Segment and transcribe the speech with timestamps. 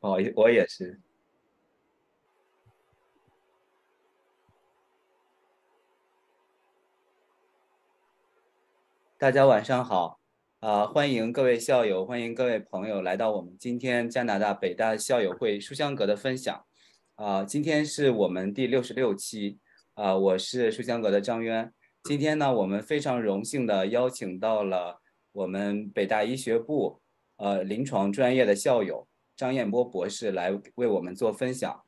[0.00, 0.98] 哦，我也是。
[9.18, 10.18] 大家晚上好，
[10.60, 16.64] 啊，欢迎各位校友，欢迎各位朋友来到我们今天加拿大北大校友会书香阁的分享。
[17.16, 19.58] 啊，今天是我们第六十六期，
[19.92, 21.70] 啊，我是书香阁的张渊。
[22.04, 27.02] 今天呢，我们非常荣幸的邀请到了我们北大医学部，
[27.36, 29.06] 呃，临床专业的校友
[29.40, 31.82] 张彦波博士来为我们做分享。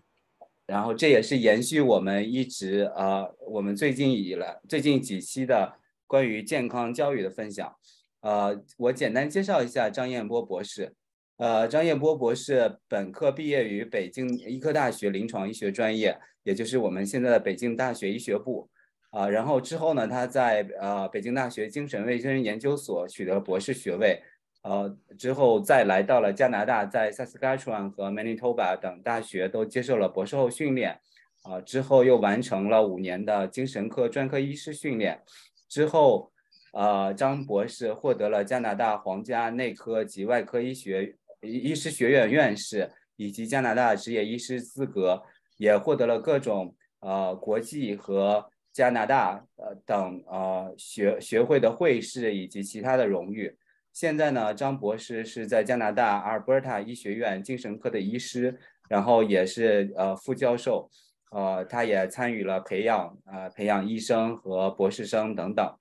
[0.66, 5.74] 然后这也是延续我们一直啊，我们最近以来最近几期的。
[6.06, 7.74] 关于健康教育的分享，
[8.20, 10.94] 呃，我简单介绍一下张彦波博士。
[11.38, 18.68] 呃，张彦波博士本科毕业于北京医科大学临床医学专业，也就是我们现在的北京大学医学部。
[19.08, 24.22] 啊，然后之后呢，他在呃北京大学精神卫生研究所取得博士学位。
[24.62, 31.00] 呃，之后再来到了加拿大，在萨斯卡川和 Manitoba 等大学都接受了博士后训练。
[31.42, 35.20] 啊，之后又完成了五年的精神科专科医师训练。
[35.68, 36.30] 之后，
[36.72, 45.20] 呃，张博士获得了加拿大皇家内科及外科医学医师学院院士以及加拿大执业医师资格，
[45.56, 53.58] 也获得了各种呃国际和加拿大呃等呃学学会的会士以及其他的荣誉。
[53.92, 60.90] 现在呢，张博士是在加拿大阿尔伯塔医学院精神科的医师，然后也是呃副教授。
[61.30, 65.74] 呃，他也参与了培养，呃，培养医生和博士生等等。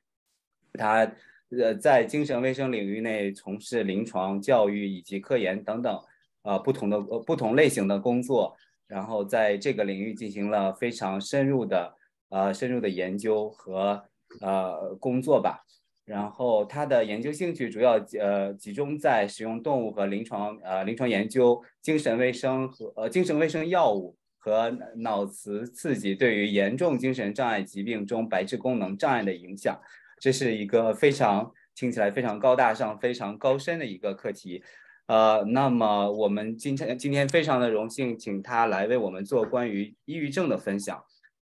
[0.73, 1.09] 他
[1.57, 5.99] 呃在精神卫生领域内从事临床教育以及科研等等，
[6.43, 8.55] 呃不同的呃不同类型的工作。
[8.87, 11.95] 然后在这个领域进行了非常深入的
[12.29, 14.03] 呃深入的研究和
[14.41, 15.65] 呃工作吧。
[16.05, 24.15] 然后他的研究兴趣主要呃集中在使用动物和临床呃临床研究精神卫生和呃精神卫生药物。
[24.43, 29.79] 和脑磁刺激对于严重精神障碍疾病中白质功能障碍的影响，
[30.19, 34.63] 这是一个非常听起来非常高大上、非常高深的一个课题。
[35.05, 40.99] 呃，那么我们今天今天非常的荣幸，请他来为我们做关于抑郁症的分享。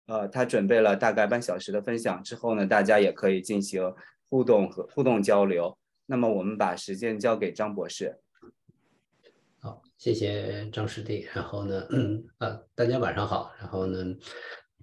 [0.07, 3.93] 呃，他准备了大概半小时的分享，之后呢，大家也可以进行
[4.29, 5.77] 互动和互动交流。
[6.05, 8.19] 那么我们把时间交给张博士。
[9.59, 11.27] 好，谢谢张师弟。
[11.33, 13.51] 然后呢，嗯 啊，大家晚上好。
[13.57, 14.15] 然后呢，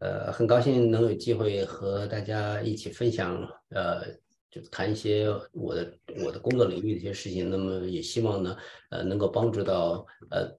[0.00, 3.36] 呃，很高兴能有机会和大家一起分享，
[3.69, 4.04] 呃，
[4.50, 7.48] 就谈一些我的我的工作领域的一些事情。
[7.48, 8.56] 那么也希望呢，
[8.91, 10.50] 呃，能够帮助到呃，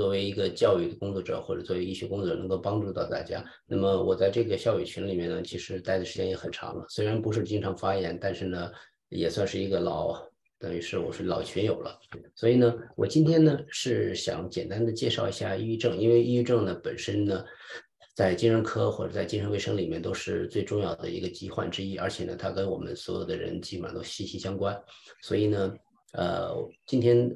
[0.00, 3.44] 作为一个教育的工作者或者作为医学工作者，能够帮助到大家。
[3.66, 6.86] 那么我在这个校友群里面呢，其实待的时间也很长了。
[6.88, 8.72] 虽然不是经常发言，但是呢，
[9.10, 10.18] 也算是一个老。
[10.58, 11.98] 等于是我是老群友了，
[12.34, 17.44] 所以呢，我今天呢是想简单的介绍一下抑郁症，因为抑郁症呢本身呢，
[18.14, 24.78] 在精神科或者在精神卫生里面都是最重要的一个疾患之一，而且呢，它跟我们所有的人基本上都息息相关。
[25.22, 25.74] 所以呢，
[26.12, 26.54] 呃，
[26.86, 27.30] 今天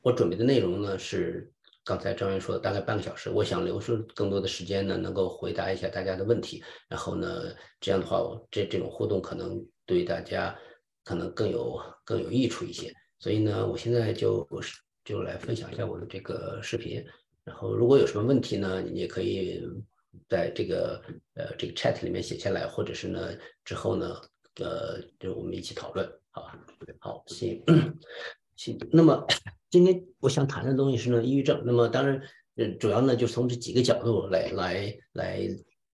[0.00, 1.51] 我准备的内容呢是
[1.84, 8.20] 刚才张元说的大概半个小时，我想留出更多的时间呢，能够回答一下大家的问题，然后呢，这样的话，
[8.50, 10.56] 这这种互动可能对大家。
[11.04, 14.62] 可能更有更有益处一些，所以呢，我现在就我
[15.04, 17.04] 就来分享一下我的这个视频，
[17.42, 19.60] 然后如果有什么问题呢，你也可以
[20.28, 21.02] 在这个
[21.34, 23.30] 呃这个 chat 里面写下来，或者是呢
[23.64, 24.14] 之后呢
[24.60, 26.56] 呃就我们一起讨论，好吧？
[27.00, 27.60] 好，行
[28.64, 28.78] 行。
[28.92, 29.26] 那么
[29.70, 32.20] 今天我想谈的东西是呢抑郁症，那么当然
[32.56, 35.48] 呃主要呢就从这几个角度来来来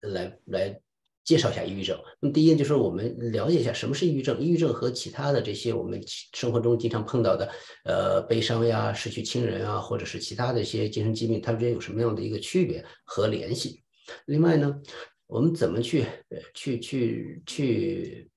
[0.01, 0.81] 来来。
[1.25, 1.99] 介绍一下抑郁症。
[2.19, 4.39] 那么第一就是我们了解一下什么是抑郁症。
[4.39, 5.99] 抑郁症和其他的这些我们
[6.33, 7.51] 生活中经常碰到的，
[7.83, 13.81] 呃，悲伤呀、失去亲人啊，或者是其他的一些精神疾病，它们之间有什么样的一个区别和联系？
[14.27, 14.79] 另外呢，
[15.25, 16.05] 我们怎么去
[16.53, 18.29] 去去去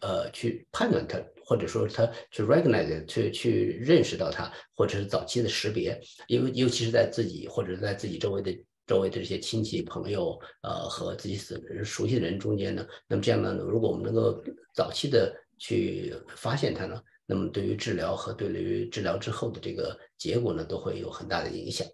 [0.00, 8.56] 呃去判断它，或者说他去 recognize，去去认识到它，或者是早期的识别，因为尤其是在自己或者在自己周围的。
[8.84, 11.36] 周围的这些亲戚朋友，呃，和自己
[11.84, 14.42] 熟悉的人中间呢，那么这样呢，如果我们能够
[14.74, 21.86] 早期的去发现它呢，那么对于治疗和对于治疗之后的这个结果呢，都会有很大的影响。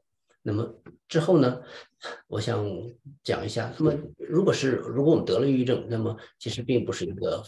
[0.42, 0.72] 那么
[1.08, 1.60] 之后呢，
[2.26, 2.64] 我想
[3.22, 7.42] 讲一下，那么如果是如果我们得了抑郁症，那么其实并不是一个，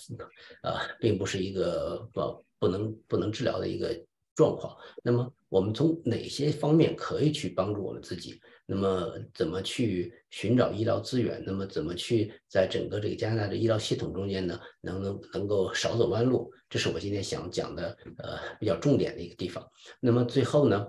[0.62, 3.98] 呃，并不是一个不不能不能治疗的一个
[4.34, 4.76] 状况。
[5.02, 8.40] 那么我们从哪些方面可以去帮助我们自己？
[8.66, 11.42] 那么怎么去寻找医疗资源？
[11.44, 16.52] 那么怎么去在整个这个加拿大的医疗系统中间呢，能能能够少走弯路？
[16.68, 19.66] 这是我今天想讲的呃比较重点的一个地方。
[20.00, 20.86] 那么最后呢，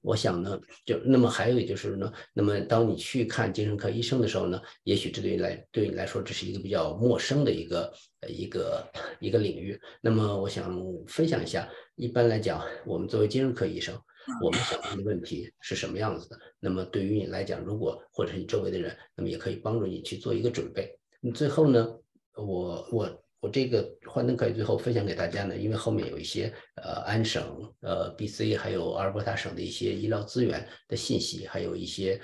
[0.00, 9.80] 我想呢，就那么还有就是呢，那么当你去看精神科医生的时候呢，也许这对来对你来说这是一个比较陌生的一个呃一个一个领域。
[10.00, 13.98] 那么我想分享一下，一般来讲，我们作为精神科医生，
[14.42, 16.38] 我们想问的问题是什么样子的？
[16.60, 20.98] 那么对于你来讲，如果或者是你周围的人，那么也可以帮助你去做一个准备。
[21.20, 21.96] 你最后呢，
[22.34, 23.21] 我我。
[23.42, 27.42] 我这个幻灯可以最后分享给大家呢，因为后面有一些呃安省、
[27.80, 32.20] 呃 BC 还有阿尔伯塔省的一些医疗资源的信息，还有一些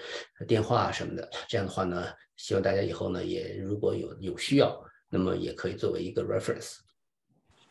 [0.47, 1.29] 电话什么的。
[1.49, 2.07] 这样的话呢，
[2.37, 4.81] 希望大家以后呢也如果有有需要，
[5.11, 6.77] 那么也可以作为一个 reference。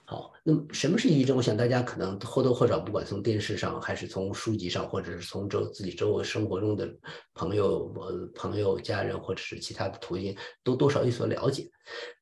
[0.10, 1.36] 好，那么什么是抑郁症？
[1.36, 6.90] 我想大家可能或多或少，不管从电视上，还是从书籍上，或者是从周自己周围生活中的
[7.34, 10.34] 朋友、呃朋友、家人，或者是其他的途径，
[10.64, 11.70] 都多少有所了解。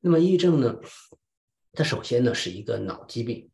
[0.01, 0.75] 那么抑郁症呢，
[1.73, 3.47] 它首先呢是一个脑疾病。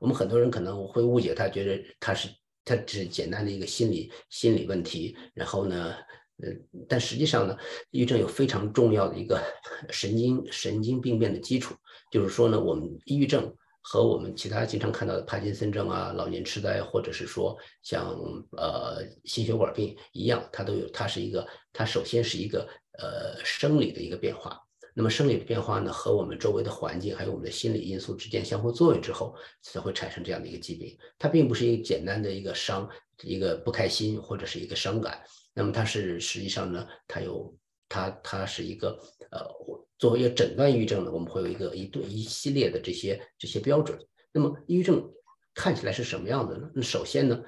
[0.00, 2.28] 我们很多人可能会误解它，觉得它是
[2.64, 5.16] 它只简单的一个心理心理问题。
[5.32, 5.94] 然后呢，
[6.42, 6.48] 呃，
[6.88, 7.56] 但实际上呢，
[7.92, 9.40] 抑郁症有非常重要的一个
[9.90, 11.76] 神经神经病变的基础，
[12.10, 13.56] 就是说呢，我们抑郁症。
[13.88, 18.18] 和我们其他经常看到的帕金森症啊、老年痴呆，或者是说像
[18.56, 22.68] 呃心血管病一样，它都有，它是一个，它首先是一个
[22.98, 24.60] 呃生理的一个变化。
[24.92, 30.98] 那么生理的变化呢，和我们周围的环境还有我们的心理因素之间相互作用之后，才会产生这样的一个疾病。
[31.16, 32.90] 它并不是一个简单的一个伤，
[33.22, 35.22] 一个不开心或者是一个伤感。
[35.54, 37.56] 那么它是实际上呢，它有
[37.88, 38.98] 它它是一个
[39.30, 39.85] 呃。
[39.98, 43.98] 作为一个诊断抑郁症呢，我们会有一个一对一系列的这些这些标准。
[44.32, 45.10] 那么抑郁症
[45.54, 46.70] 看起来是什么样子呢？
[46.74, 47.42] 那首先呢，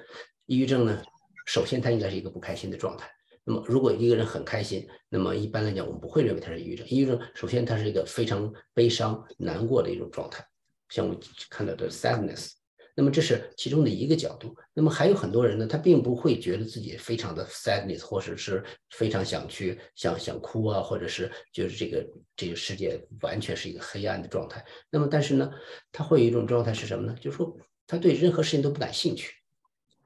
[0.45, 1.01] 抑郁症呢，
[1.45, 3.09] 首先它应该是一个不开心的状态。
[3.43, 6.87] 那么如果一个人很开心，那么一般来讲我们不会认为他是抑郁症。
[6.87, 10.45] 抑郁症首先它是一个非常悲伤难过的一种状态，
[10.89, 11.19] 像我们
[11.49, 12.58] 看到的 sadness。
[12.99, 14.53] 那么这是其中的一个角度。
[14.73, 22.05] 那么还有很多人呢，他并不会觉得自己非常的 sadness，或者是非常想去想想哭啊，或者是就是这个
[22.35, 24.65] 这个世界完全是一个黑暗的状态。
[24.89, 25.49] 那么但是呢，
[25.93, 27.15] 他会有一种状态是什么呢？
[27.21, 27.57] 就是说
[27.87, 29.31] 他对任何事情都不感兴趣，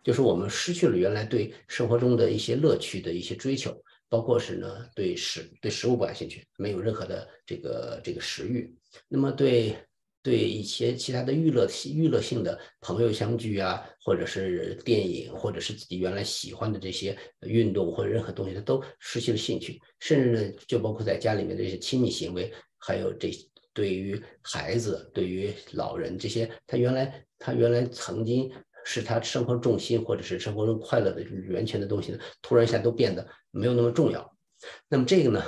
[0.04, 3.76] 就是我们失去了原来对生活中的一些乐趣的一些追求，
[4.08, 8.72] 包括是呢对食对食物不感兴趣，没有任何的这个这个食欲。
[9.08, 9.76] 那么对。
[10.24, 19.82] 对一些其他的娱乐娱乐性的朋友相聚啊，或者是电影，或者是自己原来喜欢的这些运动或者任何东西，他都失去了兴趣。
[20.00, 22.50] 甚至呢，就包括在家里面的这些亲密行为，
[22.80, 23.30] 还有这
[23.74, 28.50] 对于孩子、对于老人这些，他原来他原来曾经
[28.86, 34.34] 是他生活重心或者是生活中快乐的源泉的东西呢，突然一下都变得没有那么重要。
[34.88, 35.44] 那么这个呢？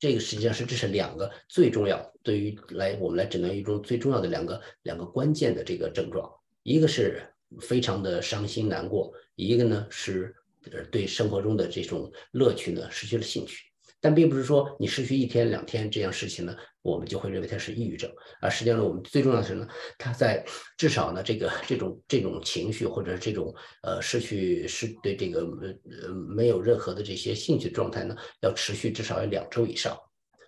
[0.00, 6.28] 这个实际上是这是两个最重要，对于来我们来诊断一种最重要的两个两个关键的这个症状，
[6.62, 7.22] 一个是
[7.60, 10.34] 非常的伤心难过，一个呢是
[10.90, 13.69] 对生活中的这种乐趣呢失去了兴趣。
[14.00, 18.10] 但并不是说你失去一天两天这样事情呢，我们就会认为它是抑郁症。
[18.40, 19.68] 而实际上呢，我们最重要的是呢，
[19.98, 20.44] 它在
[20.78, 29.94] 至少呢，这个这种这种情绪或者这种呃失去失对这个呃没有任何的这些兴趣状态呢，要持续至少要两周以上，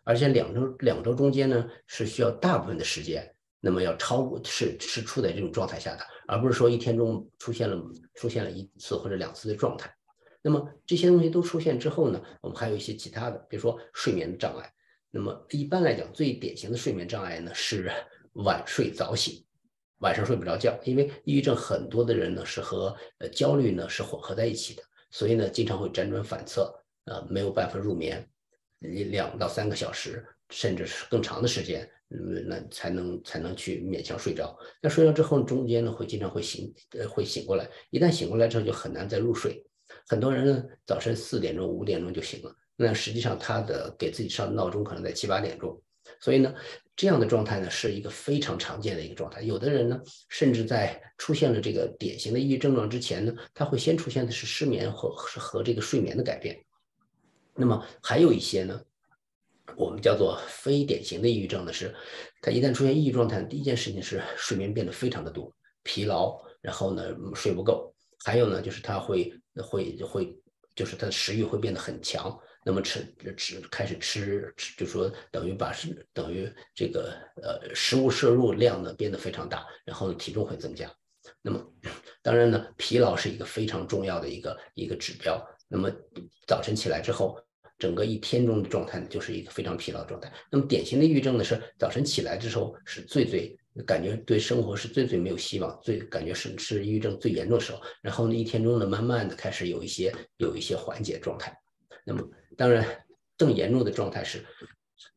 [0.04, 7.76] 而且两周两周中间呢是需要大部分的时间，那么要超过是是处在这种状态下的，而不是说一天中出现了
[8.14, 9.94] 出现了一次或者两次的状态。
[10.42, 14.72] 那么这些东西都出现之后呢，我们还有一些其他的，比如说睡眠障碍。
[15.10, 17.90] 那么一般来讲，最典型的睡眠障碍呢是
[18.32, 19.44] 晚睡早醒，
[19.98, 20.76] 晚上睡不着觉。
[20.84, 28.26] 因为抑郁症很多的人呢是和呃焦虑呢是混合在一起的，所以呢经常会辗转反侧，呃没有办法入眠，
[28.80, 34.58] 两到三个小时，甚至是更长的时间，嗯那才能才能去勉强睡着。
[34.80, 39.64] 那睡着之后中间呢会经常会醒，呃会醒过来，一旦醒过来之后就很难再入睡。
[40.08, 45.80] 很多人呢，早晨四点钟、五点钟就醒了，那实际上他的给自己上的闹钟可能在七八点钟，
[46.20, 46.54] 所以呢，
[46.96, 49.40] 这样的状态呢是一个非常常见的一个状态。
[49.42, 56.58] 有的人呢，甚至在出现了这个典型的抑郁症状之前呢，他会先出现的是失眠和和这个睡眠的改变。
[57.54, 58.80] 那么还有一些呢，
[59.76, 61.94] 我们叫做非典型的抑郁症呢，是
[62.40, 67.91] 他一旦出现抑郁状态，第一件事情是睡眠变得非常的多，疲劳，然后呢睡不够。
[68.24, 70.36] 还有呢，就是他会会会，
[70.74, 73.04] 就是他的食欲会变得很强，那么吃
[73.36, 77.12] 吃开始吃吃，就说等于把是等于这个
[77.42, 80.90] 呃食物摄入量呢变得非常大，然后体重会增加。
[81.40, 81.60] 那么
[82.22, 85.44] 当然呢，疲劳是一个非常重要的一个一个指标。
[85.68, 85.90] 那么
[86.46, 87.38] 早晨起来之后，
[87.78, 90.32] 整个一天中的状态呢就是一个非常疲劳状态。
[90.50, 97.80] 那么典型的抑郁症呢是早晨起来之后是最最感觉对生活是最最没有希望，最感觉是是抑郁症最严重的时候。
[98.02, 101.56] 然后呢，一天中呢，慢慢的开始有一些有一些缓解状态。
[102.04, 102.22] 那么，
[102.56, 102.86] 当然
[103.38, 104.44] 更严重的状态是，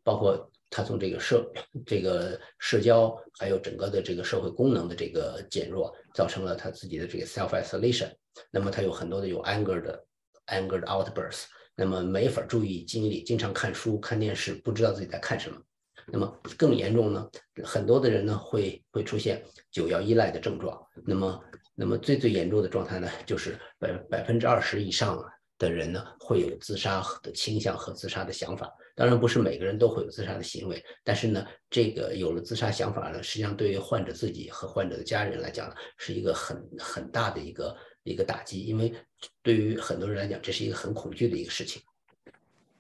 [0.04, 1.52] 包括他从这个社
[1.86, 8.10] 这个社交，还有整个的这个社会功能的这个减弱，造成了他自己的这个 self isolation。
[8.52, 10.06] 那么他有很多的有 anger 的
[10.48, 11.46] anger outburst。
[11.78, 15.62] 那么没法注意精力，经常看书、看电视，不知道自己在看什么。
[16.08, 17.30] 那么更严重呢？
[17.64, 20.80] 很多的人呢会会出现酒药依赖的症状。
[21.04, 21.44] 那么，
[21.74, 25.20] 那么最最严重的状态呢，就是百百分之二十以上
[25.58, 28.72] 的人呢会有自杀的倾向和自杀的想法。
[28.94, 38.94] 当然不是每个人都会有自杀的行为，但是呢，这个有了自杀想法呢，实际上对于患者自己和患者的家人来讲，是一个很很大的一个一个打击，因为
[39.42, 41.82] 对于很多人来讲，这是一个很恐惧的一个事情。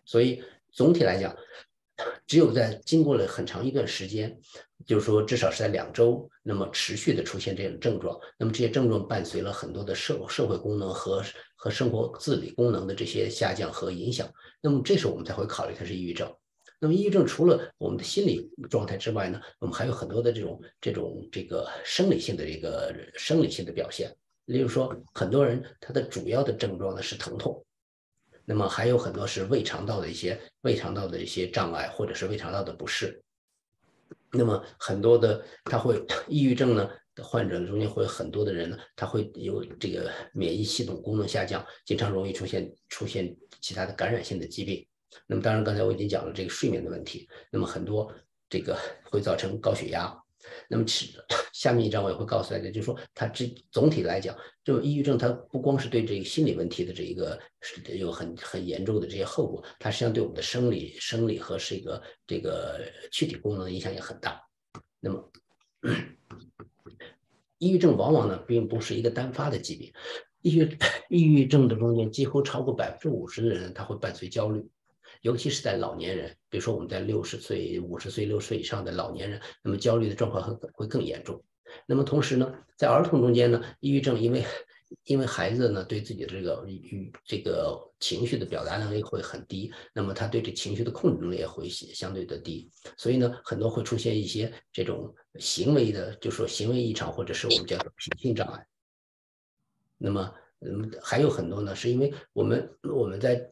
[0.05, 1.36] 所以总体来讲。
[2.28, 4.38] 只有在经过了很长一段时间，
[4.86, 11.24] 就是说至少是在两周，那么持续的出现这种症状，那么这些症状伴随了很多的社社会功能和
[11.56, 14.30] 和生活自理功能的这些下降和影响，
[14.62, 16.32] 那么这时候我们才会考虑它是抑郁症。
[16.80, 24.14] 那么抑郁症除了我们的心理状态之外呢，我们还有很多的这种这种这个生理性的这个生理性的表现，
[24.46, 27.66] 例如说很多人他的主要的症状呢是疼痛。
[28.46, 33.22] 那么还有很多是胃肠道的一些胃肠道的一些障碍，或者是胃肠道的不适。
[34.32, 44.86] 那么很多的他会抑郁症呢的患者中间会有很多的人呢，他会有这个免疫系统功能下降，经常容易出现出现其他的感染性的疾病。
[45.25, 48.14] 那么当然刚才我已经讲了这个睡眠的问题，那么很多
[48.50, 50.14] 这个会造成高血压。
[50.69, 51.15] 那么其
[51.53, 62.81] 下面一章我也会告诉大家，就是说它这总体来讲，就抑郁症它不光是对这个心理问题的这一个是有很很严重的这些后果，它实际上对我们的生理生理和是一个这个
[63.12, 64.41] 躯体功能影响也很大。
[65.00, 65.31] 那么
[67.57, 69.93] 抑郁症往往呢并不是一个单发的疾病，
[70.41, 70.77] 抑郁
[71.10, 74.67] 抑郁症的中间几乎超过百分之五十的人，他会伴随焦虑。
[75.25, 81.44] 尤其是在老年人，比如说我们在六十岁、五十岁、六十岁以上的老年人，那么焦虑的状况会会更严重。
[81.88, 84.46] 那么同时呢，在儿童中间呢，抑郁症因为
[85.05, 98.63] 因为孩子呢对自己的这个与这个情绪的表达能力会很低，那么他对这情绪的控制能力也会相对的低，所以呢，很多会出现一些这种行为的，就说行为异常，或者是我们叫做品性障碍。
[99.98, 103.50] 那么，嗯，还有很多呢，是因为我们我们在。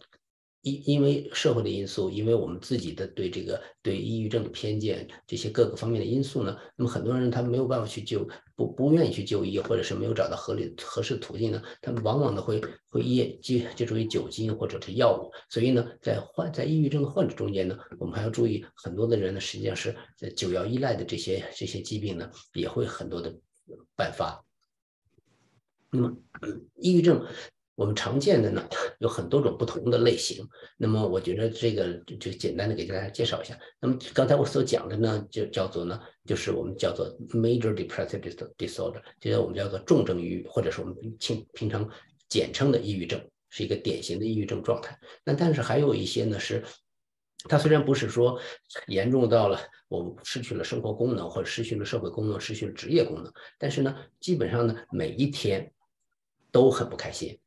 [0.64, 23.36] 因因为社会的因素，因为我们自己的对这个对抑郁症的偏见，这些各个方面的因素呢，那么很多人他没有办法去救，不不愿意去就医，或者是没有找到合理合适的途径呢，他们往往呢会会依接接触于酒精或者是药物，所以呢，在患在抑郁症的患者中间呢，我们还要注意很多的人呢，实际上是在酒药依赖的这些这些疾病呢，也会很多的
[23.98, 24.42] 伴发。
[25.92, 26.18] 那么，
[26.80, 27.22] 抑郁症。
[27.76, 28.64] 我们常见的呢
[29.00, 33.58] 有很多种不同的类型，那么我觉得这个就就简单的给大家介绍一下。
[33.82, 38.22] 那么刚才我所讲的呢，就叫做呢，就是我们叫做 major depressive
[38.58, 41.90] disorder，就是我们叫做重症抑郁，或者是我们平平常
[42.30, 44.96] 简称的抑郁症，是一个典型的抑郁症状态。
[45.26, 46.64] 那但是还有一些呢是，
[47.50, 48.40] 它虽然不是说
[48.86, 55.74] 严重到了我们失去了生活功能或者失去了社会功能、失去了职业功能，但是呢，基本上呢每一天
[56.52, 57.40] 都很不开心。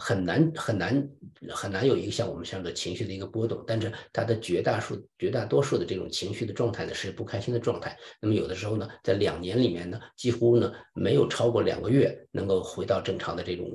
[0.00, 1.08] 很难很难
[1.50, 7.98] 很难有一个像我们这样的情绪的一个波动，但是他的绝大数绝大多数的这种情绪的状态呢是不开心的状态。
[8.20, 13.68] 那么有的时候呢，在两年里面呢，几乎呢没有超过两个月能够回到正常的这种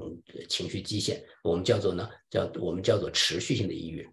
[0.47, 4.07] 情绪基线，我们叫做呢叫我们叫做持续性的抑郁。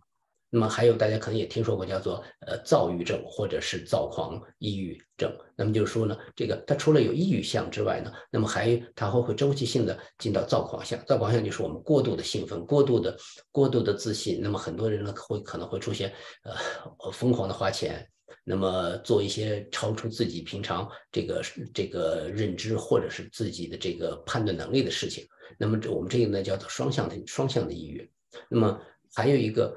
[0.53, 5.33] 那么还有大家可能也听说过叫做呃躁郁症或者是躁狂抑郁症。
[5.55, 10.99] 那么就是说呢，这个它除了有抑郁项之外呢，那么还它会会周期性的进到躁狂项。
[11.07, 13.17] 躁狂项就是我们过度的兴奋、过度的
[13.53, 14.41] 过度的自信。
[14.43, 18.05] 那么很多人呢会可能会出现呃疯狂的花钱，
[18.43, 21.43] 那么做一些超出自己平常这个
[21.73, 25.25] 这个认知或者是自己的这个判断能力的事情。
[25.59, 28.11] 那么这我们这个呢叫做双向的双向的抑郁。
[28.49, 28.81] 那么
[29.15, 29.73] 还有一个。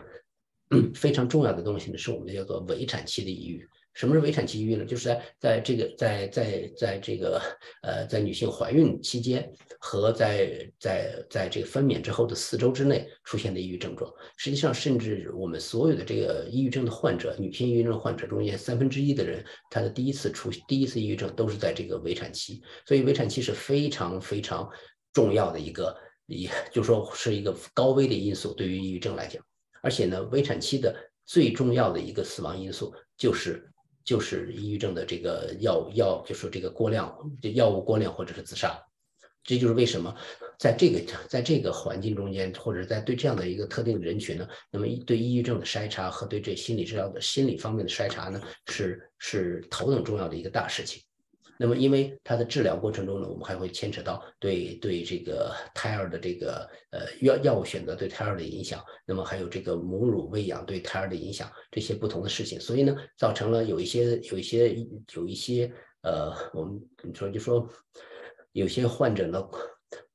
[0.93, 3.67] 非常重要的东西呢，是我们叫做围产期的抑郁。
[3.93, 4.83] 什么是围产期抑郁呢？
[4.83, 7.39] 就是在在这个在在在这个
[7.83, 14.11] 呃，在女性怀孕期间和在在在这个分娩之后的四周之内出现的抑郁症状。
[14.35, 22.63] 实际上，甚至我们所有的这个抑郁症的患者，女性抑郁症患者中间三分之一的人，她的第一次出第一次抑郁症都是在这个围产期。
[22.87, 24.67] 所以，围产期是非常非常
[25.13, 29.39] 重要的一个，也 就说是一个高危的因素，对于抑郁症来讲。
[29.83, 33.69] 而且呢，危产期的最重要的一个死亡因素就是
[34.05, 37.13] 就是抑郁症的这个药药，就说这个过量，
[37.53, 38.81] 药物过量或者是自杀。
[39.43, 40.15] 这就是为什么
[40.57, 51.03] 在这个在这个环境中间，或者在对这样的一个特定人群呢，那么对抑郁症的筛查和对这心理治疗的心理方面的筛查呢，是是头等重要的一个大事情。
[51.57, 64.75] 那么，因为它的治疗过程中呢，我们还会牵扯到对对这个胎儿的这个呃药药物选择对胎儿的影响，那么还有这个母乳喂养对胎儿的影响这些不同的事情，所以呢，造成了有一些有一些
[65.13, 67.67] 有一些呃，我们你说就说。
[68.51, 69.43] 有些患者呢，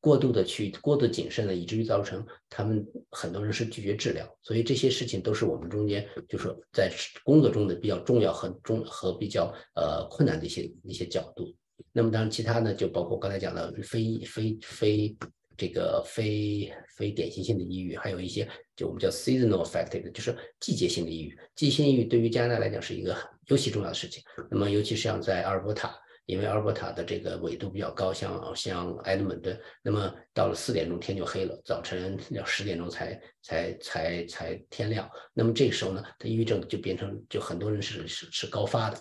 [0.00, 6.90] 过度的去过度谨慎了，以至于造成他们很多人是拒绝治疗，所以这些事情都是我们中间就说在
[7.24, 11.54] 工作中的比较重要和重和比较呃困难的一些一些角度。
[11.92, 15.16] 那么当然，其他呢就包括刚才讲的非非非
[15.56, 21.38] 这个非非典型性的抑郁，还有一些就我们叫 seasonal affective，就是季节性的抑郁。
[21.54, 23.16] 季节性抑郁对于加拿大来讲是一个
[23.46, 24.22] 尤其重要的事情。
[24.50, 25.94] 那么尤其是像在阿尔伯塔。
[26.28, 35.10] 因为阿尔伯塔的这个纬度比较高，像像埃德蒙顿，那么到了四点钟天就黑了，早晨要十点钟才才才才天亮。
[35.32, 39.00] 那么这个时候呢，他抑郁症就变成就很多人是是是高发的。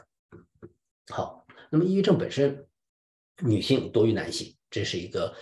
[1.10, 2.65] 好，那么抑郁症本身
[3.43, 5.36] 女性多于男性，这是一个，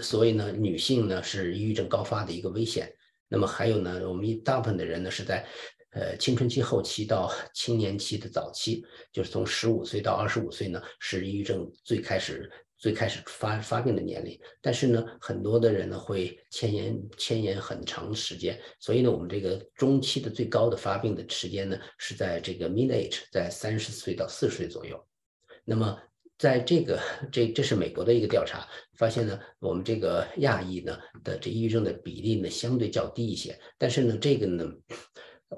[0.00, 2.94] 所以呢，女性呢是抑郁症高发的一个危险。
[3.26, 5.44] 那么还有呢，我们一大部分的人呢是在。
[5.92, 8.82] 呃，青春期后期到青年期的早期，
[9.12, 14.40] 就是从十五岁到二十五岁呢，是抑郁症最开始最开始发发病的年龄。
[14.62, 24.98] 但是呢，很多的人呢会牵延牵延很长时间，所以呢，我们这个中期的最高的发病的时间呢，是在这个 mid age，在三十岁到四十岁左右。
[25.62, 25.98] 那么，
[26.38, 26.98] 在这个
[27.30, 33.60] 这这是美国的一个调查发现呢，我们这个亚裔呢的这抑郁症的比例呢相对较低一些。
[33.76, 34.64] 但是呢，这个呢。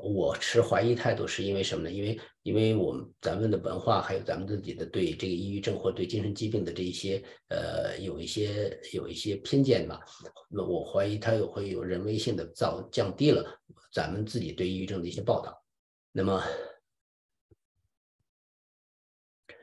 [0.03, 1.91] 我持怀疑态度，是因为什么呢？
[1.91, 10.01] 因为，因为我们咱们的文化，还有咱们自己的对这个抑郁症或对精神疾病的这一些，呃，有一些有一些偏见吧。
[10.49, 13.59] 那我怀疑它有会有人为性的造降低了
[13.93, 15.65] 咱们自己对抑郁症的一些报道。
[16.11, 16.43] 那么，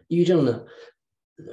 [0.08, 0.66] 抑郁症呢？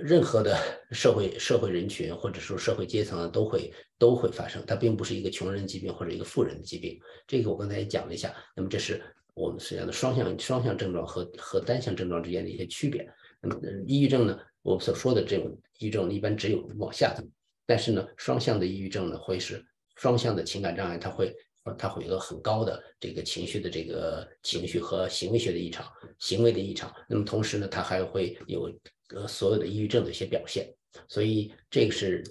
[0.03, 0.57] 任何的
[0.92, 6.98] 社会社会人群或者说社会阶层都会都会发生，它并不是一个穷人疾病或者一个富人的疾病。
[7.27, 8.35] 这个我刚才也讲了一下。
[8.57, 9.03] 那么这是
[9.35, 13.09] 我们实际上的双向双向症状和和单向症状之间的一些区别。
[13.40, 17.22] 那么抑郁症呢，我们所说的这种抑郁症一般只有往下走，
[17.66, 19.64] 但是呢，双向的抑郁症呢会是
[19.96, 21.35] 双向的情感障碍，它会
[21.79, 25.87] 它会有个很高的这个情绪的这个情绪和行为学的异常，
[26.18, 26.92] 行为的异常。
[27.09, 28.70] 那么同时呢，它还会有。
[29.14, 30.73] 呃，所有的抑郁症的一些表现，
[31.09, 32.23] 所以这个是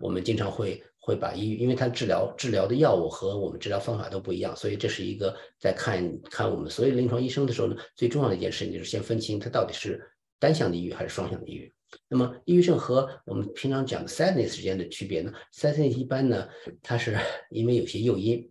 [0.00, 10.04] 我们经常会会把抑郁，因为它治疗治疗的药物和我们治疗方法都不一样，所以这是一个在看看我们所有临床医生的时候呢，最重要的一件事情就是先分清它到底是
[10.38, 11.72] 单向的抑郁还是双向的抑郁。
[12.08, 16.48] 那么抑郁症和我们平常讲的 sadness 之间的区别呢？sadness 一般呢，
[16.82, 17.16] 它是
[17.50, 18.50] 因为有些诱因，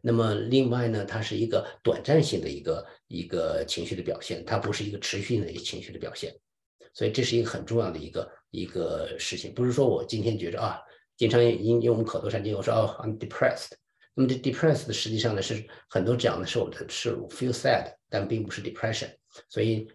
[0.00, 6.34] 那么另外呢，它是一个短暂性的一个一个情绪的表现，它不是一个持续性的一个情绪的表现。
[6.94, 10.80] 所以这是一个很重要的一个一个事情，不是说我今天觉着啊，
[11.16, 13.72] 经常因用我们口头禅就，我说哦，I'm depressed。
[14.14, 19.12] 那么这 depressed 实际上呢是很多讲的是我的是 feel sad，但并不是 depression。
[19.48, 19.90] 所以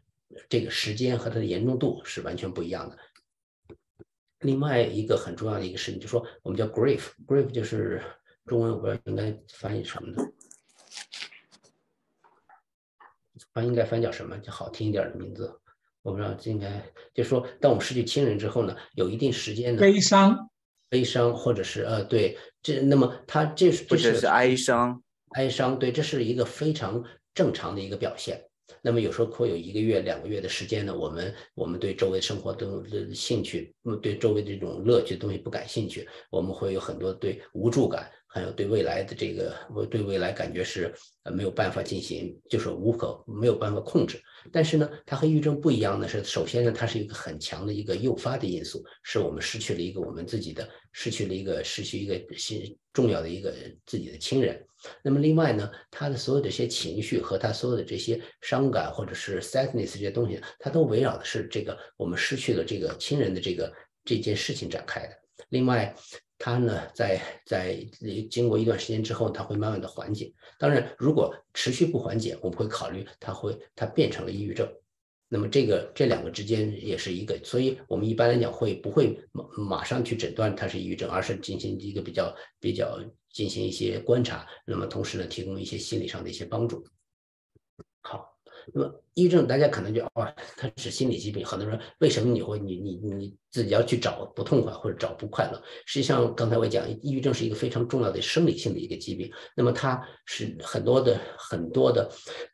[0.50, 2.98] 这个时间和它的严重度是完全不一样的。
[4.40, 8.04] 另外一个很重要的一个事情，就是说我们叫 grief，grief 就是
[8.46, 10.30] 中文我不知道应该翻译什么呢？
[13.54, 14.38] 翻应该翻叫什么？
[14.40, 15.60] 就好听一点的名字。
[16.10, 20.50] 我不知道应该就说，当我们失去亲人之后呢，有一定时间的悲伤，
[20.90, 25.04] 悲伤，或者是呃，对，这那么他这是这是哀伤，
[25.36, 27.04] 哀伤，对，这是一个非常
[27.36, 28.44] 正常的一个表现。
[28.82, 38.10] 那么有时候会有一个月、两个月的时间呢，我们我们对周围生活的兴趣，对周围这种乐趣的东西不感兴趣，我们会有很多对无助感。
[38.32, 40.94] 还有对未来的这个，我对未来感觉是
[41.24, 44.22] 呃没有办法进行，就是无可没有办法控制。
[44.52, 53.54] 但是呢，它和抑郁症不一样的是，首先呢，它是一个很强的一个诱发的因素，是我们失去了一个我们自己的，失去了一个失去一个新重要的一个
[53.86, 54.64] 自己的亲人。
[55.04, 63.74] 那么另外呢，他的所有这些情绪和他所有的这些伤感或者是 sadness 这些东西，它都围绕的是这个我们失去了这个亲人的这个
[64.06, 65.14] 这件事情展开的。
[65.50, 65.96] 另外。
[66.40, 67.78] 它呢，在在
[68.32, 70.34] 经过一段时间之后，它会慢慢的缓解。
[70.58, 74.68] 当然，如果持续不缓解，我们会考虑它会它变成了抑郁症。
[75.28, 83.00] 那么这个这两个之间也是一个，所以我们一般来讲会不会马马上去诊断它是抑郁症，而是进行一个比较比较
[83.32, 86.84] 进行一些观察，那么同时呢，提供一些心理上的一些帮助。
[88.74, 95.62] 那么抑郁症大家可能就啊，它是心理疾病，很多人为什么你会你你你自己要去找不痛快或者找不快乐？
[95.86, 99.32] 实际上刚才我讲，抑郁症是一个非常重要的生理性的一个疾病。
[99.56, 102.10] 那么它是很多的很多的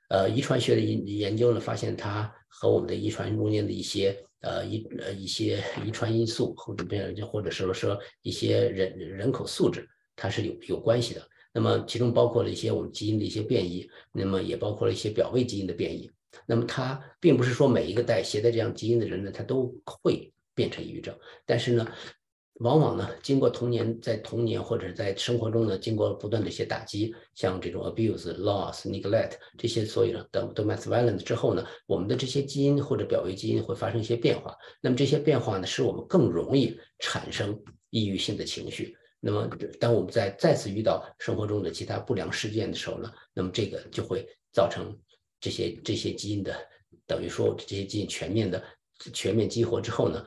[0.09, 11.21] 呃遗传学的研研究呢，发现它和我们的遗传中间的一些呃一呃一些遗传因素或者变或者是说一些人人口素质，它是有有关系的。
[11.55, 16.11] 那么其中包括了一些我们基因的一些变异，那么也包括了一些表位基因的变异。
[16.45, 21.15] 那么它并不是说每一个带携带这样基因的人呢，他都会变成抑郁症。
[21.45, 21.87] 但是呢，
[22.55, 34.53] 往往呢，经过童年在童年或者在生活中呢，经过不断的一些打击，像这种 abuse、loss、neglect 这些所有的 domestic violence 之后呢，我们的这些基因或者表位基因会发生一些变化。
[34.81, 37.57] 那么这些变化呢，使我们更容易产生
[37.91, 38.93] 抑郁性的情绪。
[39.27, 44.95] 那么，当我们在再次遇到生活中的其他不良事件的时候呢，那么这个就会造成
[45.39, 46.55] 这些这些基因的，
[47.07, 48.63] 等于说这些基因全面的
[49.11, 50.23] 全面激活之后呢，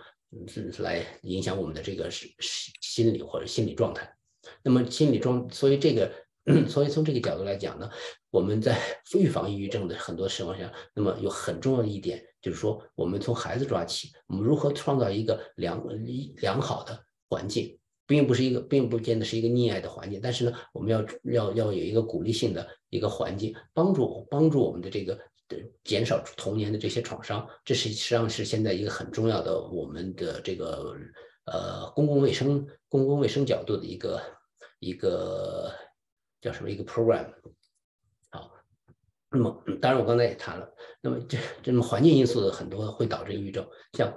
[0.80, 2.28] 来影响我们的这个是
[2.80, 4.12] 心理或者心理状态。
[4.64, 6.12] 那么心理状，所以这个，
[6.68, 7.88] 所以从这个角度来讲呢，
[8.30, 8.76] 我们在
[9.14, 15.80] 预防抑郁症的很多情况下，那么有很重要的一点就是说，我们从孩子抓起，我们如何创造一个良
[16.38, 17.77] 良好的环境。
[18.08, 25.20] 并不是一个，并不见得是一个溺爱的环境，但是呢，我们要要要有一个鼓励性的一个环境，帮助帮助我们的这个
[25.84, 30.96] 减少童年的这些创伤，这是实际上是现在一个很重要的我们的这个
[31.44, 34.22] 呃公共卫生公共卫生角度的一个
[34.78, 35.70] 一个
[36.40, 37.26] 叫什么一个 program。
[38.30, 38.50] 好，
[39.30, 40.66] 那么当然我刚才也谈了，
[41.02, 44.10] 那么这这么环境因素的很多会导致抑郁症，像。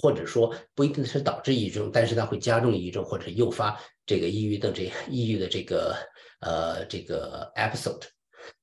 [0.00, 5.96] 或者说不一定是导致抑郁症，但是它会加重抑郁症或者诱发这个抑郁的这 抑郁的这个
[6.40, 8.02] 呃这个 episode。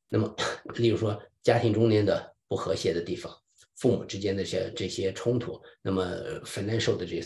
[0.07, 0.33] 那么，
[0.75, 3.35] 例如说家庭中间的不和谐的地方，
[3.75, 6.05] 父母之间的些这些冲突，那么
[6.45, 7.19] financial 的这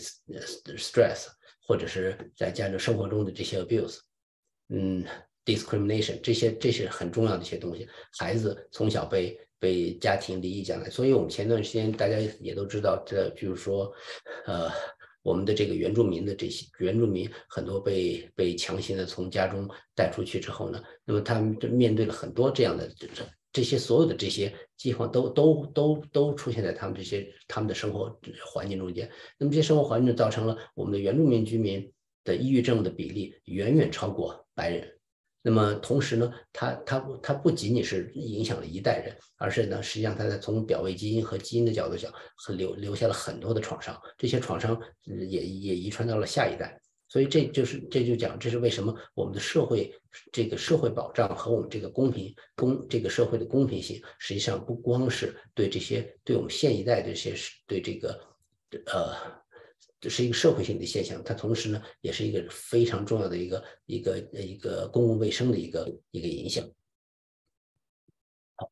[0.76, 1.26] stress，
[1.64, 3.98] 或者是在家庭生活中的这些 abuse，
[4.70, 5.04] 嗯
[5.44, 7.88] ，discrimination，这些这是很重要的一些东西。
[8.18, 13.92] 孩子从小被被家庭离异将来，所以我们前段时间大家也都知道，这比如说，
[14.46, 14.70] 呃，
[15.22, 23.06] 我们的这个原住民的这些原住民很多被被强行的从家中带出去之后呢，那么他们就面对了很多这样的这
[23.52, 31.92] 这些所有的这些饥荒都都都都出现在他们这些他们的生活环境中间，那么这些生活环境造成了我们的原住民居民
[32.24, 34.99] 的抑郁症的比例远远超过白人。
[35.42, 46.78] 那么同时呢，它它它不仅仅是影响了一代人，而是呢，实际上它在从表位基因和基因的角度讲，很留留下了很多的创伤，这些创伤也也遗传到了下一代。
[47.08, 49.92] 所以这就是这就讲，这是为什么我们的社会
[50.30, 57.34] 这个社会保障和我们这个公平公这个社会的公平性，实际上不光是对这些对我们现一代这些
[57.66, 58.20] 对这个
[58.92, 59.39] 呃。
[60.00, 66.66] 这是一个社会性的现象，它同时呢，也是一个非常重要的一个一个一个公共卫生的一个一个影响。
[68.56, 68.70] 好，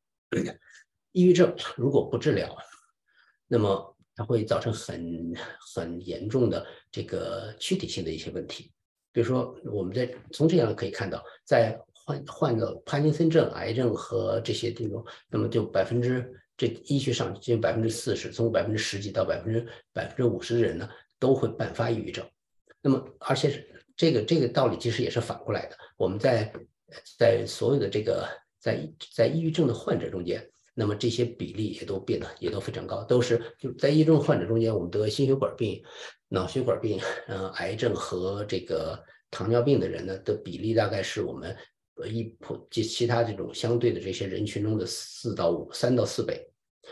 [1.11, 2.57] 抑郁症如果不治疗，
[3.47, 5.35] 那么它会造成很
[5.75, 8.71] 很严重的这个躯体性的一些问题。
[9.11, 20.89] 比如说，我们在从这样可以看到，在患患了帕金森症、癌症和这些这种，那么就百分之这医学上近百分之四十，从百分之十几到百分之百分之五十的人呢。
[21.19, 22.25] 都会伴发抑郁症，
[22.81, 25.75] 那么而且是这个这个道理其实也是反过来的。
[25.97, 26.51] 我们在
[27.17, 28.27] 在所有的这个
[28.59, 35.83] 在在抑郁症的患者中间，那么这些比例也都变得也都非常高，都是就在抑郁症患者中间，我们得心血管病、
[36.29, 38.97] 脑血管病、嗯癌症和这个
[39.29, 41.55] 糖尿病的人呢的比例大概是我们
[42.09, 46.45] 一普及其他这种相对的这些人群中的四到五三到四倍。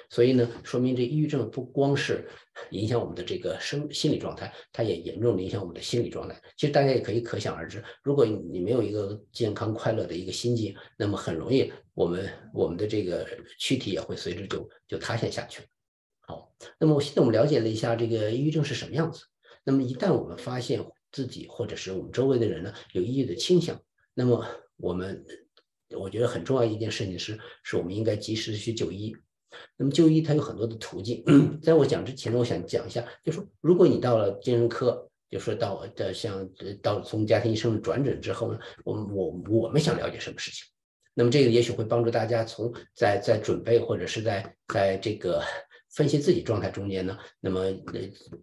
[0.10, 2.30] 所以呢，说明这抑郁症不光是
[2.72, 6.42] 影响我们的这个生心理状态，它也严重影响我们的心理状态。
[6.58, 15.62] 其实大家也可以可想而知，如果你没有一个健康快乐的一个心境，那么很容易我们我们的这个躯体也会随之就就塌陷下去。
[16.22, 19.24] 好，那么我现在我们了解了一下这个抑郁症是什么样子。
[19.64, 23.82] 那么一旦我们发现自己或者是我们周围的人呢有抑郁的倾向，
[24.14, 24.46] 那么
[24.78, 25.26] 我们
[25.96, 29.16] 我觉得很重要一件事情是，是我们应该及时去就医。
[29.78, 31.24] 那么就医它有很多的途径，
[31.62, 36.48] 在我讲之前呢，我想讲一下，就说如果你到了精神科，就说到的像
[36.82, 40.66] 到从家庭医生转诊之后呢，我们我我们想了解什么事情，
[41.14, 45.44] 那么这个也许会帮助大家从在在准备或者是在在这个
[45.90, 47.66] 分析自己状态中间呢，那么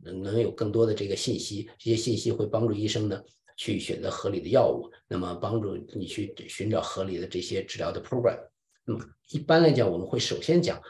[0.02, 3.22] 能能有更多的这个信息，这些信息会帮助医生呢
[3.56, 8.38] 去选择合理的药物，那么帮助你去寻找合理的这些治疗的 program。
[8.84, 10.80] 那么一般来讲，我们会首先讲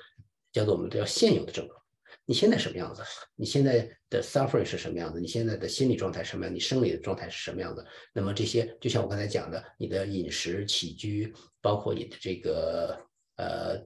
[0.53, 1.81] 叫做我们叫现有的症状。
[2.27, 3.03] 你现在什么样子？
[3.37, 5.21] 你现在的 suffering 是什么样子？
[5.21, 6.55] 你现在的心理状态什么样？
[6.55, 7.85] 你生理的状态是什么样子？
[8.15, 11.31] 那么这些就像我刚才讲的，你的饮食起居，
[11.61, 12.99] 包括你的这个
[13.37, 13.77] 呃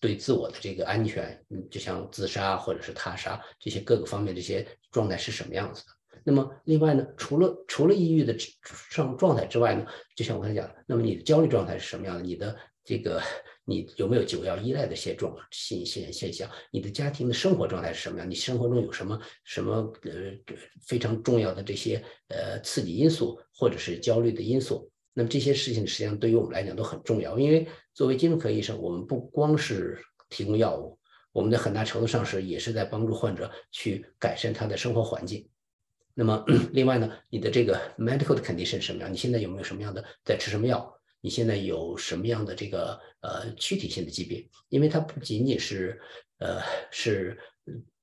[0.00, 5.92] 对自我的这个安全，就像自杀或者是他杀这些各个方面这些状态是什么样子的？
[6.24, 8.32] 那么另外呢，除了除了抑郁的
[8.90, 9.84] 状状态之外呢，
[10.14, 12.22] 就像我刚才讲的，那么你的焦虑状态是什么样的？
[12.22, 13.22] 你的这个。
[13.64, 16.50] 你有没有酒药依赖的现状现现现象？
[16.72, 18.28] 你的家庭的生活状态是什么样？
[18.28, 20.10] 你生活中有什么什么呃
[20.84, 24.90] 非常重要的这些呃刺激因素，或者是焦虑的因素？
[25.14, 27.64] 那么这些事情实际上对于我们来讲都很重要，因为
[27.94, 29.96] 作为精神科医生，我们不光是
[30.28, 30.98] 提供药物，
[31.30, 35.48] 我们在很大程度上是也是在帮助患者去改善他的生活环境。
[36.14, 39.12] 那么另外呢，你的这个 medical 的 condition 是什么样？
[39.12, 40.98] 你现在有没有什么样的在吃什么药？
[41.22, 44.46] 你现在有什么样的这个呃躯体性的疾病？
[44.68, 45.98] 因为它不仅仅是
[46.38, 47.38] 呃是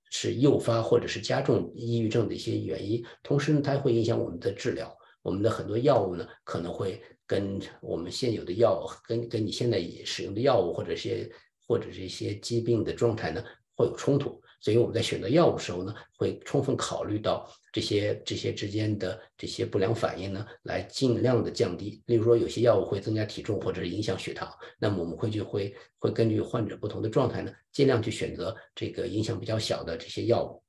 [0.09, 4.97] 是诱发或者是加重抑郁症的一些原因，同时呢，它会影响我们的治疗。
[5.21, 11.29] 我们的很多药物呢，可能会跟我们现有的药，跟跟你现在使用的药物或者些
[11.67, 13.43] 或者是一些疾病的状态呢，
[13.75, 14.41] 会有冲突。
[14.61, 22.01] 所以我们在选择药物的时候呢，会充分考虑到这些这些之间的这些不良反应呢，来尽量的降低。
[22.07, 30.61] 例如说，有些药物会增加体重或者是影响血糖，那么我们会就会会根据患者不同的状态呢，尽量去选择这个影响比较小的这些药物。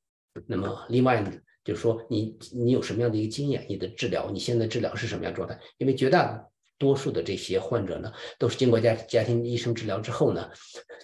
[0.46, 1.32] 那么另外呢，
[1.64, 3.66] 就是说你你有什么样的一个经验？
[3.68, 5.58] 你的治疗，你现在治疗是什么样状态？
[5.78, 6.48] 因为绝大
[6.80, 10.48] 多数的这些患者呢，都是经过家家庭医生治疗之后呢，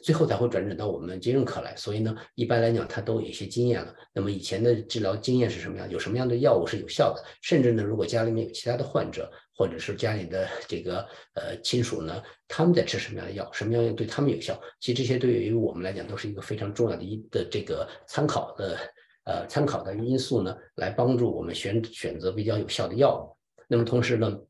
[0.03, 1.77] 最后才会转诊到我们精神科来。
[1.77, 3.95] 所以呢，一般来讲，他都有一些经验了。
[4.15, 5.89] 那么以前的治疗经验是什么样？
[5.91, 7.23] 有什么样的药物是有效的？
[7.43, 13.47] 甚至呢，如果家里面有其他的患者，或者是家里的这个呃亲属呢，他们在吃什么样的药？
[13.53, 14.59] 什么样对他们有效？
[14.81, 18.79] 其实这些对于我们来讲都是一个非常重要的一的这个参考的
[19.25, 23.37] 呃参考的因素呢，来帮助我们选选择比较有效的药物。
[23.69, 24.41] 那么同时呢。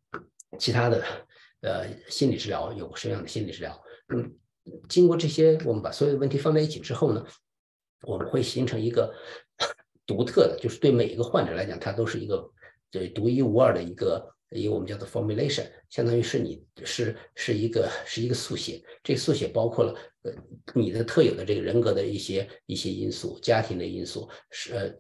[0.59, 1.05] 其他的，
[1.61, 3.83] 呃，心理治疗有什么样的心理治疗？
[4.09, 4.35] 嗯，
[4.89, 7.27] 经过这些，我们把所有的问题放在一起之后呢，
[8.03, 9.15] 我们会形成一个
[10.07, 12.51] 独特的，就是对每一个患者来讲，它都是一个
[12.91, 18.83] 对独一无二的一个一个我们叫做 formulation，相当于是你是是一个是一个速写。
[19.03, 20.33] 这速写包括了呃
[20.75, 24.95] 你的特有的这个人格的一些一些因素、家庭的因素、是呃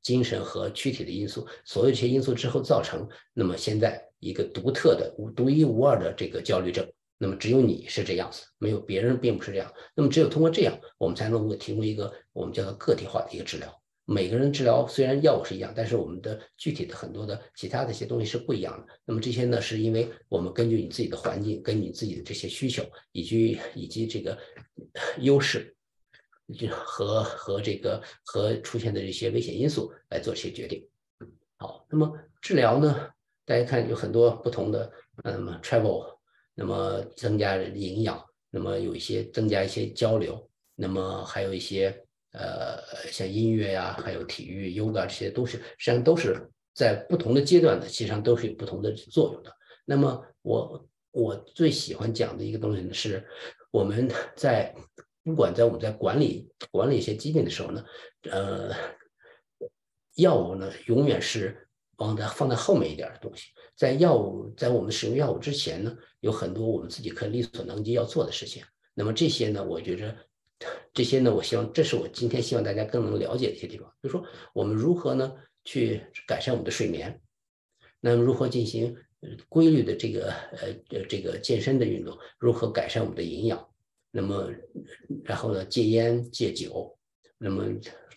[0.00, 4.08] 精神和躯体的因素，所有这些因素之后造成，那么现在。
[4.22, 9.70] 一个独特的、无独一无二的这个焦虑症，那么只有你是这样子，没有别人并不是这样。
[9.96, 13.82] 那么只有通过这样，我们才能够提供一个我们叫做个体化的一个治疗。
[14.04, 18.94] 每个人治疗虽然药物是一样，但是我们的具体的很多的其他的一些东西是不一样的。
[19.04, 24.38] 那么这些呢，是因为我们根据你自己的环境、根据你自己的这些需求，以及以及这个
[25.18, 25.74] 优势，
[26.56, 30.86] 就和和这个和出现的这些危险因素来做一些决定。
[31.58, 33.08] 好，那么治疗呢？
[33.44, 34.90] 大家看有很多不同的，
[35.24, 36.16] 那么 travel，
[36.54, 41.88] 那么增加营养，那么有一些增加一些交流，那么还有一些
[42.32, 42.78] 呃
[43.10, 49.52] 像音乐呀，还有体育、yoga 这些都是实际上都是在不同的阶段的，实际上都是有不同的作用的。
[49.84, 53.26] 那么我我最喜欢讲的一个东西呢，是
[53.72, 54.72] 我们 在
[55.24, 57.84] 不管在我们在管理管理一些疾病的时候呢，
[58.30, 58.70] 呃，
[60.14, 61.58] 药物呢永远是。
[62.06, 68.62] 放在放在后面一点的东西，在药物在我们使用药物之前呢，有很多我们自己可以力所能及要做的事情。
[68.94, 70.14] 那么这些呢，我觉着
[70.92, 73.88] 这些呢，我希望这是我今天希望大家更能了解的一些地方。
[74.00, 75.32] 比如说，我们如何呢
[75.64, 77.20] 去改善我们的睡眠？
[78.00, 78.96] 那么如何进行
[79.48, 82.18] 规律的这个呃这个健身的运动？
[82.38, 83.68] 如何改善我们的营养？
[84.10, 84.50] 那么
[85.24, 86.98] 然后呢，戒烟戒酒。
[87.38, 87.64] 那么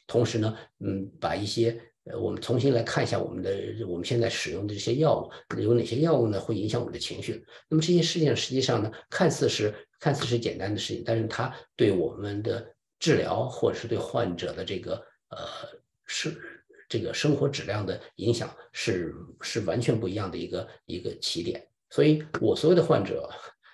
[0.05, 3.51] 同时呢，嗯，把一些呃，我们重新来看一下我们的
[3.87, 7.43] 我们现在使用的这些药物，有哪些药物呢会影响我们的情绪？
[7.67, 12.63] 那么这些事情实际上呢，看似是看似是简单的事情，但是它对我们的
[12.99, 14.93] 治疗或者是对患者的这个
[15.29, 15.39] 呃
[16.05, 16.37] 是
[16.87, 21.67] 这个生活质量的影响是是完全不一样的一个一个起点。
[21.89, 23.27] 所以我所有的患者，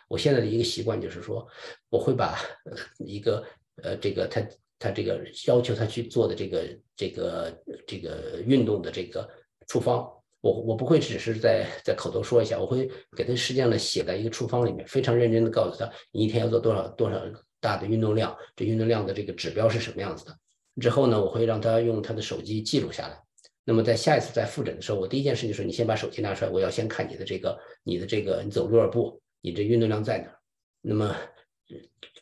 [0.08, 1.46] 我现在的一个习惯就是说，
[1.90, 2.40] 我会把
[3.06, 3.46] 一个
[3.84, 4.42] 呃这个他。
[4.82, 9.30] 他这个要求他去做的这个这个这个运动的这个
[9.68, 9.98] 处方，
[10.42, 17.22] 我我不会只是在在口头说一下，我会给他实际上的写在一个处方里面，非常认真的告诉他，你一天要做多少多少
[17.60, 20.36] 大的运动量，这运动量的这个指标是什么样子的。
[20.80, 23.22] 之后呢，我会让他用他的手机记录下来。
[23.64, 30.36] 那么在下一次在复诊的时候，我第一件事就是你先把手机拿出来，我要先看你的这个你的这个你走多少步，你这运动量在哪。
[30.82, 31.16] 那么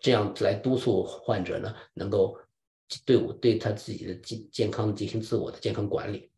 [0.02, 2.38] 这样来督促患者呢，能够
[3.06, 6.30] 对我对他自己的健健康进行自我的健康管理。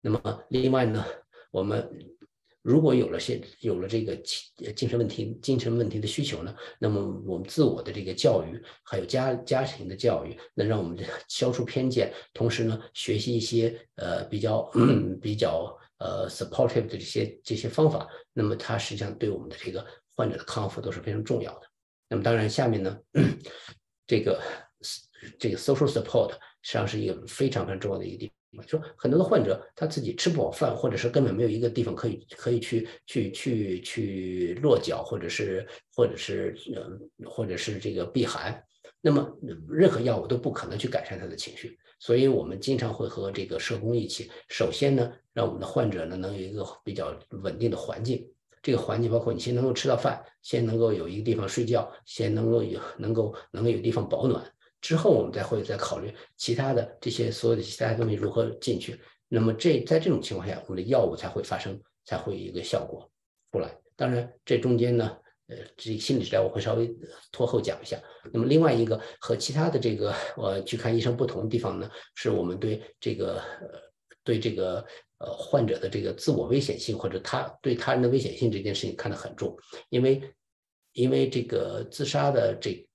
[0.00, 1.04] 那么另外呢，
[1.50, 1.88] 我们
[2.62, 4.14] 如果有了些有了这个
[4.74, 10.98] 精神问题精神问题的需求呢，那么我们自我的这个教育，还有家家庭的教育，能让我们
[11.28, 14.70] 消除偏见，同时呢，学习一些呃比较
[15.20, 21.66] 比较呃 supportive 的这些这些方法，那么它实际上对我们的这个患者的康复都是非常重要的。
[22.08, 22.98] 那么当然，下面呢，
[24.06, 24.40] 这个
[25.38, 26.30] 这个 social support
[26.62, 28.34] 实际上是一个非常非常重要的一个地方。
[28.66, 38.60] 说很多的患者他自己吃不饱饭，或者是根本没有一个地方可以可以去去去去落脚，或者是或者是呃或者是这个避寒，
[39.00, 39.30] 那么
[39.68, 41.78] 任何药物都不可能去改善他的情绪。
[42.00, 48.26] 所以我们经常会和这个社工一起，首先呢，让我们的患者呢能有一个比较稳定的环境。
[48.62, 54.44] 这个环境包括你先能够吃到饭，先能够有一个地方睡觉，先能够有能够能够有地方保暖，
[54.80, 59.00] 之后我们再会再考虑其他的这些所有的其他东西如何进去。
[59.28, 63.10] 那么这在这种情况下，我们的药物才会发生，才会有一个效果
[63.52, 63.76] 出来。
[63.96, 65.16] 当然，这中间呢，
[65.48, 66.90] 呃，这心理治疗我会稍微
[67.30, 68.00] 拖后讲一下。
[68.32, 73.80] 那么另外一个和其他的这个我去看医生不同的地方呢，是我们对这个呃
[74.24, 74.84] 对这个。
[75.22, 79.54] 呃，患者的这个自我危险性或者他对他人的危险性这件事情看得很重，
[79.90, 80.18] 因为
[80.94, 82.88] 因为这个自杀的这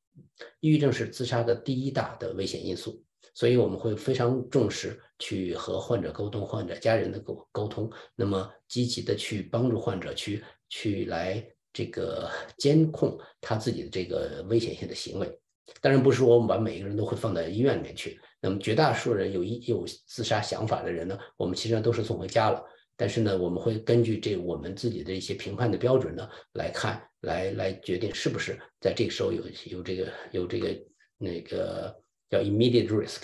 [0.59, 15.39] 抑郁症是自杀的第一大的危险因素，所以我们会非常重视去和患者沟通，患者家人的沟沟通，那么积极的去帮助患者去去来这个 监控他自己的这个危险性的行为。
[15.81, 18.19] 当然不是说我们把每一个人都会放在医院里面去。
[18.39, 22.63] 那么绝大多数人有一有自杀想法的人呢，我们其实都是送回家了。
[22.97, 30.77] 但是呢，我们会根据这我们自己的一些评判的标准呢来看，来来决定是不是在这个时候有有这个有这个
[31.17, 31.95] 那个
[32.29, 33.23] 叫 immediate risk。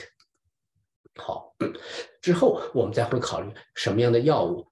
[1.15, 1.55] 好，
[2.21, 4.65] 之后我们再会考虑什么样的药物，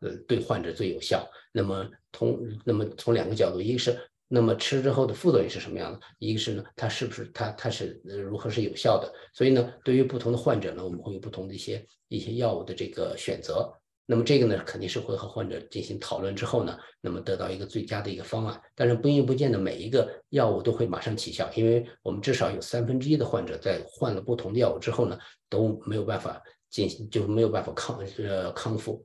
[0.00, 1.28] 呃，对患者最有效。
[1.52, 3.98] 那么从那么从两个角度，一个是。
[4.34, 6.00] 那么吃之后的副作用是什么样的？
[6.18, 9.12] 一个是呢，它是不是它它是如何是有效的？
[9.34, 13.70] 所以呢，对于不同的患者呢，我们会有不同的一些一些药物的这个选择。
[14.06, 18.60] 那么这个呢，肯定是会和患者进行讨论之后呢，那么得到一个最佳的一个方案。
[18.74, 29.04] 但是不一不见得每一个药物都会马上起效，因为我们至少有三分之一的患者在换了不同的药物之后呢，都没有办法进行就没有办法康呃康复，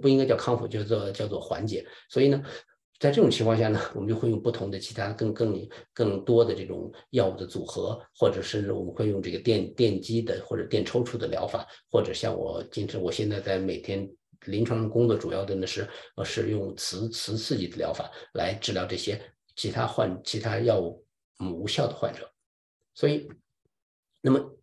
[0.00, 1.86] 不应该叫康复，叫做叫做缓解。
[2.08, 2.42] 所以呢。
[3.00, 14.08] 在这种情况下呢，我们就会用不同的其他更更更多的这种药物的组合，或者是我们会用这个电电击的或者电抽搐的疗法，或者像我经常我现在在每天
[14.46, 19.20] 临床工作主要的呢是呃是用磁磁刺激的疗法来治疗这些
[19.56, 21.06] 其他患其他药物
[21.38, 22.30] 无效的患者。
[22.94, 23.28] 所以，
[24.20, 24.58] 那么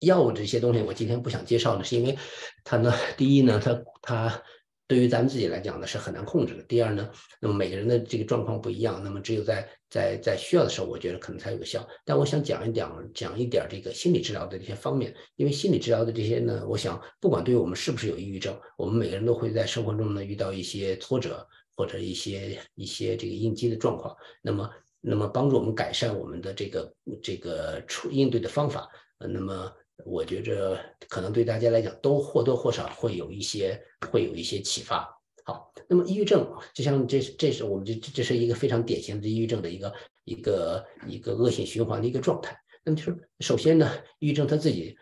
[0.00, 2.18] 药物这些东西我今天不想介绍呢，是因为
[2.64, 4.42] 它呢，第一呢，它它。
[4.88, 6.62] 对于咱们自己来讲呢，是很难控制的。
[6.62, 11.84] 第二呢，那么每个人的这个状况不一样，那么只有在在在需要的时候，我觉得可能才有效。
[12.04, 21.44] 但我想讲一讲讲一点这个心理治疗的这些方面，因为心理治疗的这些呢，我想不管对于我们是不是有抑郁症，我们每个人都会在生活中呢遇到一些挫折
[21.74, 24.14] 或者一些一些这个应激的状况。
[24.40, 24.70] 那么
[25.00, 29.72] 那么帮助我们改善我们的这个这个处应对的方法，那么。
[30.04, 30.78] 我觉着
[31.08, 33.80] 可能对大家来讲都或多或少会有一些
[34.10, 35.08] 会有一些启发。
[35.44, 42.56] 好，那么抑郁症就像这这是我们这这是一个非常典型的抑郁症的一个一个一个恶性循环的一个状态。
[42.84, 44.96] 那么就是首先呢，抑郁症他自己，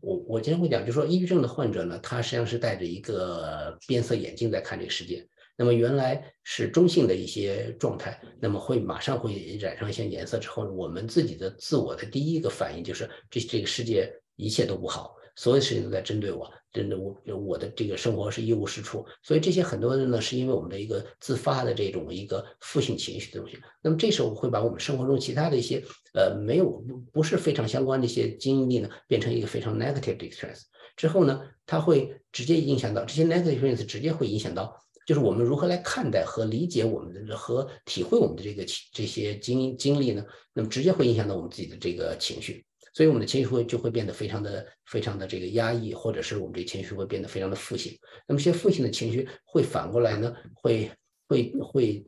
[0.00, 5.26] 我我经常会讲，就说抑郁症的患者呢，他实际上是戴着一个变色眼镜在看这个世界。
[5.60, 19.04] 那么原来是中性的一些状态，那么会马上会染上一些颜色之后，我们自己的自我的第一个反应就是这这个世界一切都不好，所有事情都在针对我，针对我我的这个生活是一无是处。
[19.24, 23.58] 所以这些很多人呢，是因为我们的一个自发的这种一个负性情绪的东西。
[23.82, 25.82] 那么这时候会把我们生活中其他的一些
[26.14, 30.62] 呃没有不不是非常相关的一些经历呢，变成一个非常 negative experience
[30.96, 34.80] 之后呢，它会直接影响到这些 negative experience，直接会影响到。
[35.08, 40.22] 就是我们如何来看待和理解我们的和体会我们的这个这些经经历呢？
[40.52, 47.98] 那么直接会影响到我们自己的这个情绪，所以我们的情绪会就会变得非常的非常的这个压抑，或者是我们这情绪会变得非常的负性。
[48.26, 50.90] 那么这些负性的情绪会反过来呢，会
[51.26, 52.04] 会会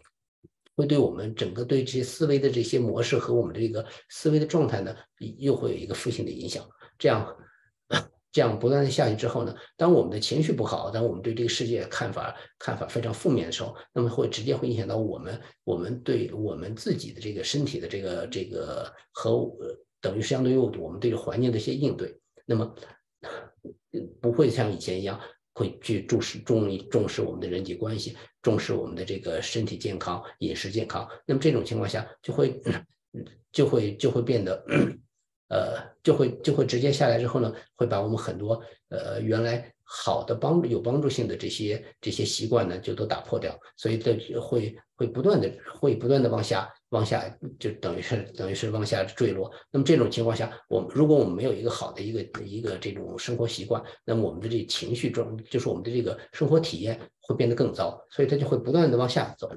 [0.77, 4.95] 会对我们整个对这些思维的这些模式和我们这个思维的状态呢，
[5.39, 6.69] 又会有一个负性的影响。
[6.99, 7.35] 这样
[8.33, 19.51] 这样不断的下去之后呢，当我们的情绪不好，当我们对这个世界看法看法非常负面的时候，那么会直接会影响到我们我们对我们自己的这个身体的这个这个和
[20.01, 22.17] 等于相对于我们对环境的一些应对，
[22.47, 22.73] 那么
[24.21, 25.21] 不会像以前一样
[25.53, 31.09] 会去重视重重视我们的人际关系，重视我们的这个身体健康、饮食健康。
[31.27, 32.61] 那么这种情况下就会
[33.51, 34.65] 就会就会变得。
[35.51, 47.29] 呃，就会就会直接下来之后呢，会把我们很多呃原来好的帮助有帮助性的这些这些习惯呢，就都打破掉，所以这会会不断的会不断的往下往下，
[47.59, 49.51] 就等于是等于是往下坠落。
[49.73, 59.51] 那么这种情况下，我们如果我们没有一个好的一个一个这种生活习惯，那么我们的这情绪状，就是我们的这个生活体验会变得更糟，所以它就会不断的往下走。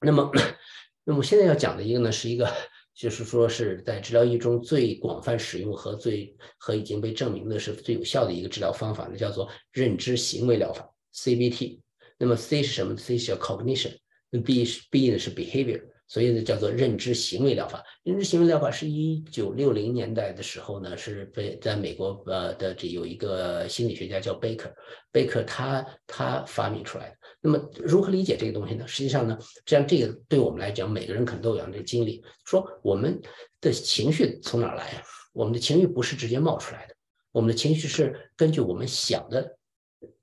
[0.00, 0.30] 那么，
[1.02, 2.48] 那么现在要讲的一个呢，是一个。
[2.94, 11.80] 就是说，是在治疗医中最广泛使用和最和已经被证明的是最有效的一个治疗方法呢，叫做认知行为疗法 （CBT）。
[12.16, 13.96] 那么 C 是什么？C 是 cognition，
[14.30, 17.82] 那 B 是 B 呢是 behavior，所以呢叫做认知行为疗法。
[18.04, 27.16] 认知行为疗法是一九六零年代的时候呢，是被在美国呃的这有一个心理学家叫 Baker，Baker 他他发明出来的。
[27.46, 28.88] 那么如何理解这个东西呢？
[28.88, 32.24] 实际上呢，这样这个对我们来讲，每个人可能都有这样的经历。
[32.46, 33.20] 说我们
[33.60, 35.04] 的情绪从哪来？
[35.34, 36.94] 我们的情绪不是直接冒出来的，
[37.32, 39.58] 我们的情绪是根据我们想的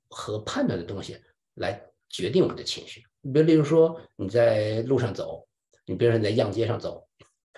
[0.07, 1.15] 和判断的东西
[1.53, 3.03] 来决定我们的情绪。
[3.31, 5.47] 比如，例如说你在路上走，
[5.85, 7.07] 你比如说你在样街上走，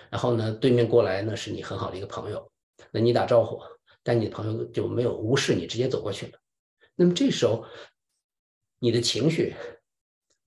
[0.09, 2.51] 然后呢，对面过来呢是你很好的一个朋友，
[2.91, 3.61] 那你打招呼，
[4.03, 6.34] 但你的朋友就没有无视你，直接走过去了。
[6.95, 7.64] 那么这时候。
[8.84, 9.55] 你的情绪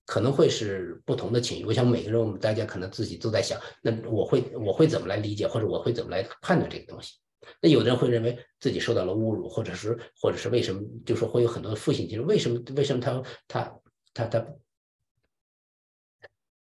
[0.05, 7.15] 可能会是不同的情绪，我想每个人我们大家可能自己都在想，那我会我会怎么来理解，或者我会怎么来判断这个东西？
[7.59, 13.79] 那有的人会认为自己受到了侮辱，或者是或者是为什么，就说会有很多负性情绪，为什么为什么他他
[14.13, 14.47] 他他，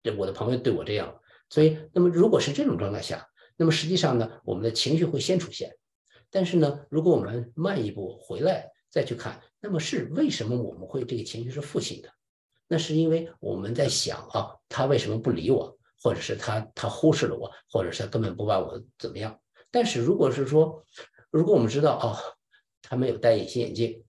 [0.03, 1.19] 这我的朋友对我这样，
[1.49, 5.76] 所以那么如果是这种状态下，那么实际上呢，我们的情绪会先出现，
[6.30, 9.41] 但是呢，如果我们慢一步回来再去看。
[9.66, 12.09] 那么是为什么我们会这个情绪是负性的？
[12.68, 19.39] 那是因为我们在想啊，他为什么不理我，或者是他他忽视了我，或者是他根本不把我怎么样？
[19.72, 20.84] 但是如果是说，
[21.32, 22.11] 如果我们知道哦，
[22.82, 24.03] 他没有戴隐形眼镜，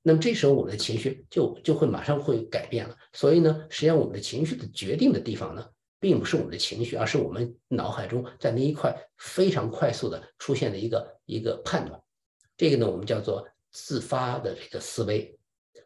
[0.00, 2.96] 那么这时候我们的情绪就就会马上会改变了。
[3.12, 5.68] 所以呢，实际上我们的情绪的决定的地方呢，
[6.00, 12.00] 并不是我们的情绪，而是我们脑海中在那一块非常快速的出现的一个一个判断。
[12.56, 13.46] 这个呢，我们叫做。
[13.74, 15.36] 自发的这个思维，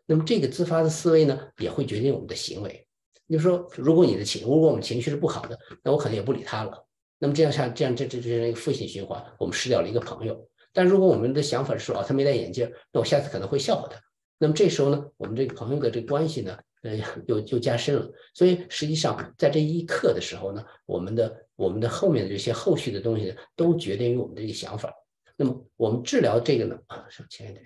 [0.05, 2.87] 那么这个自发的思维呢，也会决定我们的行为。
[3.27, 6.87] 你就说，如果你的情，如果我们情绪是不好的，那我可能也不理他了。
[7.19, 10.49] 那么这样像这样这这这样一个负性循环，我们失掉了一个朋友。
[10.73, 13.99] 但如果我们的想法是说，哦，他没戴眼镜，那我下次可能会笑话他。
[14.39, 18.09] 那么这时候呢，我们这个朋友的这个关系呢，呃，又又加深了。
[18.35, 24.93] 所以实际上在这一刻的时候呢，我们的我们的后面的这些后续的东西呢都决定于我们的这个想法。
[25.41, 27.65] 那么我们治疗这个呢啊，上前一点。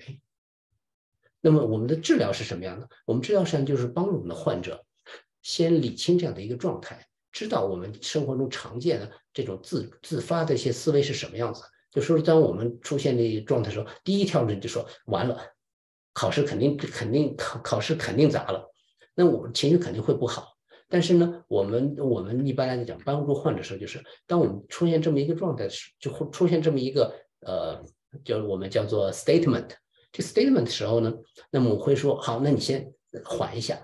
[1.40, 2.86] 那么我们的治疗是什么样的？
[3.06, 4.84] 我们治疗实际上就是帮助我们的患者
[5.40, 11.62] 先理清这样的一个状态，知道我们生活中常见的这种自自发的一些思维是什么样子。
[11.90, 15.40] 就说当我们出现这些状态的时候，第一条呢就说完了，
[16.12, 18.70] 考试肯定肯定考考试肯定砸了，
[19.14, 20.58] 那我们情绪肯定会不好。
[20.88, 27.12] 但是呢，我们我们一般来讲帮助患者时候，就是当我们出现这么一个状态时，就会出现这么一个。
[27.42, 27.84] 呃，
[28.24, 29.68] 就是我们叫做 statement，
[30.10, 31.12] 这 statement 的时候呢，
[31.50, 32.92] 那么我会说好，那你先
[33.24, 33.80] 缓一下。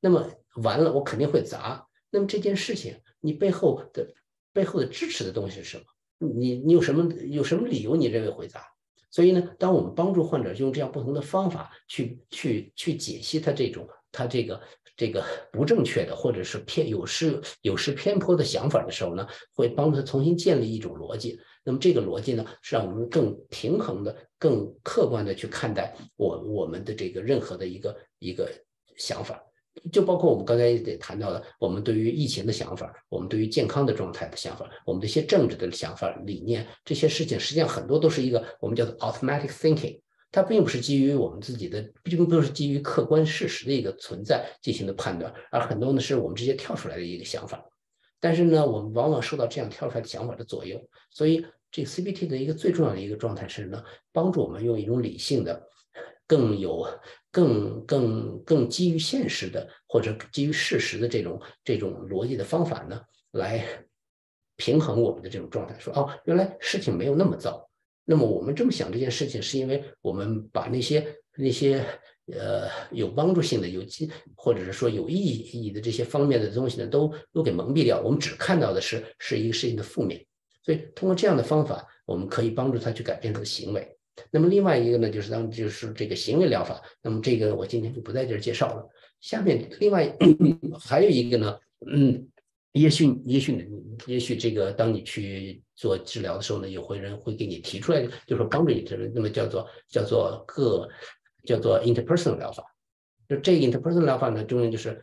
[0.00, 0.28] 那么
[0.62, 1.86] 完了，我肯定会砸。
[2.10, 4.12] 那么这件事情，你背后的
[4.52, 5.84] 背后的支持的东西是什么？
[6.18, 8.62] 你你有什么有什么理由你认为会砸？
[9.10, 14.60] 所以呢，当我们帮助患者用这样不同的方法去去去解析他这种他这个
[14.96, 21.38] 这个不正确的或者是偏有失有失偏颇的想法的时候呢，会帮助他重新建立一种逻辑。
[21.62, 28.50] 那么这个逻辑呢，是让我们更平衡的、更客观的去看待我我们的这个任何的一个一个
[28.96, 29.42] 想法，
[29.92, 40.00] 就包括我们刚才也谈到的，我们对于疫情的想法，我们对于健康的状态的想法，我们的一些政治的想法、理念，这些事情实际上很多都是一个我们叫做 automatic thinking，
[40.32, 47.62] 它并不是基于我们自己的，并不是基于客观事实的一个存在进行的判断，而很多呢是我们直接跳出来的一个想法。
[48.20, 50.78] 但是呢，我们往往受到这样跳出来的想法的左右，
[51.10, 55.66] 所以这个 CBT 的一个最重要的一个状态是呢，帮助我们用一种理性的、
[56.26, 56.86] 更有、
[57.30, 63.00] 更、更、更基于现实的或者基于事实的这种这种逻辑的方法呢，
[63.30, 63.64] 来
[64.56, 65.78] 平衡我们的这种状态。
[65.78, 67.70] 说哦，原来事情没有那么糟，
[68.04, 71.82] 那么我们这么想这件事情，是因为我们把那些那些
[72.32, 78.00] 呃有帮助性的、有机或者是说有意义的这些方面的东西呢，都都给蒙蔽掉。
[78.00, 80.24] 我们只看到的是是一个事情的负面。
[80.62, 83.96] 所以通过这样的方法，我们可以帮助他去改变他的行为。
[84.30, 86.82] 那么另外一个呢，就是当就是这个行为疗法。
[87.02, 88.86] 那么这个我今天就不在这儿介绍了。
[89.20, 90.14] 下面另外
[90.78, 91.58] 还有一个呢，
[91.90, 92.28] 嗯，
[92.72, 93.70] 也许也许
[94.06, 100.86] 也许这个当你去做治疗的时候呢，有会人会给你提出来，就是说帮助你治那么叫做叫做个
[101.44, 102.64] 叫做 interpersonal 疗法。
[103.28, 105.02] 就这 interpersonal 疗法呢，重要就是。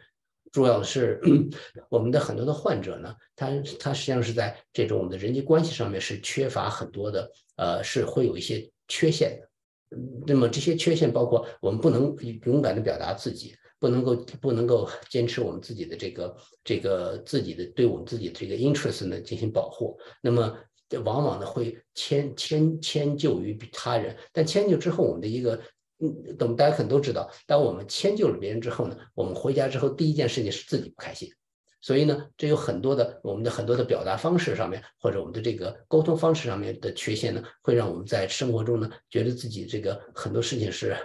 [0.53, 1.19] 重要的是，
[1.91, 9.97] 我们的很多的患者呢，他他实际上是在这种我们的人际关系上面是缺乏很多的，呃，是会有一些缺陷的。
[10.25, 12.15] 那么这些缺陷包括我们不能
[12.45, 19.99] 勇敢的表达自己，不能够不能够坚持我们自己的这个这个自己的对我们自己的这个 interest 呢进行保护。
[20.21, 20.57] 那么
[21.03, 25.61] 往往呢会迁迁迁就于他人，但迁就之后，我们的一个。
[25.99, 31.29] 嗯，等大家可能都知道，当我们迁就了别人之后呢，我们回家之后第一件事情是自己不开心，
[31.81, 40.95] 所以呢，这有很多的我们的很多的表达方式上面，或者我们的这个沟通方式上面的缺陷呢，会让我们在生活中呢，觉得自己这个很多事情是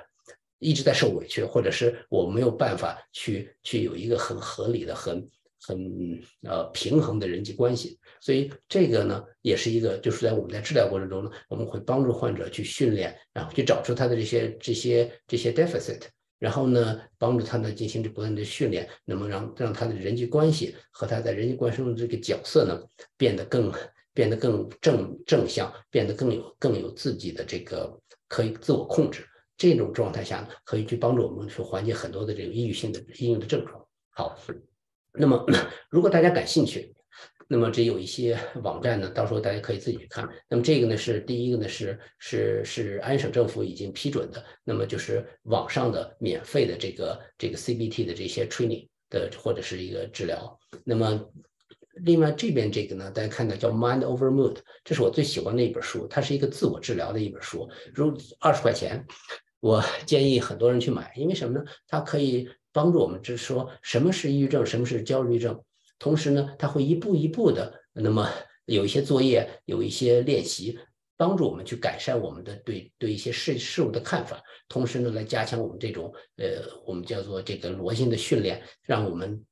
[0.58, 5.26] 一直在受委屈，或者是我没有办法去去有一个很合理的很。
[5.64, 16.02] 很呃平衡的人际关系，所以这个呢也是一个，就是在我们在治疗过程中呢，我们会帮助患者去训练，然后去找出他的这些这些这些 deficit，
[16.40, 22.82] 然后呢帮助他呢进行这不断的训练，那么让让他的人际关系和他在人际关系中的这个角色呢
[23.16, 23.72] 变得更
[24.12, 27.96] 变得更正正向，变得更有更有自己的这个
[28.26, 29.24] 可以自我控制，
[29.56, 33.80] 这种状态下呢可以去帮助我们去缓解很多的这个抑郁性的抑郁的症状。
[34.10, 34.36] 好。
[35.14, 35.44] 那么，
[35.90, 36.94] 如果大家感兴趣，
[37.48, 40.26] 那么这有一些网站呢，到时候大家可以自己去看。
[40.48, 50.58] 那么这个呢是第一个呢是是是安省政府已经批准的，那么就是网上的免费的这个这个 CBT 的这些 training 的或者是一个治疗。
[50.82, 51.30] 那么
[52.02, 59.04] 另外这边这个呢，大家看到叫 Mind Over Mood，这是我最喜欢的一本书，它是一个自我治疗的一本书，如二十块钱，
[59.60, 61.64] 我 建议很多人去买，因为什么呢？
[61.86, 62.48] 它可以。
[62.72, 65.62] 帮助我们，就是说什么是抑郁症，什么是焦虑症。
[65.98, 68.28] 同时呢，他会一步一步的，那么
[68.64, 70.78] 有一些作业，有一些练习，
[71.16, 74.42] 帮助我们去改善我们的对对一些事事物的看法。
[74.68, 79.44] 同时呢，来加强我们这种呃，我们叫做这个逻辑的训练，让我们。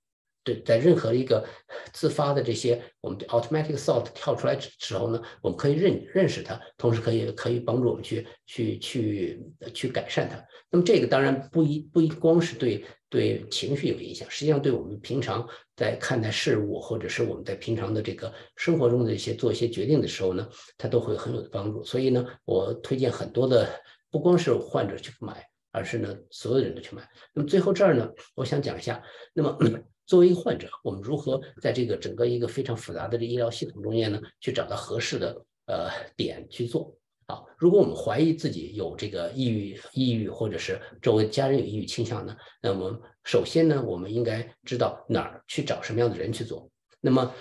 [0.43, 1.47] 对，在任何一个
[1.93, 9.43] 自发的这些我们的 automatic thought 跳出来时候呢，我们可以认认识它，同时可以可以帮助我们去去去
[9.75, 10.43] 去改善它。
[10.71, 15.47] 那么这个当然不一不一光是对对情绪有影响，实际上对我们平常
[15.77, 20.49] 在看待事物，或者是我们在平常的这个生活中的一些做一些决定的时候呢，
[20.79, 21.85] 它都会很有帮助。
[21.85, 23.69] 所以呢，我推荐很多的，
[24.11, 27.07] 不光是患者去买，而是呢所有人都去买。
[27.35, 29.03] 那么最后这儿呢，我想讲一下，
[29.35, 29.59] 那么。
[30.11, 36.93] 作为一个患者，我们如何在这个整个一个非常复杂的这医疗系统中间呢，去找到合适的呃点去做？
[37.31, 46.69] 好，如果我们怀疑自己有这个抑郁、抑郁，或者是周围家人有抑郁倾向呢，那么首先呢，我们应该知道哪儿去找什么样的人去做。
[47.01, 47.33] 那么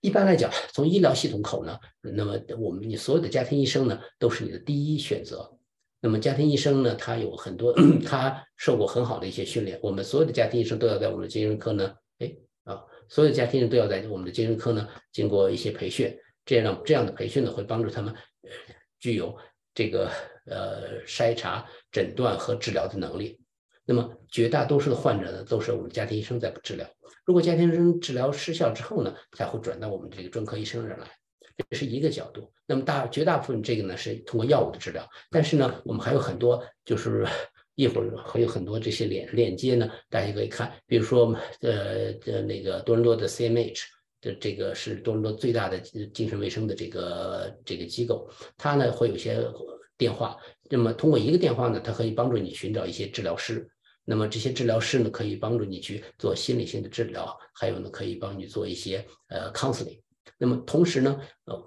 [0.00, 5.48] 一般来讲，从医疗系统口呢，那么我们你所有的家庭医生呢，都是你的第一选择。
[6.00, 7.72] 那么家庭医生呢，他有很多，
[8.04, 9.78] 他受过很好的一些训练。
[9.80, 11.94] 我们所有的家庭医生都要在我们的精神科呢。
[12.18, 12.34] 哎
[12.64, 16.12] 啊，所有的家庭人都要在我们的精神科呢经过一些培训，
[16.44, 18.12] 这样让这样的培训呢会帮助他们
[18.98, 19.36] 具有
[19.74, 20.10] 这个
[20.46, 23.38] 呃筛查、诊断和治疗的能力。
[23.84, 26.86] 那么绝大多数的患者呢都是我们家庭医生在治疗。
[27.24, 31.06] 如果家庭医生治疗失效之后呢，才会转到我们这个专科医生这儿来，
[31.70, 32.52] 这是一个角度。
[32.66, 37.26] 那么大绝大部分这个呢是通过药物的治疗，但是呢我们还有很多就是。
[37.78, 43.82] 一会儿会有很多这些链链接呢，大家可以看，比如说呃呃那个多伦多的 CMH
[44.20, 45.78] 的这个是多伦多最大的
[46.12, 49.44] 精神卫生的这个这个机构，它呢会有些
[49.96, 50.36] 电话，
[50.70, 53.68] 那么通过一个电话呢，它可以帮助你寻找一些治疗师，
[54.04, 60.00] 那么这些治疗师呢可以帮助你去做心理性的治疗，还有呢可以帮你做一些呃 counseling，
[60.38, 61.62] 那么同时呢呃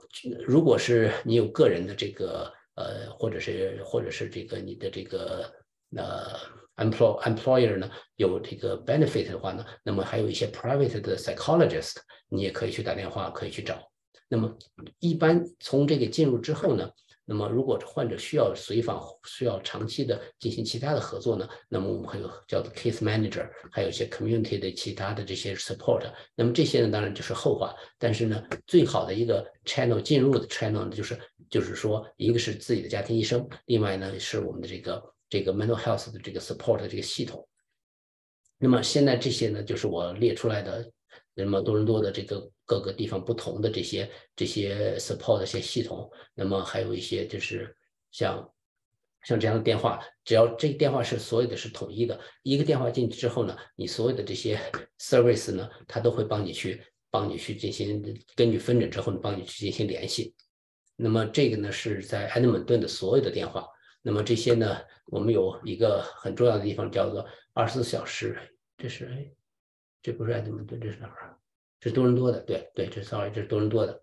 [0.46, 5.52] 如果是你有个人的这个呃或者是或者是这个你的这个
[5.96, 6.38] 呃
[6.78, 11.96] ，employ employer 呢有这个 benefit 的话呢，那么还有一些 private 的 psychologist，
[12.30, 13.82] 你也可以去打电话，可以去找。
[14.28, 14.58] 那么
[15.00, 16.90] 一般从这个进入之后呢，
[17.26, 26.10] 那么如果患者需要随访，需要长期的进行其他的合作呢，那么我们会有叫做 case manager，还有一些 community 的其他的这些 support。
[26.36, 27.76] 那么这些呢，当然就是后话。
[28.00, 31.20] 但是呢，最好的一个 channel 进入的 channel 呢，就是
[31.50, 37.48] 就是说，一个是自己的家庭医生，另外呢是我们的这个这个 mental health 的这个 support 的这个系统。
[38.60, 40.92] 那么现在这些呢，就是我列出来的。
[41.34, 47.74] 那么多伦多的这个各个地方不同的这些这些 support 的一些系统，那么还有一些就是
[48.12, 48.54] 像
[49.24, 54.60] 像这样的电话，只要这个电话是所有的是统一的，一个电话进去之后呢，你所有的这些
[55.00, 58.04] service 呢，它都会帮你去帮你去进行
[58.36, 60.36] 根据分诊之后呢，帮你去进行联系。
[60.98, 63.66] 那么这个呢是在埃德蒙顿的所有的电话，
[64.02, 68.38] 那么这些呢，我们有一个很重要的地方叫做二十四小时，
[68.78, 69.32] 这是哎。
[70.04, 71.38] 这不是埃德蒙顿，这是哪儿啊？
[71.80, 74.02] 这是多伦多的，对对，这 sorry，这是多伦多的，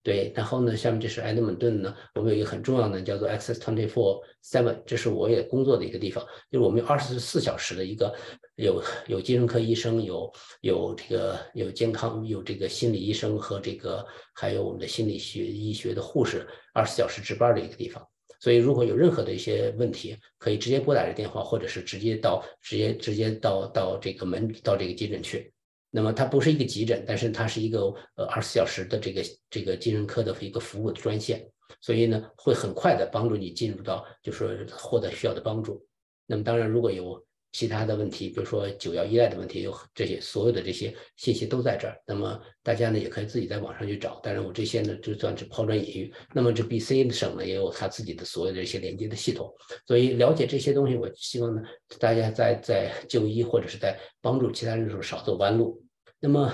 [0.00, 0.32] 对。
[0.32, 8.14] 然后呢，下面这是埃德蒙顿呢，我们有一个很重要的叫做 Access Twenty Four Seven，这是我也工作的一个地方，就是我们有二十四小时的一个
[8.54, 18.06] 有有精神科医生，有有这个有健康有这个心理医生和这个还有我们的心理学医学的护士，二十四小时值班的一个地方。
[18.40, 25.52] 所以，如果有任何的一些问题，可以直接拨打这电话，或者是直接到直接直接到到这个门到这个急诊去。
[25.90, 27.80] 那么它不是一个急诊，但是它是一个
[28.16, 31.46] 呃二十四小时的这个这个精神科的一个服务的专线，
[31.82, 35.84] 所以呢会很快的帮助你进入到就是获得需要的帮助。
[36.26, 37.22] 那么当然，如果有
[37.52, 41.96] 其他的问题，比如说酒药依赖的问题，有这些所有的这些信息都在这儿。
[42.06, 44.20] 那么大家呢也可以自己在网上去找。
[44.22, 46.14] 当然，我这些呢就算是抛砖引玉。
[46.32, 49.52] 那么这 BC 省呢也有它自己的所有的这些连接的系统。
[49.86, 51.62] 所以了解这些东西，我希望呢
[51.98, 55.84] 大家在在就医或者是在帮助其他人的时候少走弯路。
[56.20, 56.52] 那么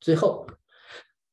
[0.00, 0.46] 最后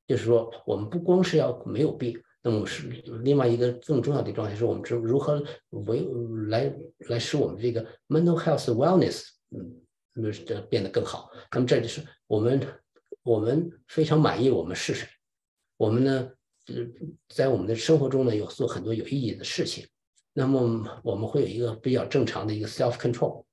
[0.08, 2.20] 就是说，我们不光是要没有病。
[2.48, 2.88] 那么是
[3.24, 6.08] 另外一个更重要的状态，是我们知如何为
[6.48, 6.72] 来
[7.10, 9.82] 来使我们这个 mental health wellness，嗯，
[10.14, 11.32] 那这变得更好。
[11.52, 12.62] 那么这就是我们
[13.24, 15.08] 我们非常满意我们是谁。
[15.76, 16.30] 我们呢，
[17.30, 19.88] 在我们的生活中呢，有做很多有意义的事情。
[20.32, 23.44] 那么我们会有一个比较正常的一个 self control。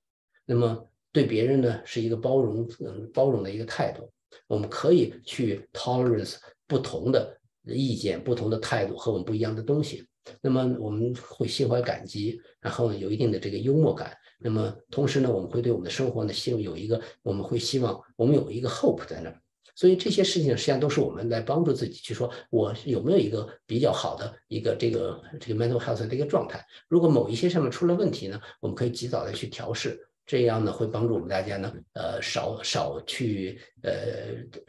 [0.45, 4.13] 那么对别人呢，是一个包容嗯包容的一个态度。
[4.47, 6.37] 我们可以去 tolerance
[6.67, 7.39] 不同的。
[7.65, 10.07] 意见不同的态度和我们不一样的东西，
[10.41, 14.17] 那么我们会心怀感激，然后有一定的这个幽默感。
[14.39, 19.41] 那么同时呢，我们会对我们的生活呢，希望有一个，我们会希望我们有一个 hope 在那儿。
[19.75, 26.63] 所以这些事情实际上都是我们来帮助自己去说，我有没有一个比较好的一个这个这个 mental health 的一个状态。
[26.89, 30.09] 如果某一些上面出了问题呢，我们可以及早的去调试。
[30.25, 33.93] 这样呢，会帮助我们大家呢，呃，少少去，呃，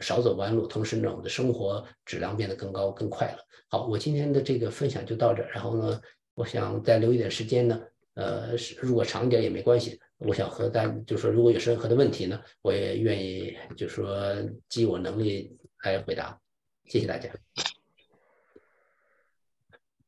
[0.00, 3.38] 少走弯路，同时呢，我们的生活质量变得更高、更快乐。
[3.68, 6.00] 好，我今天的这个分享就到这儿，然后呢，
[6.34, 7.80] 我想再留一点时间呢，
[8.14, 10.00] 呃，如果长一点也没关系。
[10.18, 14.34] 我想和大家就说，如果有任何的问题呢，我也愿意就说
[14.68, 16.38] 尽我能力来回答。
[16.84, 17.28] 谢谢大家。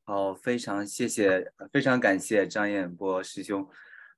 [0.05, 3.69] 好，非常谢谢，非常感谢张彦波师兄。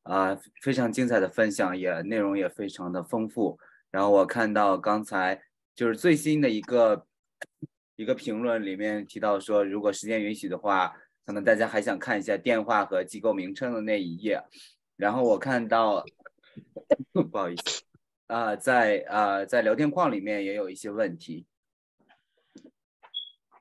[0.09, 3.59] 啊，非常精彩的分享，也内容也非常的丰富。
[3.91, 5.39] 然后我看到刚才
[5.75, 7.07] 就是最新的一个
[7.97, 10.95] 一个评论里面提到说，如果时间允许的话，
[11.27, 14.43] 可能大家还想看一下电话和机构名称的那一页。
[14.97, 16.03] 然后我看到，
[17.31, 17.83] 不好意思，
[18.29, 21.45] 啊，在啊在聊天框里面也有一些问题。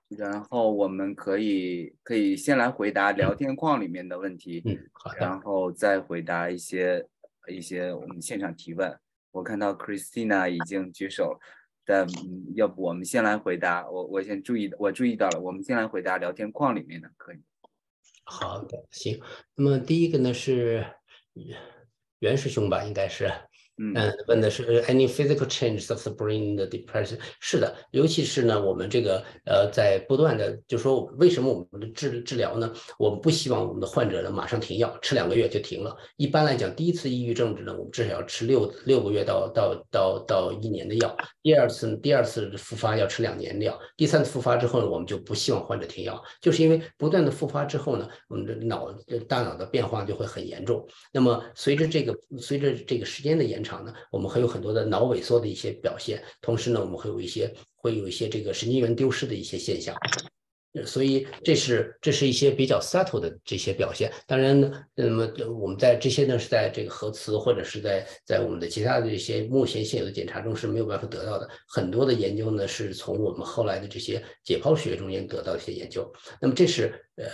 [0.10, 7.06] 然后我们可以可以先来回答聊天框里面的问题，嗯，好的，然后再回答一些
[7.50, 8.98] 一些我们现场提问。
[9.32, 11.40] 我看到 Christina 已经举手，
[11.86, 12.08] 但
[12.56, 13.88] 要不我们先来回答？
[13.90, 17.38] 我我先注意，我注意到了，我们先来回答聊天框里面的，可以。
[18.24, 19.22] 好的，行。
[19.56, 20.86] 那么第一个呢是
[22.20, 23.30] 袁师兄吧，应该是。
[23.80, 23.94] 嗯，
[24.28, 27.20] 问的是 any physical changes of the brain the depression？
[27.40, 32.74] 是的，尤其是呢，我们这个呃，在不断的就说为什么我们的治治疗呢？
[32.98, 35.96] 我们不希望我们的患者呢马上停药，吃两个月就停了。
[36.16, 41.16] 一般来讲，第一次抑郁症呢，我们至少要吃六六个月到到到到一年的药。
[41.44, 43.80] 第二次第二次复发要吃两年的药。
[43.96, 48.92] 第三次复发之后呢，我们就不希望患者停药，就是因为不断的复发之后呢，我们的脑
[49.28, 50.84] 大脑的变化就会很严重。
[51.14, 53.67] 那么随着这个随着这个时间的延长。
[53.68, 59.94] 场呢，我们会有很多的脑萎缩的一些表现，同时呢，我们会有一些会有一些这个神经元丢失的一些现象，
[60.86, 64.10] 所以这是这是一些比较 subtle 的这些表现。
[64.26, 71.50] 当然呢，那么我们在这些呢是在这个核磁或者是在在我们的其他的这些目前现有的检查中是没有办法得到的。
[71.68, 76.10] 很多的研究呢是从我们后来的这些解剖学中间得到一些研究。
[76.42, 77.26] 那么这是呃。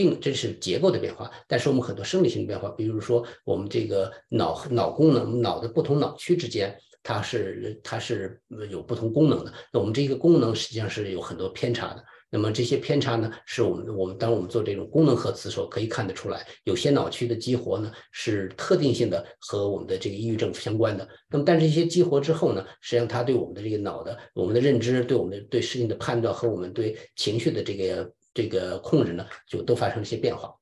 [0.00, 8.40] 病这是结构的变化，但是我们很多生理性的变化，比如说我们这个脑脑功能，脑的不同脑区之间，它是它是
[8.70, 9.52] 有不同功能的。
[9.70, 12.02] 那我们这个功能实际上是有很多偏差的。
[12.32, 21.06] 那么这些偏差呢，是我们我们当我们做这种功能核磁时候可以看得出来，有些脑区的激活呢是特定性的和我们的这个抑郁症相关的。
[21.28, 30.54] 那么但是这些激活之后呢，实际上它对我们的这个脑的我们的认知，对我们的对事情的判断和我们对情绪的这个这个控制呢，就都发生了一些变化。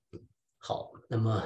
[0.56, 1.42] 好，那么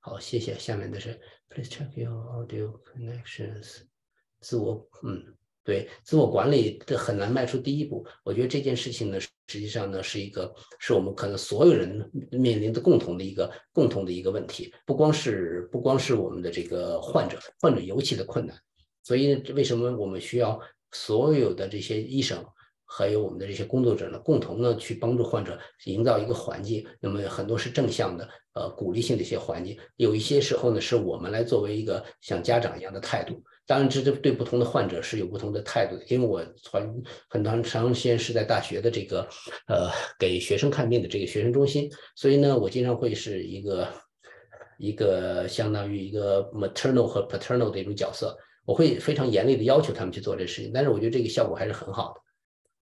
[0.00, 0.58] 好，谢谢。
[0.58, 3.82] 下面的是，Please check your audio connections。
[4.40, 5.34] 自我，嗯。
[5.66, 18.54] 对自我管理的很难迈出第一步，我觉得这件事情呢，实际上呢是一个是我们可能所有人面临的共同的一个共同的一个问题，不光是不光是我们的这个患者，患者尤其的困难。
[19.02, 20.60] 所以为什么我们需要
[20.92, 22.44] 所有的这些医生，
[22.96, 26.86] 还有我们的这些工作者呢，共同呢去帮助患者营造一个环境？
[27.00, 33.42] 那么很多是正向的，呃，鼓励性的一些环境，有一些时候呢是我们来作为一个像家长一样的态度。
[33.66, 36.04] 当然，这这对不同的患者是有不同的态度的。
[36.08, 39.26] 因为我很很长长时间是在大学的这个
[39.66, 43.88] 呃给学生看病的这个学生中心，所以呢，我经常会是一个
[44.78, 48.36] 一个相当于一个 maternal 和 paternal 的一种角色，
[48.66, 50.70] 我会非常严厉的要求他们去做这事情。
[50.72, 52.20] 但是我觉得这个效果还是很好的。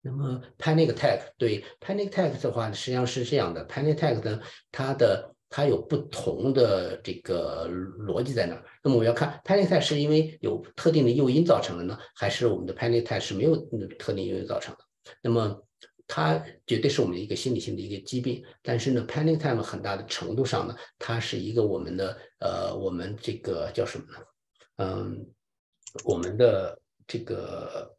[0.01, 4.41] 那么 panic attack 对 panic attack 的话，实际上是这样的，panic attack 呢，
[4.71, 8.63] 它的它有不同的这个逻辑在那儿。
[8.83, 13.55] 那么我要看 panic attack 是因为有特定的诱因造成的呢，还是我们的 panic attack 是没有
[13.99, 14.79] 特定诱因造成的？
[15.21, 15.61] 那么
[16.07, 18.43] 它绝对是我们的一个心理性的一个疾病。
[18.63, 24.19] 但是呢，panic attack 很大的程度上呢，它是一个我们的呃，我们这个叫什么呢？
[24.77, 25.25] 嗯，
[26.03, 27.95] 我们的这个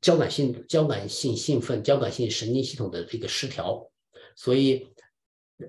[0.00, 3.90] 交感性交感性兴奋、交感性神经系统的这个失调，
[4.34, 4.88] 所以。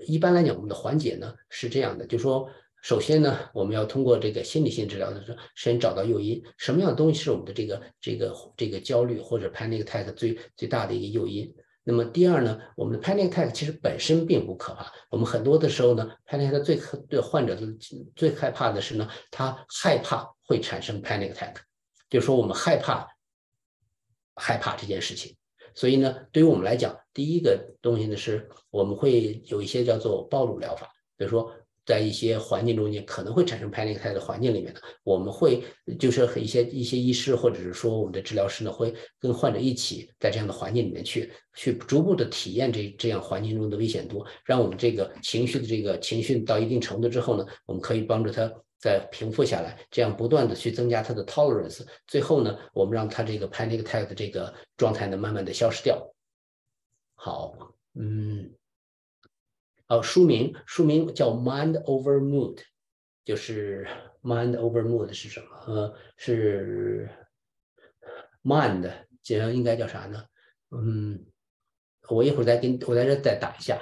[0.05, 2.49] 一般来讲，我们的缓解呢是这样的，就是说，
[2.81, 11.55] 首先呢，我们要通过这个心理性治疗的时候，先找到诱因，什么样的东西是我们的这个这个这个焦虑或者 panic attack 最最大的一个诱因。
[11.85, 17.65] 那么第二呢，我们的 panic attack 其实本身并不可怕，我们很多的时候呢，panic attack 最对患者的
[18.13, 21.53] 最害怕的是呢，他害怕会产生 panic attack，
[22.09, 23.07] 就是说我们害怕
[24.37, 25.35] 害怕这件事情。
[25.75, 31.53] 所以呢，对于我们来讲，第一个东西呢，是我们会有一些叫做暴露疗法，比如说
[31.87, 35.63] 在一些环境中间可能会产生 panic attack 的环境里面呢，我们会
[35.97, 48.51] 就是一些一些医师或者是说我们的治疗师呢，会跟患者一起在这样的环境里面去去逐步的体验这这样环境中的危险度，让我们这个情绪的这个情绪到一定程度之后呢，我们可以帮助他。
[48.79, 56.13] 再平复下来，这样不断的去增加他的 tolerance，最后呢，我们让他这个 panic attack 的这个状态呢，慢慢的消失掉。
[57.15, 57.57] 好，
[57.95, 58.51] 嗯，
[59.87, 62.61] 哦，书名书名叫 mind over mood，
[63.23, 63.87] 就是
[64.21, 65.47] mind over mood 是什么？
[65.67, 67.09] 呃，是
[68.43, 68.91] mind，
[69.23, 70.25] 这应该叫啥呢？
[70.71, 71.25] 嗯，
[72.09, 73.79] 我一会儿再给你我在这再打一下。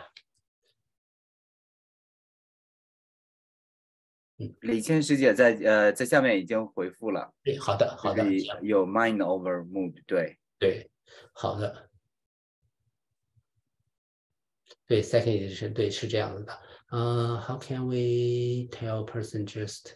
[4.62, 7.34] 李倩师姐在呃在下面已经回复了。
[7.42, 8.24] 对，好的，好的。
[8.62, 10.92] 有 mind over mood，对对，
[11.34, 11.90] 好的。
[14.88, 16.60] 对，second edition，对，是这样子的。
[16.92, 19.94] 嗯，How can we tell person just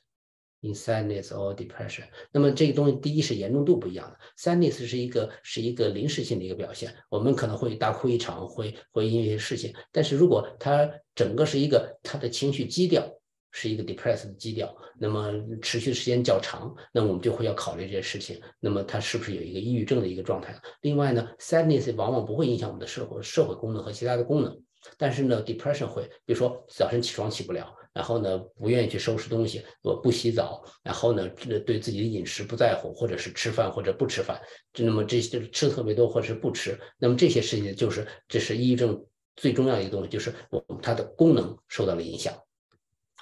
[0.61, 2.05] in sadness or depression？
[2.31, 4.17] 那么这个东西，第一是严重度不一样的。
[4.37, 9.73] sadness 是一个是一个临时性的一个表现，我们可能会大哭一场，会会因为一些事情。
[9.91, 13.07] 但是如果他整个是一个他的情绪基调。
[13.51, 18.39] 是一个 depressed 的基调，那么持续时间较长，那我们就会要考虑这些事情。
[18.59, 20.55] 那么它是不是有一个抑郁症的一个状态？
[20.81, 24.61] 另外呢，sadness 往往不会影响我们的社会社会功能和其他的功能，
[24.97, 34.41] 但是呢，depression 会，比如说早晨起床起不了，然后呢不愿意去收拾东西，我不洗澡，然后呢对自己的饮食不在乎，或者是吃饭或者不吃饭，
[34.73, 39.05] 就那么这些吃的特别多或者是不吃，那么这些事情就是这是抑郁症
[39.35, 42.33] 最重要的一个东西，就是我它的功能受到了影响。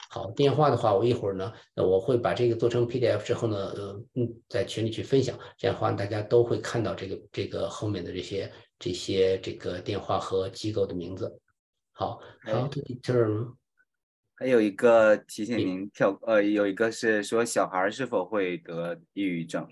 [0.09, 8.49] 好，电话的话，我一会儿呢，我会把这个做成 PDF 之后呢，呃，嗯，在群里去分享，这样的话大家都会看到这个这个后面的这些
[8.79, 11.39] 这些这个电话和机构的名字。
[11.97, 12.19] 好，
[14.35, 19.67] 还有一个提醒您跳，呃，有一个是说小孩是否会得抑郁症。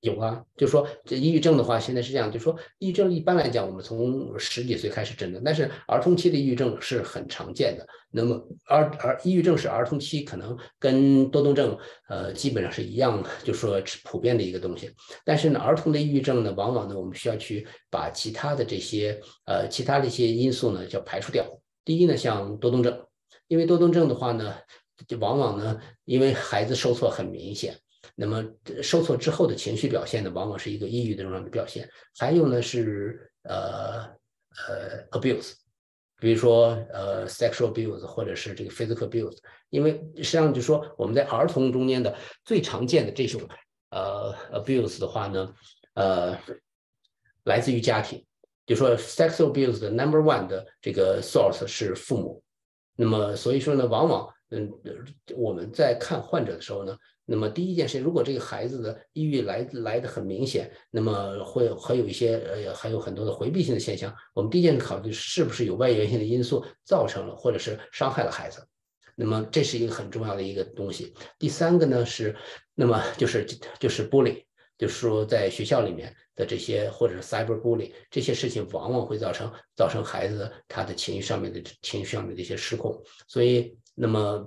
[0.00, 7.86] 有啊，就说这抑郁症的话，现在是这样，就说抑郁症一般来讲，我们从十几岁开始诊断，但是儿童期的抑郁症是很常见的。
[8.10, 11.76] 那么，儿儿抑郁症是儿童期可能跟多动症，
[12.08, 14.90] 呃，基本上是一样的，就说是普遍的一个东西。
[15.24, 21.44] 但是呢，儿童的抑郁症呢，往往呢，我们需要去把其他的这些呃其他的一些因素呢，叫排除掉。
[21.84, 23.06] 第一呢，像多动症，
[23.48, 24.54] 因为多动症的话呢，
[25.08, 27.76] 就往往呢，因为孩子受挫很明显，
[28.18, 28.42] 那么
[28.82, 31.88] 受挫之后的情绪表现呢，往往是一个抑郁的这样的表现。
[32.18, 34.04] 还有呢是呃
[34.66, 35.52] 呃 abuse，
[36.18, 39.36] 比如说呃 sexual abuse 或者是这个 physical abuse，
[39.68, 43.40] 因为实际上就说我们在儿童中间的最常见的这种
[43.90, 45.54] 呃 abuse 的话呢，
[45.94, 46.36] 呃
[47.44, 48.24] 来自于家庭。
[48.64, 52.42] 就说 sexual abuse 的 number one 的这个 source 是父母，
[52.96, 54.72] 那么所以说呢，往往嗯
[55.36, 68.66] 我们在看患者的时候呢，那么第一件事，如果这个孩子的抑郁来来的很明显，那么会还有一些呃还有很多的回避性的现象，我们第一件考虑是不是有外源性的因素造成了或者是伤害了孩子，
[69.16, 71.12] 那么这是一个很重要的一个东西。
[71.38, 72.34] 第三个呢是，
[72.74, 73.44] 那么就是
[73.78, 74.44] 就是 bully。
[74.78, 82.94] 就是说，在学校里面的这些，或者是 cyber bully 这些事情，往往会造成造成孩子他的情绪上面的情绪上面的一些失控。
[83.26, 84.46] 所以，那么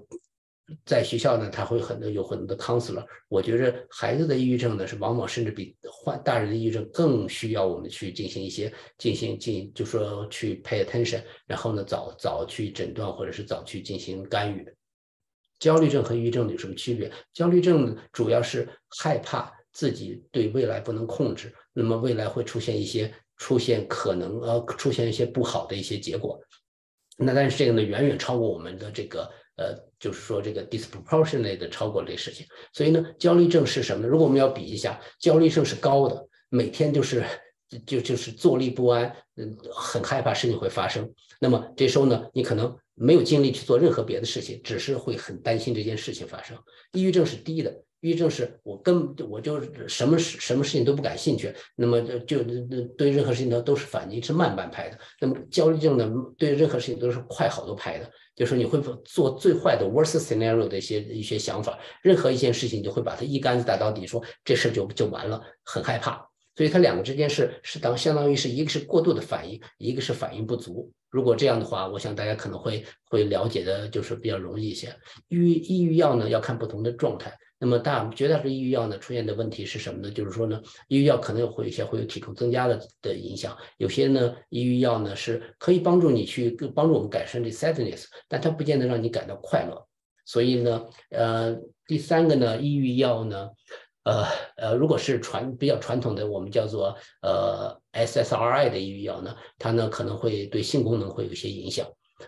[0.85, 3.05] 在学校呢，他会很多有很多的 counselor。
[3.27, 14.65] 我觉着孩子的抑郁症呢，是往往甚至比患大人的抑郁症更需要我们去进行一些进行进，就说去 pay attention，然后呢，早早去诊断或者是早去进行干预。
[15.59, 17.11] 焦虑症和抑郁症有什么区别？
[17.33, 18.67] 焦虑症主要是
[18.97, 19.53] 害怕。
[19.71, 26.41] 自己对未来不能控制，那么未来会出现一些出现可能呃出现一些不好的一些结果。
[27.15, 29.29] 那但是这个呢远远超过我们的这个
[29.59, 32.45] 呃就是说这个 disproportionate 的超过这事情。
[32.71, 34.07] 所以呢焦虑症是什么呢？
[34.07, 37.23] 如果我们要比一下，焦虑症是高的，每天就是
[37.85, 41.13] 就就是坐立不安，嗯很害怕事情会发生。
[41.41, 46.57] 那么这时候呢你可能没有精力去做任何别的事情，只是会很担心这件事情发生。
[46.93, 47.83] 抑郁症是低的。
[48.01, 52.37] 抑郁症是我根本我就什么事什么事情都不感兴趣，那么就就
[52.97, 54.97] 对任何事情都都是反应是慢半拍的。
[55.19, 58.09] 那么焦虑症呢，对任何事情都是快好多拍的，
[58.39, 66.25] 就是你会做最坏的 worst scenario 的一些一些想法，任何一件事情你就会把它一竿子打到底，说这事就就完了，很害怕。
[66.55, 70.89] 所以它两个之间是是当相当于是一个是过度的反应，一个是反应不足。
[71.09, 74.87] 如果这样的话，我想大家可能会会了解的就是比较容易一些。
[75.27, 77.37] 抑郁抑郁药呢要看不同的状态。
[77.59, 80.09] 那么大绝大多数抑郁药呢出现的问题是什么呢？
[80.09, 89.85] 就是说呢，抑郁药可能会有一些会有体重增加的的影响，有些呢抑郁药呢是可以帮助你去帮助我们改善这 sadness，但它不见得让你感到快乐。
[90.25, 93.49] 所以呢，呃，第三个呢，抑郁药呢，
[94.03, 101.85] 呃呃，如果是传比较传统的，我们叫做呃 SSRI 的抑郁药呢，它呢可能会对性功能会有一些影响。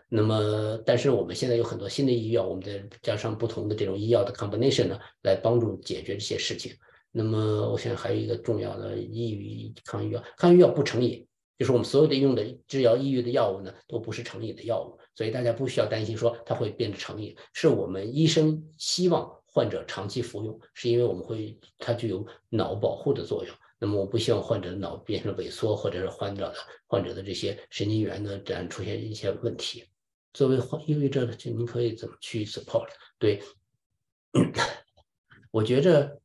[0.10, 6.74] 那么，但是我们现在有很多新的医药，我们再加上不同的这种医药的 combination 呢，来帮助解决这些事情。
[7.12, 11.28] 那么，我想还有一个重要的抑郁抗抑郁药，抗抑郁药不成瘾，
[11.58, 17.36] 就是我们所有的用的治疗抑郁的药物呢，都不是成瘾的药物，所以大家不需要担心说它会变成成瘾。
[17.54, 23.54] 是我们医生希望患者长期服用，是因为我们会它具有脑保护的作用。
[23.84, 26.56] 那么我不希望患者的脑变成萎缩，或者是患者的
[26.86, 29.84] 患者的这些神经元呢这样出现一些问题。
[30.34, 32.88] 作为患抑郁症的，就您可以怎么去 support？
[33.18, 33.42] 对，
[35.50, 36.22] 我觉着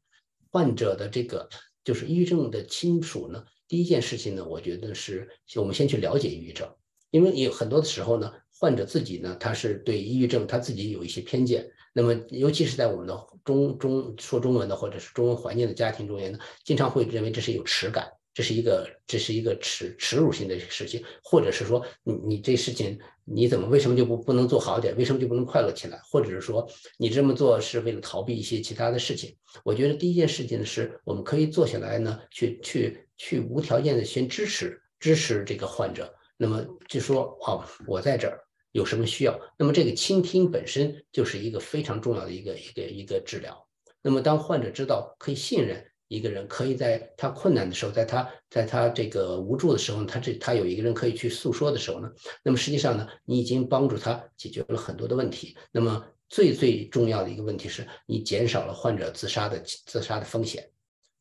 [0.51, 1.49] 患者的这个
[1.83, 6.71] 就是抑郁症的亲属呢，第一件事情呢，我觉得是我们先去了解抑郁症，
[7.11, 8.31] 因为有很多的时候呢，
[8.61, 11.67] 患者自己呢，他是对抑郁症他自己有一些偏见。
[11.99, 24.95] 那么，尤其是在我们的中中说中文的或者是中文环境的家庭中间呢，经常会认为这是有耻感，这是一个这是一个耻耻辱性的事情，或者是说你你这事情你怎么为什么就不不能做好点？
[24.99, 25.99] 为什么就不能快乐起来？
[26.05, 26.69] 或者是说
[26.99, 29.35] 你这么做是为了逃避一些其他的事情？
[29.65, 38.39] 我觉得第一件事情，是我们可以坐下来呢，去去去无条件的先支持支持这个患者，那么就说哦，我在这儿。
[38.77, 39.41] 有什么需要？
[39.59, 43.67] 那么这个倾听本身就是一个非常重要的一个一个一个治疗。
[44.03, 52.13] 那么当患者知道可以信任一个人，可以在他困难的时候，在他在他这个无助的时候，他这他有一个人可以去诉说的时候呢，
[52.45, 55.57] 那么实际上呢，你已经帮助他解决了很多的问题。
[55.73, 60.69] 那么最最重要的一个问题是你减少了患者自杀的自杀的风险。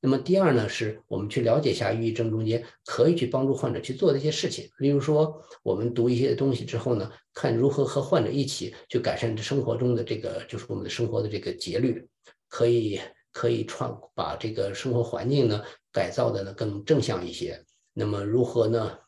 [0.06, 4.70] 那么第二呢，是我们去了解一下抑郁症中间可以去帮助患者去做的一些事情。
[4.78, 12.08] 例如说，我们读一些东西之后呢，看如何和患者一起去改善生活中的这个，就是我们的生活的这个节律，
[12.48, 13.02] 可以
[13.32, 17.60] 可以创把这个生活环境呢改造的呢更正向一些。
[17.92, 19.00] 那么如何呢？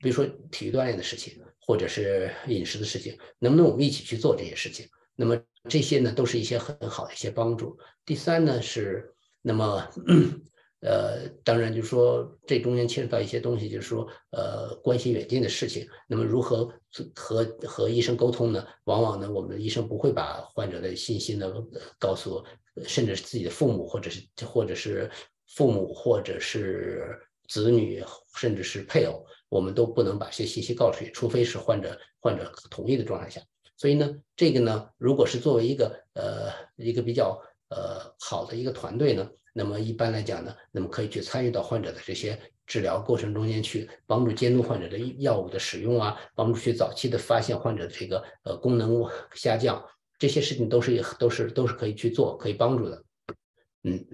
[0.00, 4.88] 比如说体育锻炼的事情，或者是饮食的事情，能不能我们一起去做这些事情？
[5.14, 7.78] 那么这些呢都是一些很好的一些帮助。
[8.04, 9.11] 第三呢是。
[9.42, 9.86] 那么，
[10.80, 15.86] 呃，当然就是说这中间牵扯到一些东西，就是说呃关系远近的事情。
[16.08, 16.72] 那么如何
[17.14, 18.66] 和和医生沟通呢？
[18.84, 21.52] 往往呢，我们的医生不会把患者的信息呢
[21.98, 22.44] 告诉，
[22.84, 25.10] 甚至是自己的父母，或者是或者是
[25.54, 27.16] 父母，或者是
[27.48, 28.02] 子女，
[28.36, 33.40] 甚至是配偶，我们都不能把这些信息告出去，除非是患者患者同意的状态下。
[33.76, 37.40] 所以呢，这个呢，如果是作为一个呃一个比较
[37.74, 39.28] 呃好的一个团队呢。
[39.54, 49.04] 那么一般来讲呢，那么可以去参与到患者的这些治疗过程中间去，帮助监督患者的药物的使用啊，帮助去早期的发现患者的这个呃功能
[49.34, 49.84] 下降，
[50.18, 53.04] 这些事情都是都是都是可以去做，可以帮助的。
[53.82, 54.06] 嗯，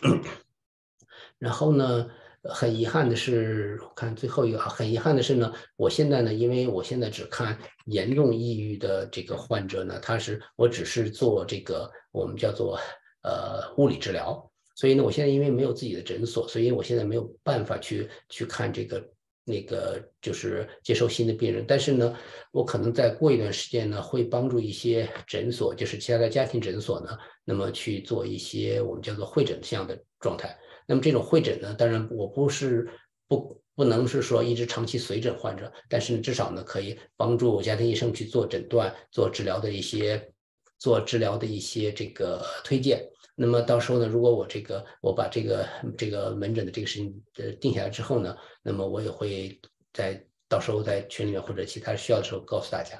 [1.38, 2.10] 然后呢，
[2.44, 11.90] 很遗憾的是，我看最后一个啊，很遗憾的是呢，我现在呢，因为我现在只看严重抑郁的这个患者呢，他是我只是做这个。
[12.12, 12.76] 我们叫做
[13.22, 19.00] 呃物理治疗，所以呢，我现在因为没有自己的诊所，所以我现在没有办法去去看这个
[19.44, 21.64] 那个就是接受新的病人。
[21.68, 22.12] 但是呢，
[22.50, 30.58] 我可能再过一段时间呢，会帮助一些诊所，就是其他的家庭诊所呢，那么去做一些我们叫做会诊这样的状态。
[30.90, 32.90] 那么这种会诊呢，当然我不是
[33.28, 40.32] 不不能是说一直长期随诊患者，但是至少呢，可以帮助家庭医生去做诊断、做治疗的一些。
[40.80, 45.68] 做治疗的一些这个推荐，那么到时候呢，如果我这个我把这个
[45.98, 49.60] 这个门诊的这个事情呃定下来之后呢，那么我也会
[49.92, 52.98] 在到时候在群里面或者其他需要的时候告诉大家。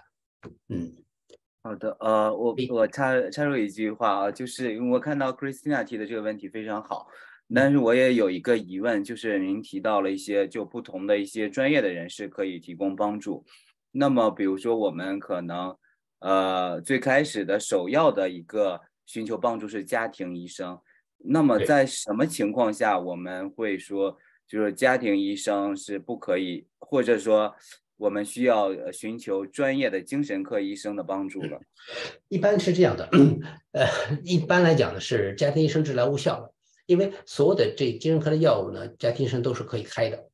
[0.68, 0.93] 嗯，
[1.62, 7.09] 好的，呃，我我插插入一句话啊，就是因为我看到 Christina 提的这个问题非常好，
[7.55, 13.44] 但是我也有一个疑问，就是您提到了一些就不同的一些专业的人士可以提供帮助，
[13.90, 15.76] 那么比如说我们可能。
[16.22, 20.78] 呃，最开始的首要的一个寻求帮助是家庭医生。
[21.16, 27.57] 那么在什么情况下我们会说，就是家庭医生是不可以，或者说
[27.96, 31.59] 我们需要寻求专业的精神科医生的帮助了？
[32.28, 33.09] 一般是这样的，
[33.72, 33.86] 呃，
[34.22, 36.53] 一般来讲呢是家庭医生治疗无效了，
[36.91, 40.26] 因为所有的这精神科的药物呢，家庭医生都是可以开的。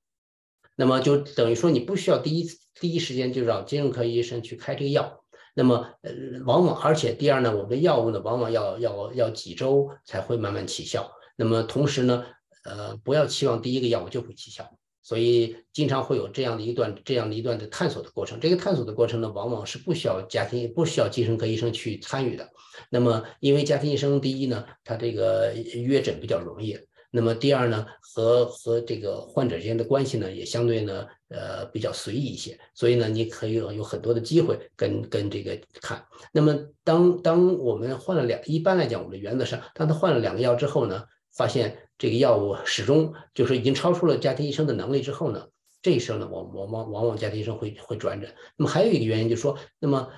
[0.75, 2.49] 那么就等于说你不需要第一
[2.81, 5.23] 第一时间就让精神科医生去开这个药。
[5.55, 6.13] 那么，呃，
[6.47, 11.13] 往往而且第二呢，我们的药物呢，往往要要要几周才会慢慢起效。
[11.37, 12.25] 那么同时呢，
[12.65, 18.41] 呃，不要期望第一个药物就会起效，所以经常会有这样的一段这样的一段的探索的过程。
[18.41, 22.51] 这个探索的过程呢，往往是不需要家庭不需要精神科医生去参与的。
[22.91, 26.77] 那么，因为家庭医生第一呢，他这个约诊比较容易。
[27.13, 32.59] 那么第二呢，和和这个患者之间的关系呢，也相对呢，呃，比较随意一些。
[32.75, 36.05] 所以呢，你可以有很多的机会跟跟这个看。
[36.33, 36.53] 那么
[36.83, 45.49] 当当我们换了两，一般来讲，我们的原则上，当他换了两个药之后呢，发现这个药物始终就是已经超出了家庭医生的能力之后呢，
[45.82, 48.34] 这时候呢，我我往往往家庭医生会会转诊。
[48.57, 50.09] 那么还有一个原因就是说，那么。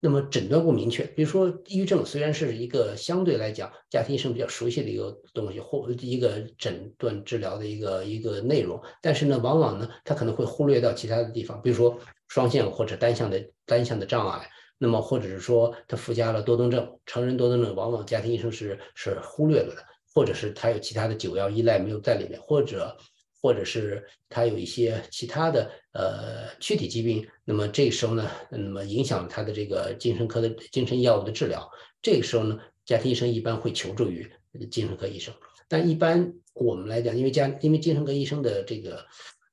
[0.00, 19.84] 那么诊断不明确，比如说抑郁症虽然是一个相对来讲家庭医生比较熟悉的一个东西或一个诊断治疗的一个一个内容，但是呢，往往呢，他可能会忽略到其他的地方，比如说双向或者单向的单向的障碍，那么或者是说他附加了多动症，成人多动症往往家庭医生是是忽略了的，
[20.18, 22.96] 或者是他有其他的酒药依赖没有在里面，或者。
[23.40, 31.70] 或者是他有一些其他的呃躯体疾病，那么这个时候呢，那么影响他的这个精神科的精神药物的治疗，
[32.02, 34.28] 这个时候呢，家庭医生一般会求助于
[34.72, 35.32] 精神科医生。
[35.68, 39.06] 但一般我们来讲，因为家因为精神科医生的这个。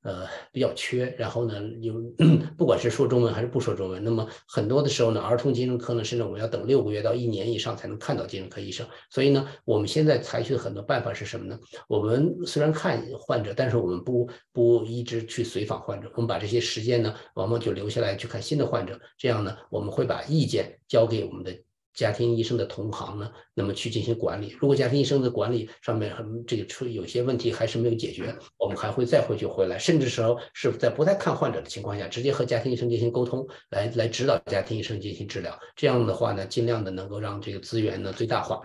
[0.06, 1.94] 呃，比较缺，然后呢，有
[2.56, 8.86] 不管是说中文还是不说中文，那么很多的时候呢，儿童精神科呢，甚至我们要等六个月到一年以上才能看到精神科医生。
[9.10, 11.58] 所以呢，我们现在采取的很多办法是什么呢？
[11.88, 18.96] 我们虽然看患者，但是我们不不一直去随访患者，我们把这些时间呢，往往就留下来去看新的患者。
[19.18, 21.65] 这样呢，我们会把意见交给我们的。
[21.96, 24.54] 家庭医生的同行呢，那么去进行管理。
[24.60, 35.58] 如果家庭医生的管理上面很这个出有些问题还是没有解决，我们还会再回去回来，甚至时候是在不太看患者的情况下，直接和家庭医生进行沟通，来来指导家庭医生进行治疗。
[35.74, 38.60] 这样的话呢，尽量的能够让这个资源呢最大化。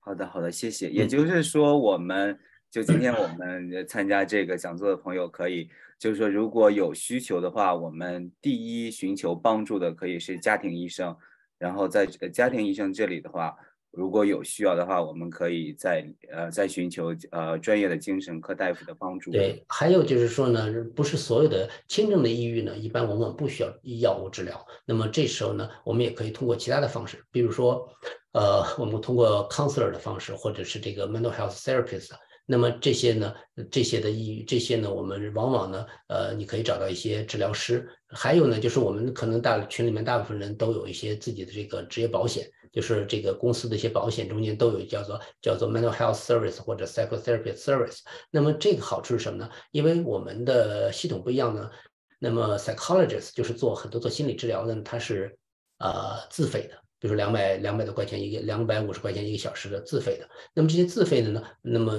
[0.00, 0.90] 好的，好的，谢谢。
[0.90, 2.36] 也就是说，我们
[2.68, 11.16] 就今天我们参加这个讲座的朋友可以，就是说如果有需求的话，我们第一寻求帮助的可以是家庭医生。
[11.60, 13.54] 然后在家庭医生这里的话，
[13.92, 19.30] 如果有需要的话，我们可以再呃再寻求呃专业的精神科大夫的帮助。
[19.30, 23.68] 对，还有就是说呢，不是所有的轻症的抑郁呢，一般往往不需要
[24.00, 24.64] 药物治疗。
[24.86, 27.86] 那么这时候呢，我们也可以通过其他的方式，比如说，
[28.32, 32.10] 呃，我们通过 counselor 的方式，或者是这个 mental health therapist。
[32.50, 33.32] 那么这些呢，
[33.70, 37.88] 这些的抑郁，这些呢，我们往往呢，呃，你可以找到一些治疗师。
[38.08, 48.00] 还有呢，就是我们可能大群里面大部分人都有一些自己的这个职业保险，就是这个公司的一些保险中间都有叫做叫做 mental health service 或者 psychotherapy service。
[48.32, 49.48] 那么这个好处是什么呢？
[49.70, 51.70] 因为我们的系统不一样呢，
[52.18, 55.38] 那么 psychologist 就是做很多做心理治疗的，他是
[55.78, 56.76] 呃自费的。
[56.98, 60.28] 比如说两百两百多块钱一个，两百五十块钱一个小时的自费的。
[60.52, 61.96] 那么这些自费的呢，那么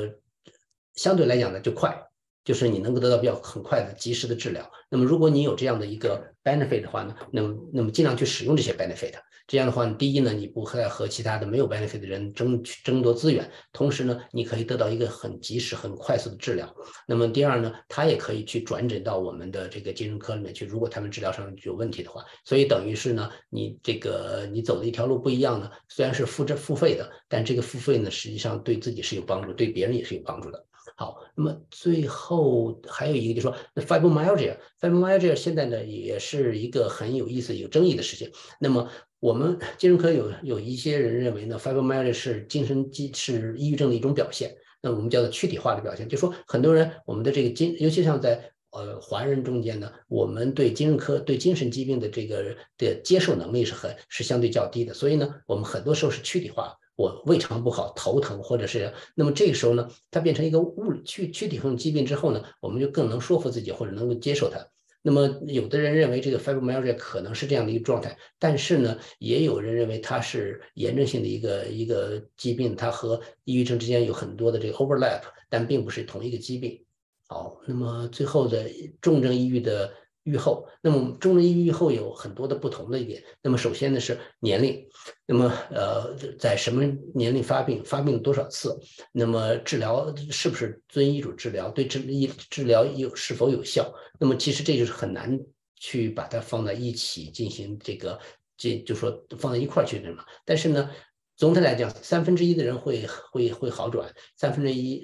[1.01, 1.99] 相对来讲呢，就快，
[2.45, 4.71] 就是你能够得到比较很快的及时的治疗。
[4.87, 9.15] 那么如果你有这样的一个 benefit 的话呢，那么那么尽量去使用这些 benefit。
[9.47, 16.71] 这样的话，第一呢，你不会和其他的没有 benefit 的人争争夺资源，同时呢，你可以得到一个很及时、很快速的治疗。
[17.07, 22.23] 那么第二呢，他也可以去转诊到我们的这个精神科里面去，如果他们治疗上有问题的话。
[22.45, 30.65] 所以等于是呢，你这个你走的一条路不一样呢，虽然是付这付费的，但这个付费呢，实际上对自己是有帮助，对别人也是有帮助的。
[31.01, 38.31] 好，那么最后还有一个就是说，那 fibromyalgia，fibromyalgia 现在呢也是一个很有意思、有争议的事情。
[38.59, 38.87] 那么
[39.19, 56.77] 我们精神科有有一些人认为呢，fibromyalgia 是精神疾是抑郁症的一种表现，那我们叫做躯体化的表现，就说很多人我们的这个精，尤其像在呃华人中间呢，我们对精神科对精神疾病的这个的接受能力是很是相对较低的，所以呢，我们很多时候是躯体化。
[57.01, 64.59] 我胃肠不好、头疼，或者是那么这个时候呢，它变成一个物躯躯体性疾病之后呢，我们就更能说服自己或者能够接受它。
[65.01, 76.85] 那么有的人认为这个 fibromyalgia 可能是这样的一个状态，但是呢，也有人认为它是炎症性的一个一个疾病，它和抑郁症之间有很多的这个 overlap，但并不是同一个疾病。
[77.27, 78.69] 好，那么最后的
[79.01, 79.91] 重症抑郁的。
[80.23, 83.23] 愈后，那么重症抑郁后有很多的不同的一点。
[83.41, 84.87] 那么首先呢是年龄，
[85.25, 88.77] 那么呃在什么年龄发病，发病多少次，
[89.11, 93.93] 那么治疗是不是遵医嘱治疗，对治医治疗有是否有效？
[94.19, 95.39] 那么其实这就是很难
[95.77, 98.19] 去把它放在一起进行这个，
[98.57, 100.23] 这就说放在一块儿去什么？
[100.45, 100.89] 但是呢。
[101.37, 105.03] 总体来讲，三分之一的人会会会好转，三分之一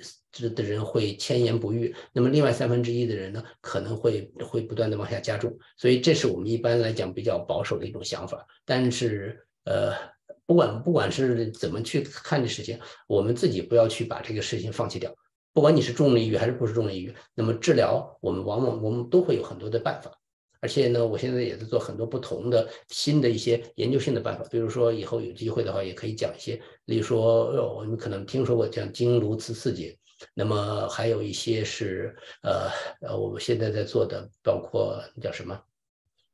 [0.49, 8.45] 的人会千言不愈，那么另外三分之一的人呢，可能会会不断的往下加重，所以这是我们一般来讲比较保守的一种想法。
[8.65, 9.93] 但是，呃，
[10.45, 15.13] 不管不管是怎么去看这事情，我们自己不要去把这个事情放弃掉。
[15.53, 20.11] 不管你是重抑郁还是不是重抑郁，那么治疗我们往往我们都会有很多的办法。
[20.59, 29.95] 而且呢，我现在也在做很多不同的新的一些研究性的办法，比如说以后有机会的话，也可以讲一些，例如说我们可能听说过讲经颅磁刺激，
[30.34, 32.70] 那么还有一些是呃
[33.01, 35.61] 呃，我们现在在做的，包括叫什么，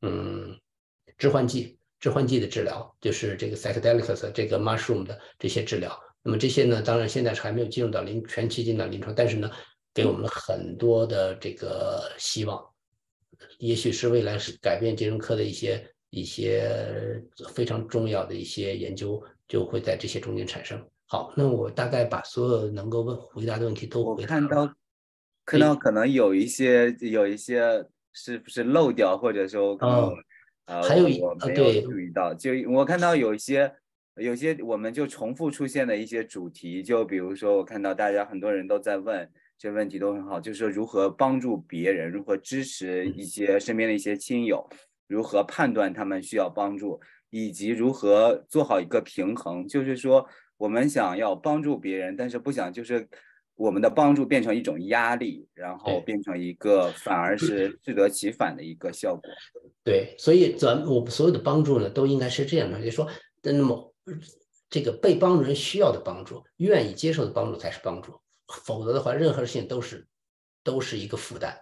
[0.01, 0.57] 嗯，
[1.17, 5.97] 致幻剂，致幻剂的治疗，就是这个 psychedelics 这个 mushroom 的这些治疗。
[6.21, 9.51] 那么这些呢，当然现在是还没有进入到临全期进到临床，但是呢，
[9.93, 12.63] 给我们很多的这个希望。
[13.59, 17.21] 也许是未来是改变精神科的一些一些
[17.53, 20.81] 非常重要的一些研究，就会在这些中间产生。
[21.13, 24.73] 好，那我大概把所有能够问回答的问题都回答看到，
[25.45, 29.77] 看到可能有一些有一些是不是漏掉，或者说
[30.65, 33.71] 呃，还有我没有注意到，就我看到有一些
[34.15, 39.29] 有些我们就重复出现的一些主题，就比如说我看到大家很多人都在问。
[39.55, 44.67] 这问题都很好，就是说如何帮助别人，如何支持一些身边的一些亲友，
[45.07, 46.99] 如何判断他们需要帮助，
[47.29, 49.65] 以及如何做好一个平衡。
[49.65, 50.27] 就是说，
[50.63, 53.05] 我们想要帮助别人，但是不想就是
[53.55, 59.29] 我们的帮助变成一种压力，然后变成一个反而是适得其反的一个效果。
[59.83, 63.09] 对，所以咱我们所有的帮助呢，都应该是这样的，就是说，
[63.41, 63.93] 那么
[64.69, 68.21] 这个被帮助人需要的帮助，愿意接受的帮助才是帮助。
[68.47, 70.07] 否则的话，任何事情都是
[70.63, 71.53] 都是一个负担。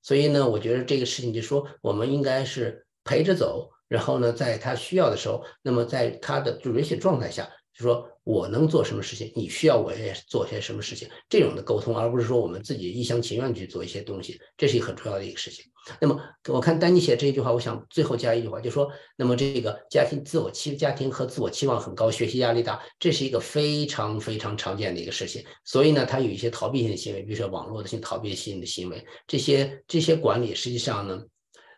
[0.00, 7.46] 所以呢，我觉得这个事情就说，我们应该是陪着走，然后呢，在他需要的时候，那么在他的允许状态下，
[7.76, 8.08] 就说。
[8.26, 9.32] 我能做什么事情？
[9.36, 11.08] 你需要我也做些什么事情？
[11.28, 15.64] 这种的沟通，而不是说我们自己一厢情愿去做一些东西，这是一个很重要的一个事情。
[16.00, 25.44] 那么，我看丹尼写这一句话，我想最后加一句话，就说，那么这个家庭自我期家庭和自我期望很高，学习压力大，这是一个非常非常常见的一个事情。
[25.64, 31.22] 所以呢，他有一些逃避性的行为，比如说网络的性逃避性的行为，这些这些管理实际上呢，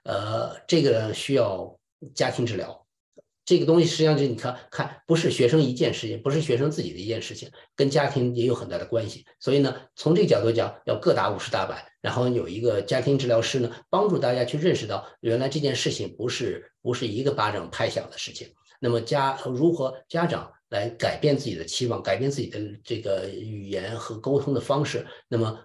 [0.05, 1.79] 呃，这个需要
[2.15, 2.78] 家庭治疗。
[3.49, 9.25] 这个东西实际上就你看看，不是学生一件事情，不是学生自己的一件事情，跟家庭也有很大的关系。
[9.41, 18.47] 所以呢，从这个角度讲，要各打五十大板，然后有一个家庭治疗师呢，帮助大家去认识到，原来这件事情不是不是一个巴掌拍响的事情。
[18.81, 25.07] 那么家如何家长来改变自己的期望，改变自己的这个语言和沟通的方式？
[25.27, 25.59] 那么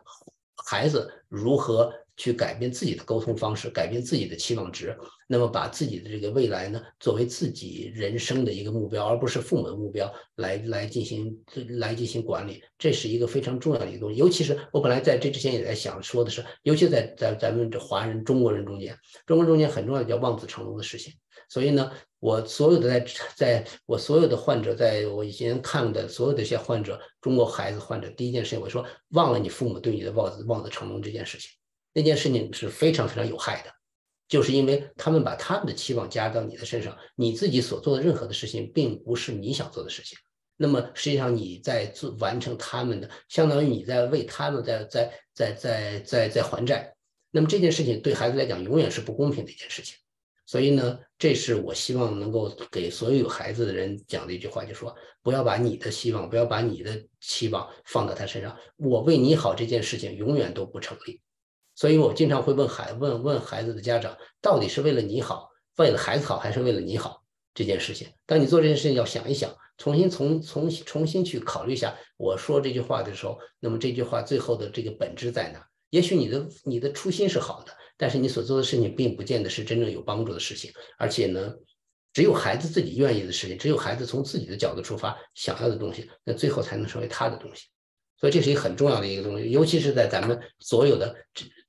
[0.56, 1.94] 孩子如何？
[2.18, 4.96] 去改变自己的沟通方式，改变自己的期望值，
[5.28, 11.36] 那么把自己的这个未来呢，作为自己人生的一个目标，而不是父母的目标来来进行
[11.80, 14.18] 来进行管理，这是一个非常重要的一个东西。
[14.18, 21.14] 尤其是我本来在这之前也在想说的是，尤其在在咱们这华人中国人中间，中国中间很重要的叫望子成龙的事情。
[21.50, 31.50] 所以呢，我所有的在在我所有的患者，在我以前看的所有的一些患者，中国孩子患者，第一件事情我说，忘了你父母对你的望子望子成龙这件事情。
[31.94, 33.72] 那件事情是非常非常有害的，
[34.28, 40.18] 就是因为他们把他们的期望加到你的身上，你自己所做的任何的事情，并不是你想做的事情。
[40.56, 46.96] 那么实际上你在做完成他们的，相当于你在为他们在在在在在在还债。
[47.32, 49.98] 那么这件事情对孩子来讲，永远是不公平的一件事情。
[50.46, 58.56] 所以呢，这是我希望能够给所有有孩子的人讲的一句话，就说不要把你的希望，不要把你的期望放到他身上。
[58.78, 61.22] 我为你好这件事情，永远都不成立。
[61.76, 67.24] 所以我经常会问孩问问孩子的家长，到底是为了你好，为了孩子好，还是为了你好
[67.54, 68.08] 这件事情？
[68.26, 75.66] 当你做这件事情，要想一想，重新从从重新去考虑一下，我说这句话的时候，那么这句话最后的这个本质在哪？
[75.90, 81.54] 也许你的你的初心是好的，但是你所做的事情并不见得是真正有帮助的事情，而且呢，
[82.14, 87.66] 只有孩子自己愿意的事情，只有孩子从自己的角度出发想要的东西，那最后才能成为他的东西。
[88.20, 91.16] 所以这是一个很重要的一个东西，尤其是在咱们所有的。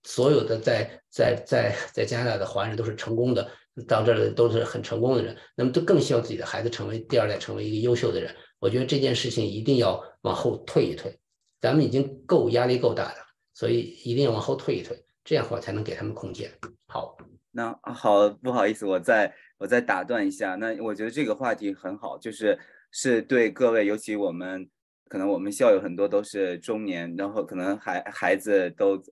[0.05, 3.51] 所有的在在在在加拿大的华人都是成功的，
[3.89, 8.33] 到这儿都是很成功的人，那么都更希望自己的孩子成为第二代，成为一个优秀的人。
[8.59, 11.19] 我觉得这件事情一定要往后退一退，
[11.61, 13.17] 咱们已经够压力够大的，
[13.55, 16.51] 所以一定要往后退一退，这样的话才能给他们空间。
[16.89, 17.17] 好，
[17.51, 20.55] 那好，不好意思，我再我再打断一下。
[20.57, 22.59] 那我觉得这个话题很好，就是
[22.91, 24.69] 是对各位，尤其我们
[25.09, 29.03] 可能我们校友很多都是中年，然后可能孩孩子都。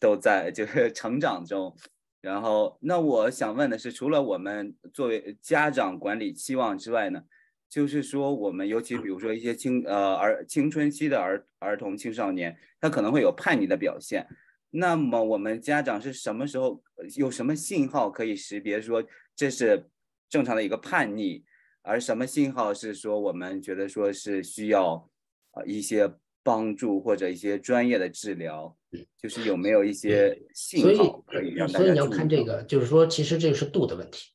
[0.00, 1.76] 都在就是 成长中，
[2.20, 7.22] 然后那我想问的是，除了我们作为家长管理期望之外呢，
[7.68, 14.26] 就是说我们尤其比如说一些青呃儿青春期的儿儿童青少年，他可能会有叛逆的表现，
[14.70, 16.82] 那么我们家长是什么时候
[17.16, 19.02] 有什么信号可以识别说
[19.34, 19.88] 这是
[20.28, 21.44] 正常的一个叛逆，
[21.82, 25.10] 而什么信号是说我们觉得说是需要
[25.52, 26.12] 呃一些。
[26.42, 28.76] 帮助或者一些专业的治疗，
[29.20, 34.30] 就是有没有一些信号可以让大家所以你要看这个，就是说，其实这个是度的问题。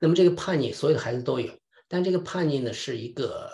[0.00, 1.52] 那么这个叛逆，所有的孩子都有，
[1.88, 3.50] 但这个叛逆呢，是一个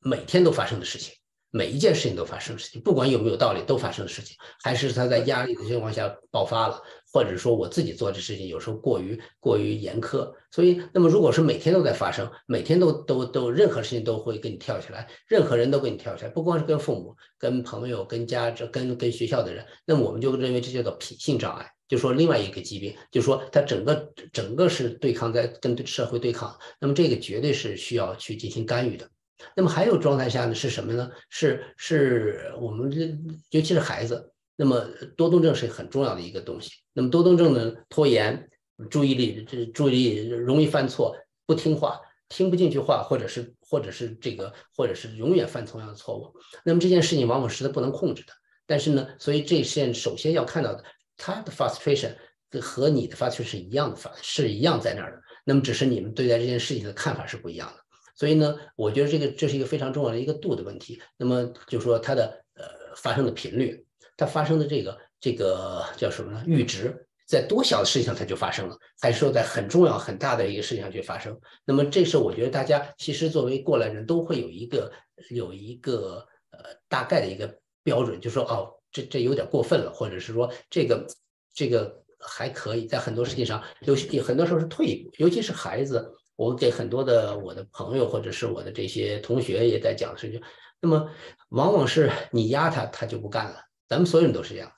[0.00, 1.14] 每天都发生的事情。
[1.52, 6.82] 每一件事情都发生的事情，不管有没有道理，都发生的事情，还是他在压力的情况下爆发了，
[7.16, 29.08] 或者说我自己做这事情有时候过于过于严苛，所以那么如果是每天都在发生，每天都都都任何事情都会给你跳起来，任何人都给你跳起来，不光是跟父母、跟朋友、跟家长、跟跟学校的人，那么我们就认为这叫做品性障碍，就说另外一个疾病，就说他整个整个是对抗在跟社会对抗，那么这个绝对是需要去进行干预的。
[29.54, 31.10] 那么还有状态下呢是什么呢？
[31.30, 33.06] 是是我们这
[33.52, 36.72] 尤其是孩子，那么多动症是很重要的一个东西。
[36.92, 38.48] 那么多动症呢，拖延、
[38.90, 41.16] 注意力这注意力容易犯错、
[41.46, 46.32] 不听话、听不进去话，或者是或者是这个或者是永远犯同样的错误。
[46.64, 48.32] 那么这件事情往往是他不能控制的。
[48.66, 50.82] 但是呢，所以这件首先要看到的，
[51.16, 52.16] 他的 frustration
[52.60, 55.22] 和你的 frustration 是一样的，是一样在那儿的。
[55.44, 57.74] 那么只是你们对待这件事情的看法是不一样的。
[58.16, 61.00] 所以呢，我觉得这个这是一个非常重要的一个度的问题。
[61.16, 62.24] 那么就说它的
[62.54, 62.64] 呃
[62.96, 63.85] 发生的频率，
[64.16, 66.42] 它发生的这个这个叫什么呢？
[66.46, 71.38] 阈值在多小的事情它就发生了，还是说在很重要很大的一个事情上去发生？
[71.64, 74.92] 那么这时候我觉得大家其实作为过来人都会有一个
[75.30, 81.06] 有一个呃大概的一个标准，就说哦这这有点过分了，或者是说这个
[81.52, 86.12] 这个还可以，在很多事情上有很多时候是退一步，尤其是孩子。
[86.36, 90.38] 我给很多的我的朋友或者是我的这些同学也在讲事情，
[90.82, 91.10] 那么
[91.48, 93.58] 往往是你压他，他就不干了。
[93.88, 94.72] 咱们所有人都是这样，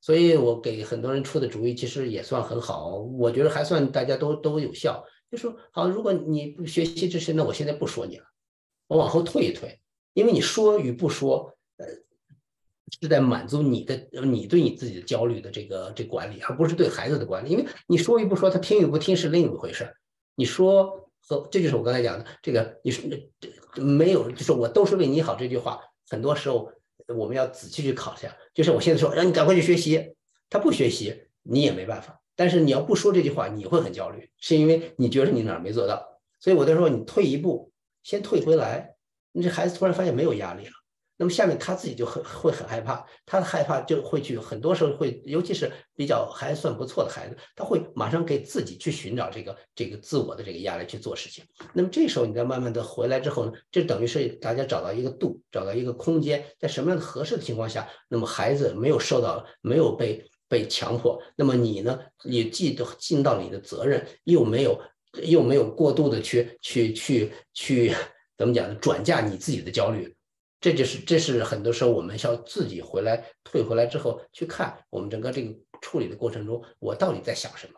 [0.00, 5.04] 所以我给很多人出的主意其实也算很好，我觉得还算大家都都有效。
[5.30, 8.24] 就说好，如果你不学习这些，那我现在不说你了，
[8.88, 9.80] 我往后退一退，
[10.12, 11.86] 因为你说与不说，呃，
[13.00, 17.50] 是在满足你的你对你自己的焦虑的这个这管理，而不是对孩子的管理。
[17.50, 19.94] 因为你说与不说，他听与不听是另一回事。
[20.34, 23.08] 你说和这就是我刚才讲的这个，你说
[23.76, 26.72] 没有，就是我都是为你好这句话，很多时候
[27.14, 28.34] 我们要仔细去考一下。
[28.54, 30.14] 就是我现在说让你赶快去学习，
[30.48, 32.20] 他不学习你也没办法。
[32.36, 36.02] 但是你要不说这句话，你会很焦虑，是因为你觉得你哪儿没做到。
[36.38, 37.70] 所以我在说，你退一步，
[38.02, 38.94] 先退回来，
[39.32, 40.72] 你这孩子突然发现没有压力了。
[41.20, 51.44] 那么下面他自己就很会很害怕，他的害怕就会去很多时候会，尤其是比较还算不错的孩子，他会马上给自己去寻找这个这个自我的这个压力去做事情。
[51.74, 64.80] 那么这时候你再慢慢的回来之后呢，这等于是大家找到一个度，找到一个空间，在什么样的合适的情况下，那么孩子没有受到没有被被强迫，那么你呢也既尽到你的责任，又没有
[65.24, 67.94] 又没有过度的去去去去
[68.38, 68.74] 怎么讲呢？
[68.76, 70.16] 转嫁你自己的焦虑。
[70.60, 77.74] 这就是，这是很多时候我们需要自己回来退回来之后去看我们整个这个处理的过程中，我到底在想什么？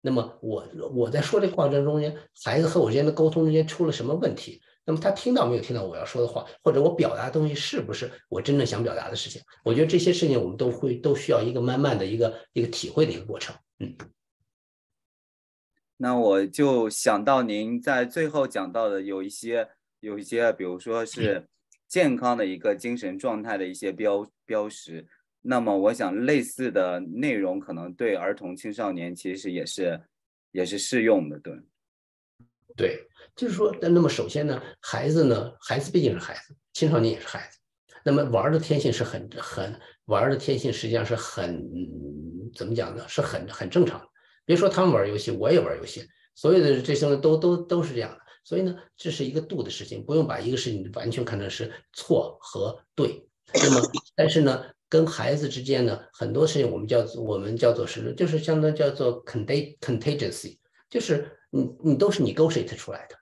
[0.00, 4.62] 那么我我在说这话程中间，孩子和我之间的沟通之间出了什么问题？
[4.84, 9.42] 那么他听到没有听到我要说的话，或者我表达的东西是不是我真正想表达的事情？
[9.64, 13.54] 我觉得这些事情我们都会都需要一个慢慢的一个一个体会的一个过程。
[13.80, 13.94] 嗯，
[15.96, 19.68] 那我就想到您在最后讲到的有一些
[20.00, 21.46] 有一些，比如说是。
[21.88, 25.06] 健康的一个精神状态的一些标标识，
[25.42, 30.00] 那么我想类似的内容可能对儿童青少年其实也是
[30.52, 31.54] 也是适用的，对，
[32.76, 37.58] 对，就是说，那么首先呢，孩子呢，孩子毕竟是孩子，青少年也是孩子，
[38.04, 41.64] 那么玩的天性是很很玩的天性，实际上是很
[42.54, 43.06] 怎么讲呢？
[43.06, 44.06] 是很很正常的。
[44.44, 48.20] 别说他们玩游戏，我也玩游戏，所有的这些都都都是这样的。
[48.46, 53.28] 所以呢，这是一个度的事情，不用把一个事情完全看成是错和对。
[53.52, 60.56] 那么，但是呢，跟孩子之间呢，很多事情我们叫做我们叫做是，就是相当叫做 contag contagious，
[60.88, 63.16] 就是你你都是你 negotiate 出来的。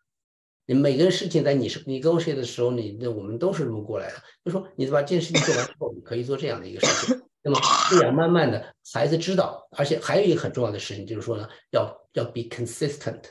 [0.67, 4.17] 你每个事情在你是 negotiate 的时候，你那我们都是这么过来的。
[4.45, 7.23] 就说你把这件事情做完之后，你可以做这样的一个事情。
[7.43, 7.59] 那么
[7.91, 13.23] 这样慢慢的，孩子知道，而且还有一个很重要的事情，就是说呢，要要 be consistent。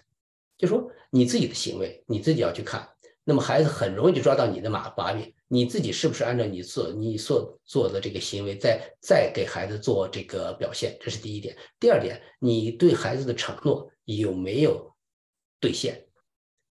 [0.64, 2.88] 就说你自己的行为，你自己要去看，
[3.26, 5.34] 那么孩子很容易就抓到你的马把柄。
[5.49, 10.98] 你自己是不是按照你做你所做的这个行为，再再给孩子做这个表现？
[11.02, 11.53] 这是第一点。
[11.81, 14.95] 第二点，你对孩子的承诺有没有
[15.60, 16.06] 兑现？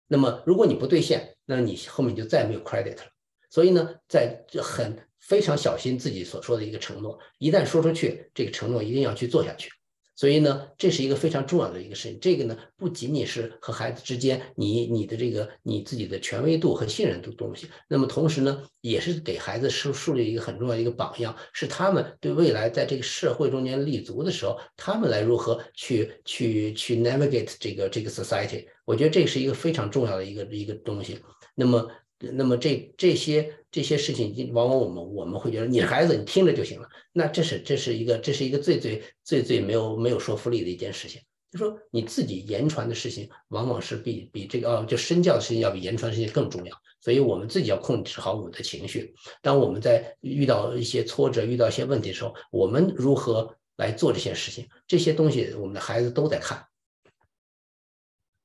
[0.06, 3.04] 那么如果你不兑现，那你后面就再没有 credit 了。
[3.50, 9.70] 所以呢，在很非常小心自己所说的一个承诺，一旦说出去，这个承诺一定要去做下去。
[10.18, 12.18] 所以呢，这是一个非常重要的一个事情。
[12.20, 28.66] 这个呢，不仅仅是和孩子之间你你的这个你自己的权威度和信任度东西，那么同时呢，也是给孩子树树立一个很重要的一个榜样，是他们对未来在这个社会中间立足的时候，他们来如何去去去 navigate 这个这个 society。
[28.86, 31.20] 我觉得这是一个非常重要的一个一个东西。
[31.54, 31.88] 那么。
[32.20, 41.22] 那么这这些这些事情，往往我们我们会觉得你孩子你听着就行了，那这是这是一个这是一个最最最最没有没有说服力的一件事情。
[41.50, 46.76] 就说你自己言传的事情，往往是比比这个哦就身教的事情要比言传的事情更重要。
[47.00, 49.14] 所以我们自己要控制好我们的情绪。
[49.42, 54.68] 当我们在遇到一些挫折、遇到一些问题的时候，我们如何来做这些事情？
[54.88, 56.68] 这些东西我们的孩子都在看。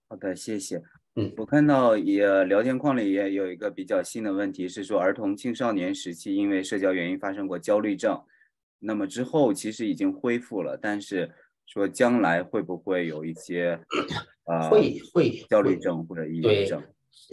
[0.09, 0.81] 好的，谢谢。
[1.15, 8.19] 嗯，我看到也聊天框里也有一个比较新的问题，是说儿童青少年时期因为社交原因发生过焦虑症，
[8.79, 11.31] 那么之后其实已经恢复了，但是
[11.67, 13.79] 说将来会不会有一些
[14.45, 16.83] 呃会会焦虑症或者抑郁症？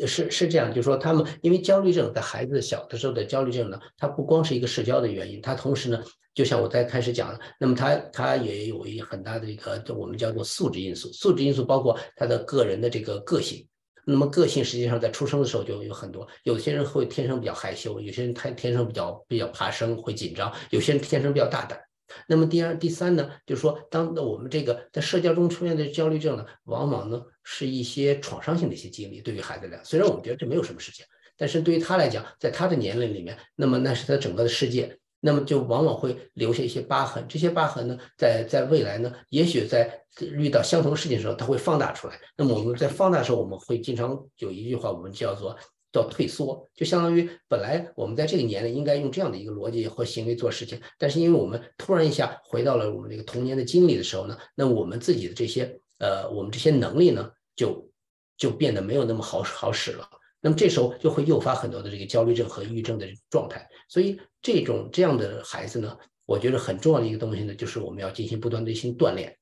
[0.05, 6.03] 是是这样，就是说他们因为焦虑症在孩子小的时候的焦虑症呢，它不光是一个社交的原因，它同时呢，
[6.39, 13.67] 就像我在开始讲的，那么它它也有一很大的一个我们叫做素质因素，素质因素包括他的个人的这个个性。
[14.05, 21.77] 那么个性实际上在出生的时候就有很多，有些人会天生比较害羞，有些人他天生比较比较怕生，会紧张，有些人天生比较大胆。
[22.25, 31.05] 那么第二、第三呢，就是说，当我们这个在社交中出现的焦虑症呢，往往呢是一些创伤性的一些经历，对于孩子来讲，虽然我们觉得这没有什么事情，
[31.37, 34.97] 但是对于他来讲，在他的年龄里面，那么那是他整个的世界。
[35.19, 42.19] 那么就往往会留下一些疤痕，这些疤痕呢，在在未来呢，也许在遇到相同事情的时候，它会放大出来。
[42.37, 45.57] 那么我们在放大的时候，我们会经常有一句话，我们叫做
[45.91, 57.89] 叫退缩，就相当于本来我们在这个年龄应该用这样的一个逻辑和行为做事情，但是因为我们突然一下回到了我们这个童年的经历的时候呢，那我们自己的这些呃，我们这些能力呢，就
[58.37, 60.07] 就变得没有那么好好使了。
[60.41, 69.37] 那么这时候就会诱发很多的这个焦虑症和抑郁症的状态，所以这种这样的孩子呢，我觉得很重要的一个东西呢，就是我们要进行不断的一些锻炼，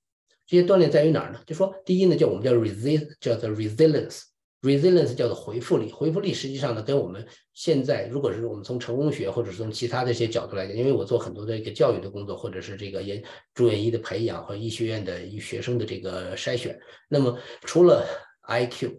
[0.45, 1.40] 这些锻炼在于哪儿呢？
[1.45, 4.22] 就说第一呢，叫我们叫 resist，叫做 resilience。
[4.64, 18.03] resilience 叫做回复力，回复力实际上呢，跟我们现在如果是我们从成功学或者是从其他的一些角度来讲，因为我做很多的一个教育的工作，或者是这个研住院医的培养和医学院的学生的这个筛选，那么除了
[18.48, 18.94] IQ，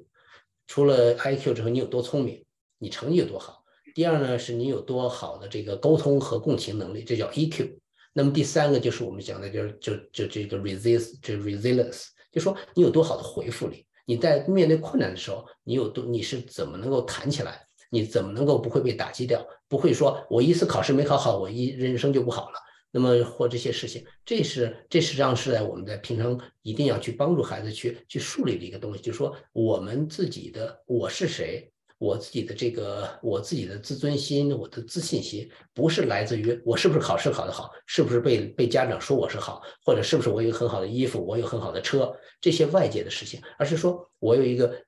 [0.68, 2.44] 除了 IQ 之后，你有多聪明，
[2.78, 3.64] 你成绩有多好？
[3.94, 7.76] 第二呢，是你有多好的这个沟通和共情能力，这叫 EQ。
[8.12, 13.84] 那么第三个就是我们讲的，就是就就这个 resist，就 resilience，就说你有多好的回复力。
[14.04, 17.66] 你在面对困难的时候，你有多你是怎么能够弹起来？
[17.90, 19.44] 你怎么能够不会被打击掉？
[19.68, 22.58] 不会说我一次考试没考好，我一人生就不好了。
[22.90, 31.70] 那么或这些事情，这是这实际上是在我们在平常一定要去帮助孩子去去树立的一个东西，就是说我们自己的我是谁。
[32.00, 44.80] 我自己的这个，我自己的自尊心，我的自信心，不是来自于我是不是考试考得好，是不是被被家长说我是好，或者是不是我有很好的衣服，我有很好的车，这些外界的事情，而是说我有一个，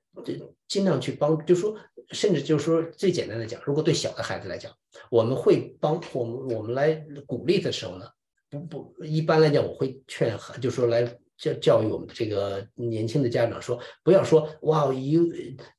[0.69, 1.75] 尽量去帮，就说，
[2.11, 4.71] 甚至就是说，最简单的讲，如果对小的孩子来讲，
[5.09, 6.93] 我们会帮我们我们来
[7.25, 8.05] 鼓励的时候呢，
[8.49, 11.17] 不不，一般来讲，我会劝，就说来。
[11.41, 15.23] 教教育我们的这个年轻的家长说，不要说哇，you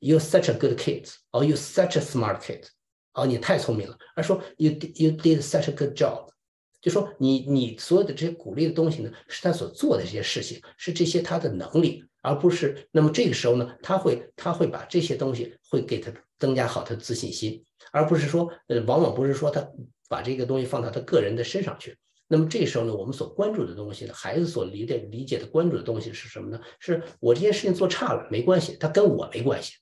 [0.00, 2.64] you such a good kid，哦，you such a smart kid，
[3.12, 6.26] 哦，你太聪明了，而说 you you did such a good job，
[6.80, 19.68] 就说你你所有的这些鼓励的东西呢，是他所做的这些事情，是这些他的能力，而不是那么这个时候呢，他会他会把这些东西会给他增加好他的自信心，而不是说呃，往往不是说他
[20.08, 21.96] 把这个东西放到他个人的身上去。
[22.28, 26.58] 那么这时候呢，我们所关注的东西呢，孩子所理解理解的关注的东西是什么呢？
[26.78, 29.74] 是我这件事情做差了没关系，他跟我没关系。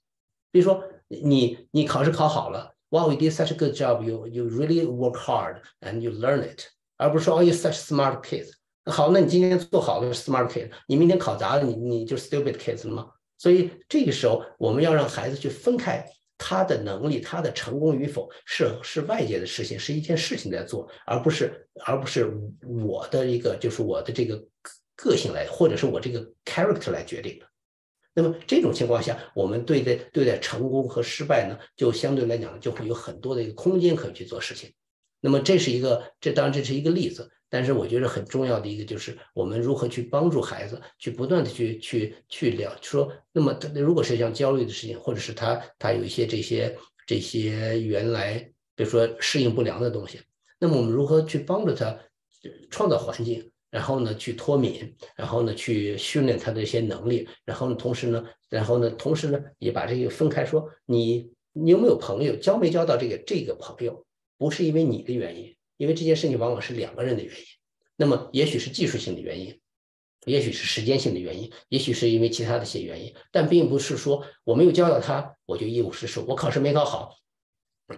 [0.51, 6.43] 比如说你你考试考好了，Wow, you did such a good job, you you really work hard and you learn
[6.43, 6.63] it，
[6.97, 8.51] 而不是说 Oh, you such smart kids。
[8.87, 13.09] 好，那你今天做好了 smart kid，你明天考砸了，你你就 stupid kids 了吗？
[13.39, 16.05] 所以这个时候我们要让孩子去分开。
[16.43, 22.33] 他的能力，他的成功与否是是外界的事情，是一件事情在做，而不是而不是
[22.83, 24.43] 我的一个就是我的这个
[24.97, 27.45] 个性来，或者是我这个 character 来决定的。
[28.15, 34.73] 那么这种情况下，我们对待对待成功和失败呢，就相对来讲就会有很多的一个空间可以去做事情。
[35.21, 37.31] 那么这是一个，这当然这是一个例子。
[37.51, 46.75] 但是我觉得很重要的一个就是我们如何去帮助孩子，去不断的去去去聊，说那么他如果是像焦虑的事情，或者是他他有一些这些
[47.07, 48.39] 这些原来
[48.77, 50.21] 比如说适应不良的东西，
[50.61, 51.99] 那么我们如何去帮助他
[52.71, 64.07] 创造环境，然后呢去脱敏，然后呢去训练他的一些能力，然后呢同时呢，然后呢同时呢也把这个分开说，你你有没有朋友，交没交到这个这个朋友，
[64.39, 65.53] 不是因为你的原因。
[65.81, 67.47] 因为这件事情往往是两个人的原因，
[67.97, 69.59] 那么也许是技术性的原因，
[70.27, 77.17] 也许是时间性的原因，也许是因为其他的一些原因，但并不是说我没有教到他，我就一无是处，我考试没考好，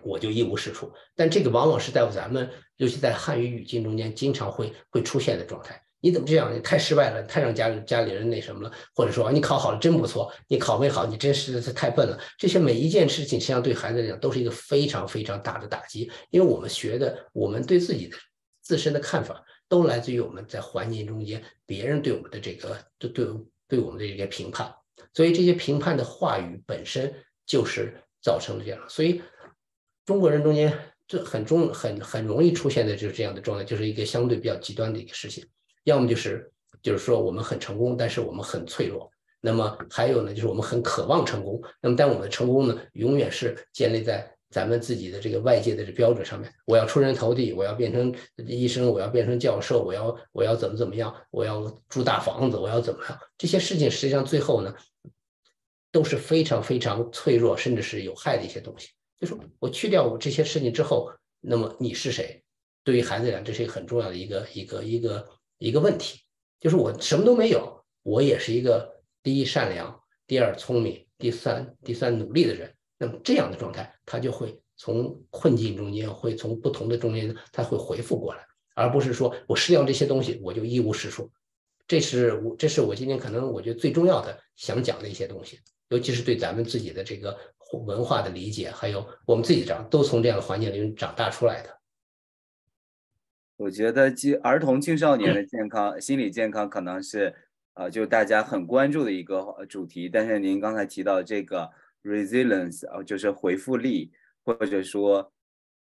[0.05, 0.93] 我就一无是处。
[1.17, 5.82] 但这个往往是在咱们，尤其在汉语语境中间，经常会会出现的状态。
[6.03, 6.53] 你怎么这样？
[6.53, 8.73] 你太失败了，太让家里家里人那什么了？
[8.93, 12.19] 或者说你考好了真不错，你考没好，你真是太笨了。
[12.37, 18.17] 这些每一件事情，实际上对孩子来讲都是一个非常非常大的打击，因为我们学的，我们对自己的
[18.61, 23.27] 自身的看法，都来自于我们在环境中间别人对我们的这个对对
[23.69, 24.75] 对我们的这个评判，
[25.15, 27.15] 所以这些评判的话语本身
[27.47, 28.81] 就是造成了这样。
[28.89, 29.23] 所以
[30.05, 30.77] 中国人中间
[31.07, 35.47] 这很中很很容易出现的就是这样的状态，就是一个相对比较极端的一个事情。
[35.85, 36.53] 要么就是
[36.83, 39.11] 就是说我们很成功，但是我们很脆弱。
[39.45, 41.61] 那么还有呢，就是我们很渴望成功。
[41.81, 46.49] 那么但我们的成功呢，永远是建立在咱们自己的这个外界的这标准上面。
[46.65, 53.19] 我要出人头地，我要变成医生，我要变成教授，我要我要怎么怎么样，我要住大房子，我要怎么样？
[53.37, 54.73] 这些事情实际上最后呢，
[55.91, 58.91] 都是非常非常脆弱，甚至是有害的一些东西。
[59.19, 61.11] 就是我去掉我这些事情之后，
[61.41, 62.45] 那么你是谁？
[62.85, 65.27] 对于孩子来讲，这是一个很重要的一个一个一个。
[65.63, 66.19] 一个问题
[66.59, 72.75] 就是我什么都没有，我也是一个第一善良，第二聪明，第三第三努力的人。
[72.99, 78.45] 那么这样的状态，他就会从困境中间，会从不同的中间，他会回复过来，
[78.75, 81.31] 而不是说我失掉这些东西，我就一无是处。
[81.87, 85.61] 这是我这是我今天可能我觉得最重要的想讲的一些东西，
[85.91, 87.39] 尤其是对咱们自己的这个
[87.87, 91.82] 文化的理解，还有我们自己长都从这样的环境里面长大出来的。
[93.63, 97.33] 我觉得，青儿童青少年的健康、心理健康可能是，
[97.75, 100.09] 呃，就大家很关注的一个主题。
[100.09, 101.71] 但是您刚才提到这个
[102.03, 104.11] resilience，呃，就是回复力，
[104.45, 105.33] 或者说，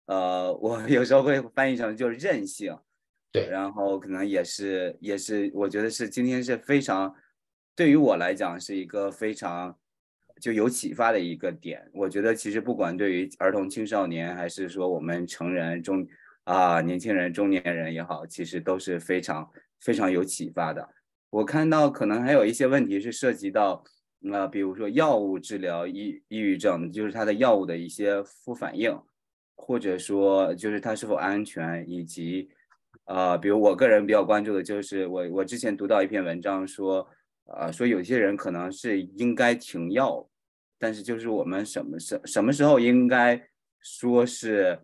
[0.05, 2.77] 呃，我 有时候会翻译成就是韧性。
[3.31, 7.15] 对，然后可能也是也是，我觉得是今天是非常，
[7.75, 9.75] 对于我来讲是一个非常
[10.39, 11.89] 就有启发的一个点。
[11.93, 16.05] 我觉得其实不管对于儿童、青少年，还是说我们成人中
[16.43, 19.49] 啊年轻人、中年人也好，其实都是非常
[19.79, 20.89] 非常有启发的。
[21.29, 23.83] 我看到可能还有一些问题是涉及到，
[24.31, 28.97] 呃，比如说药物治疗抑抑郁症，就是它的药物的一些副反应，
[29.55, 32.49] 或者说就是它是否安全，以及。
[33.05, 37.05] 呃，比如我个人比较关注的就是，我我之前读到一篇文章说，
[37.45, 40.29] 呃，说有些人可能是应该停药，
[40.77, 43.41] 但是就是我们什么什什么时候应该
[43.81, 44.79] 说是，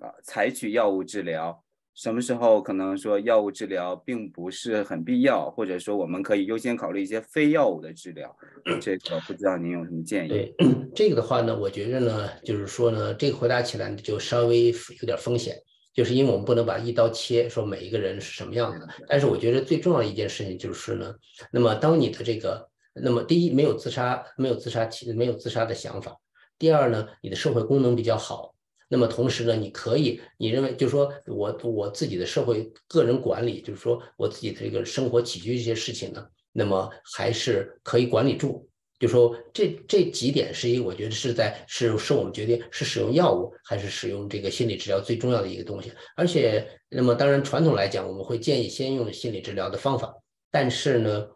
[0.00, 1.62] 呃，采取药物治疗，
[1.94, 8.34] 什么时候可能说药物治疗并不是很必要，或者说我们可以优先考虑一些非药物的治疗，
[8.80, 10.28] 这个不知道您有什么建议？
[10.28, 10.54] 对
[10.94, 15.56] 这个的话呢，我觉着呢，就是说呢，这个回答起来就稍微有点风险。
[15.92, 18.88] 就是因为我们不能把一刀切，说每一个人是什么样的。
[19.08, 21.12] 但是我觉得最重要的一件事情就是呢，
[21.52, 26.16] 那么当你的这个，那么第一没有自杀，没有自杀其没有自杀的想法。
[26.60, 28.54] 第二呢，你的社会功能比较好。
[28.92, 38.68] 那么同时呢，你可以，你认为就是说我我自己的社会个人管理，就是说我自己的这个生活起居这些事情呢，那么还是可以管理住。
[38.98, 45.92] 就说这这几点是一，我觉得是在是是我们决定是使用药物还是使用这个心理治疗最重要的一个东西。
[46.16, 50.12] 而且，那么当然传统来讲，我们会建议先用心理治疗的方法，
[50.50, 51.28] 但是呢，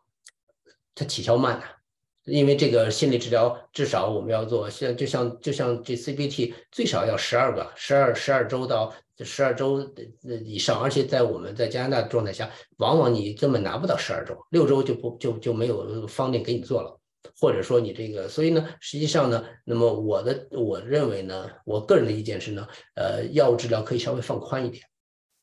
[0.95, 1.65] 它起效慢呐，
[2.25, 9.87] 因为这个心理治疗至少我们要做，像就像就像这 CBT 最少要十二个十二十二周到十二周
[10.45, 16.99] 以上，而且在我们在加拿大的状态下，往往你根本拿不到十二周，六周就不就就没有方便给你做了。
[17.41, 24.85] 或者说你这个，所以呢，实际上呢，那么我的我认为呢，我个人的意见是呢，呃，药物治疗可以稍微放宽一点，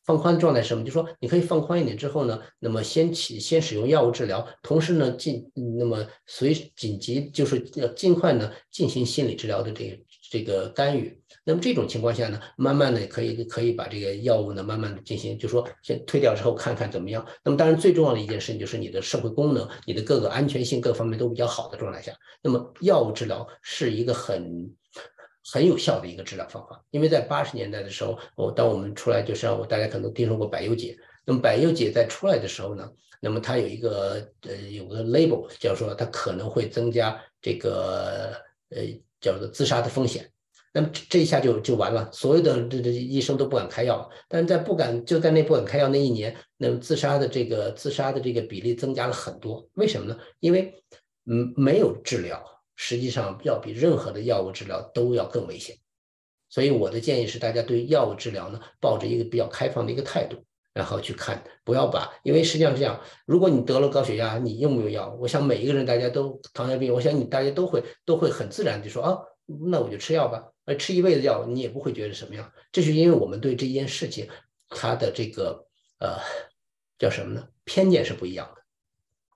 [0.05, 0.83] 放宽状态是什么？
[0.83, 11.17] 就说你可以放宽一点之后呢，那么先起先使用药物治疗，同时呢进那么随紧急就是要尽快呢进行心理治疗的这这个干预。
[11.43, 17.25] 那么这种情况下呢，慢慢的可以可以把这个药物呢慢慢的进行，就说先退掉之后看看怎么样。
[17.43, 22.11] 那么当然最重要的一件事情就是你的社会功能、你的各个安全性各方面都比较好的状态下，
[22.43, 24.71] 那么药物治疗是一个很
[25.45, 26.83] 很有效的一个治疗方法。
[26.91, 30.97] 因为在八十年代的时候，我当我们出来就是我大家可能听说过百忧解。
[31.25, 32.89] 那么百忧解在出来的时候呢，
[33.21, 38.33] 那么它有一个呃有个 label 叫说它可能会增加这个
[38.69, 38.81] 呃
[39.19, 40.27] 叫做自杀的风险。
[40.73, 49.67] 那么这一下就就完了，所有的这这医生都不敢开药，但是在不敢就在那不敢开药那一年，那么自杀的这个自杀的这个比例增加了很多。
[49.73, 50.17] 为什么呢？
[50.39, 50.73] 因为
[51.25, 52.41] 嗯没有治疗，
[52.83, 55.77] 实际上要比任何的药物治疗都要更危险。
[56.49, 60.43] 所以我的建议是，大家对药物治疗呢，抱着一个比较开放的一个态度，
[60.73, 65.15] 然后去看，不要把，因为实际上是这样，如果你得了高血压，你用不用药？
[65.21, 69.19] 我想每一个人大家都糖尿病，我想你大家都会都会很自然的说啊，
[69.69, 70.47] 那我就吃药吧。
[70.65, 72.51] 而吃一辈子药，你也不会觉得什么样。
[72.71, 74.27] 这是因为我们对这件事情，
[74.69, 75.67] 它的这个
[75.99, 76.17] 呃
[76.97, 77.47] 叫什么呢？
[77.63, 78.61] 偏见是不一样的。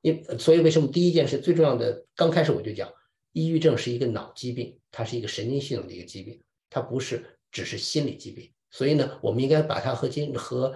[0.02, 2.06] 因所以为什么第一件事最重要的？
[2.16, 2.92] 刚开始我就讲，
[3.36, 6.40] 抑郁症是一个脑疾病，它是一个神经系统的一个疾病，
[6.70, 8.50] 它不是只是心理疾病。
[8.72, 10.74] 所以呢，我们应该把它和精和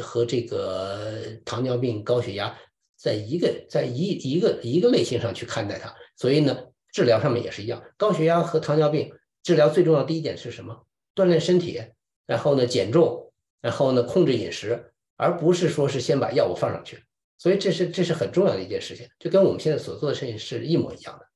[0.00, 2.56] 和这个糖尿病、高血压
[2.96, 5.92] 在一个在一一个一个类型上去看待它。
[6.14, 6.56] 所以呢，
[6.92, 9.12] 治疗上面也是一样，高血压和糖尿病。
[9.42, 10.86] 治疗最重要的第一点是什么？
[11.16, 11.82] 锻炼身体，
[12.26, 17.02] 然后呢减重，然后呢控制饮食，而不是说是先把药物放上去。
[17.38, 21.27] 所以这是这是很重要的一件事情，就跟我们现在所做的事情是一模一样的。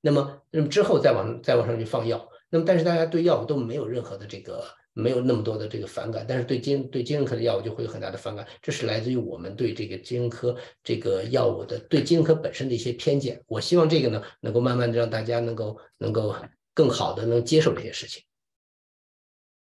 [0.00, 13.42] 那么那么之后再往再往上去放药，那么但是大家对药物都没有任何的这个没有那么多的这个反感，但是对精对精神科的药物就会有很大的反感，这是来自于我们对这个精神科这个药物的对精神科本身的一些偏见。
[13.46, 16.34] 我希望这个呢能够慢慢的让大家能够能够。
[16.72, 18.22] 更好的能接受这些事情。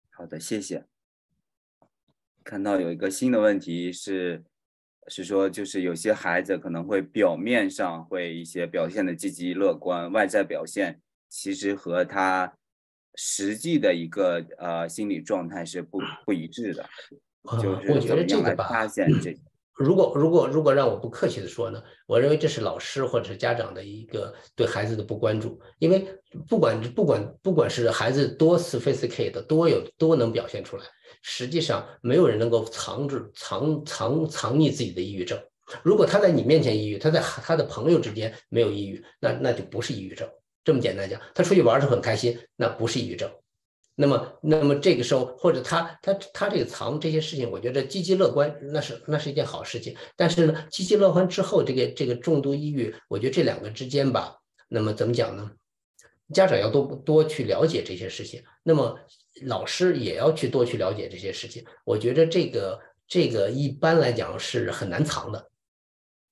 [0.10, 0.84] 好的，谢谢。
[2.44, 4.44] 看到有一个新的问题是，
[5.08, 12.54] 是说就是有些孩子可能会表面上会一些表现的积极乐观，外在表现其实和他
[13.16, 16.86] 实际的一个呃心理状态是不不一致的。
[17.62, 19.34] 就是怎么样来发现这？
[19.78, 26.08] 如果如果如果让我不客气的说呢，我认为这是老师或者是家长的一个对孩子的不关注，因为
[26.50, 30.84] 不管不管不管是孩子多 sophisticated 多有多能表现出来，
[31.22, 35.40] 实际上没有人能够藏住藏藏藏匿自己的抑郁症。
[35.84, 40.28] 如果他在你面前抑郁，他在他的朋友之间没有抑郁，那那就不是抑郁症。
[40.64, 43.30] 这么简单讲，他出去玩的时候很开心，那不是抑郁症。
[43.96, 49.96] 那么，那么这个时候，或者他他他这个藏这些事情，我觉得积极乐观那是那是一件好事情。
[50.16, 54.38] 但是呢，积极乐观之后，这个这个重度抑郁，我觉得这两个之间吧，
[54.70, 55.52] 那么怎么讲呢？
[56.34, 59.00] 家长要多多去了解这些事情，那么
[59.44, 61.66] 老师也要去多去了解这些事情。
[61.86, 65.52] 我觉得这个这个一般来讲是很难藏的，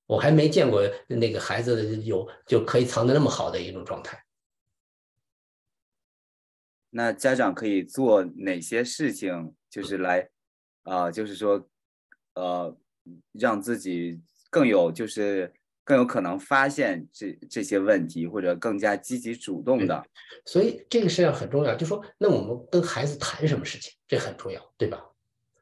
[0.06, 4.24] 我还没见过那个孩子有就可以藏的那么好的一种状态。
[6.90, 10.30] 那家长可以做哪些事情，就是来，
[10.84, 11.70] 啊，就是说，
[12.36, 12.78] 呃，
[13.34, 15.54] 让自己更有，就是
[15.86, 20.04] 更有可能发现这这些问题，或者更加积极主动的。
[20.44, 25.00] 所以这个实际上很重要，就说那我们跟孩子谈什么事情，这很重要，对吧？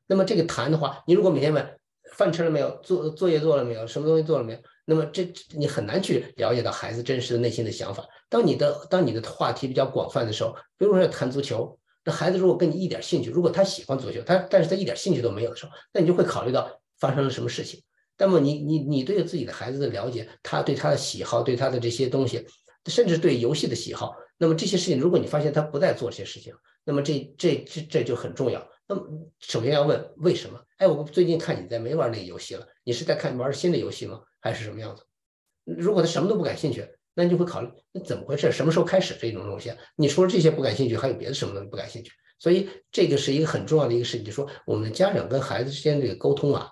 [0.08, 1.80] 那么这个谈的话，你如果每天问
[2.14, 4.60] 饭吃了没有，作作业做了没有，什么东西做了没有？
[4.86, 8.06] 那么这你很难去了解到孩子真实的内心的想法。
[8.30, 16.70] 当你的当你的话题比较广泛的时候，比如说谈足球，那孩子如果跟你一点兴趣，如果他喜欢足球，他但是他一点兴趣都没有的时候，那你就会考虑到
[17.00, 17.82] 发生了什么事情。
[18.18, 22.46] 那么你你你对自己的孩子的了解，他对他的喜好，对他的这些东西，
[22.86, 26.54] 甚至对游戏的喜好，那么这些事情，如果你发现他不再做这些事情，
[26.84, 28.68] 那么这这这这就很重要。
[28.88, 29.08] 那么
[29.40, 30.60] 首先要问为什么？
[30.78, 34.22] 哎，我最近看你在没玩那个游戏了，你是在看玩新的游戏吗？
[34.42, 35.04] 还是什么样子？
[35.64, 38.52] 如果他什么都不感兴趣，那你就会考虑，那怎么回事？
[38.52, 39.74] 什么时候开始这种东西？
[39.96, 42.12] 你除了这些不感兴趣，还有别的什么东西不感兴趣？
[42.40, 46.70] 所以这个是一个很重要的一个事情，就说我们的家长跟孩子之间这个沟通啊，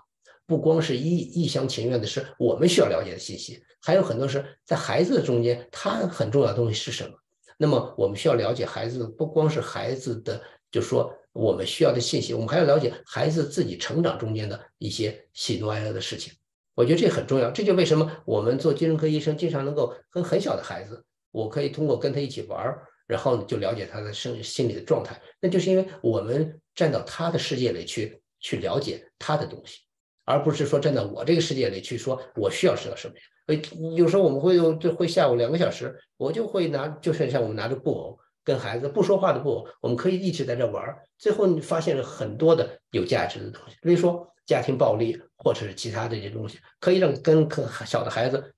[0.52, 7.11] 不光是一一厢情愿的是我们需要了解的信息，还有很多是在孩子的中间，他很重要的东西是什么？
[7.56, 16.34] 那么我们需要了解孩子，不光是孩子的，就说我们需要的信息，我们还要了解孩子自己成长中间的一些喜怒哀乐的事情。
[16.76, 21.02] 我觉得这很重要，这就为什么我们做精神科医生经常能够跟很小的孩子，
[21.32, 25.18] 我可以通过跟他一起玩儿，然后就了解他的生心理的状态。
[25.40, 29.80] 那就是因为我们站到他的世界里去，去了解他的东西，
[30.26, 33.14] 而不是说站在我这个世界里去说我需要知道什么。
[33.48, 33.56] 呃，
[33.95, 41.03] 有时候我们会用，就会下午两个小时，我就会拿，就是像我们拿着布偶跟孩子不说话的布偶，我们可以一直在这玩儿。
[41.18, 44.27] 最后你发现了很多的有价值的东西，比如说。
[44.43, 48.53] 家庭暴力，或者是其他这些东西，可以让跟可小的孩子，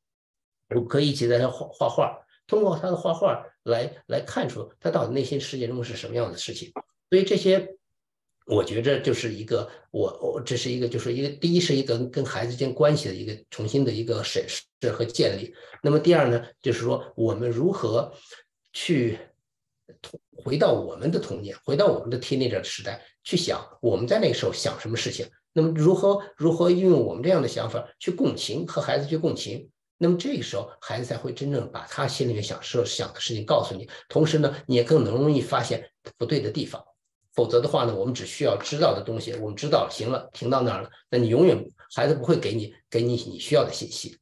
[0.90, 2.18] 可以一起在这画画画，
[2.48, 6.72] 通过他的画画来来看出他到底内心世界中是什么样的事情。
[7.12, 7.76] 所以这些，
[8.46, 15.54] 我觉着就是一个我我这是一个就是一个第一是一个跟孩子间关系的一个重新的一个审视和建立。
[15.82, 18.14] 那么第二呢，就是说我们如何
[18.74, 19.18] 去
[20.36, 25.26] 回到我们的童年，回到我们的 teenager 时代去想我们在那个时候想什么事情。
[25.54, 29.70] 那么如何如何运用我们这样的想法去共情和孩子去共情？
[30.00, 33.88] 那么这个时候孩子才会真正把他心里面想设想的事情告诉你。
[34.10, 36.84] 同时呢，你也更能容易发现不对的地方。
[37.34, 40.90] 否则的话呢，我们只需要知道的东西，我们知道行了，停到那儿了。
[41.10, 41.58] 那你永远
[41.96, 44.18] 孩子不会给你给你你需要的信息。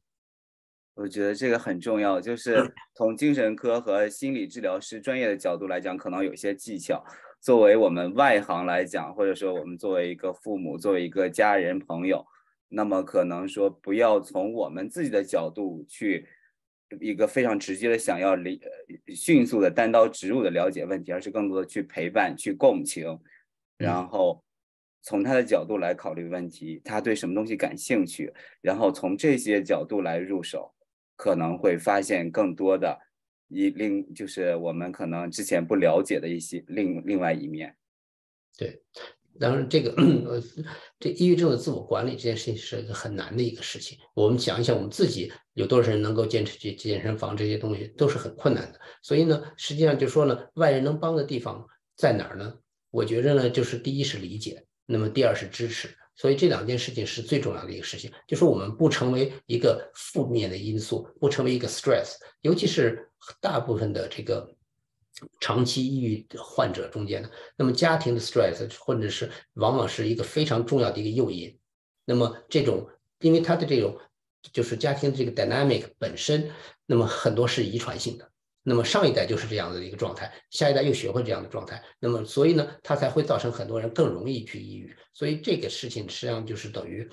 [0.94, 7.02] 我觉得这个很重要，就是从精神科和心理治疗师专业的角度来讲，可能有些技巧。
[7.40, 12.24] 作为我们外行来讲，或者说我们作为一个父母，作为一个家人朋友，
[12.68, 16.28] 那么可能说不要从我们自己的角度去
[17.00, 18.60] 一个非常直接的想要理
[19.08, 23.18] 迅速的单刀直入的了解问题，而是更多的去陪伴、去共情，
[23.76, 24.42] 然后
[25.02, 30.74] 从他的角度来考虑问题，他对什么东西感兴趣，然后从这些角度来入手，
[31.16, 32.98] 可能会发现更多的。
[33.54, 37.76] 一另就是我们可能之前不了解的一些另另外一面，
[38.56, 38.80] 对，
[39.40, 39.94] 当然这个，
[41.00, 43.98] 这抑郁症的自我管理这件事情是一个很难的一个事情。
[44.14, 48.80] 我们想一想，我们自己有多少人能够坚持去健身房这些东西都是很困难的。
[49.02, 52.54] 所以呢，实际上就说呢，外人能帮的地方在哪儿呢？
[52.90, 55.88] 我觉着呢，就是第一是理解，那么第二是支持。
[56.14, 63.08] 所以这两件事情是最重要的一个事情，就是我们不成为一个负面的因素，不成为一个 stress，尤其是
[63.40, 64.46] 大部分的这个
[65.40, 71.58] 长期抑郁患者中间的，那么家庭的 stress 或者是往往是一个非常重要的一个诱因。
[72.04, 72.88] 那么这种，
[73.20, 73.98] 因为他的这种
[74.52, 76.50] 就是家庭这个 dynamic 本身，
[76.86, 78.28] 那么很多是遗传性的。
[78.64, 84.96] 那么上一代就是这样的一个状态，下一代又学会这样的状态，那么所以呢，它才会造成很多人更容易去抑郁。
[85.12, 87.08] 所以这个事情实际上就是等于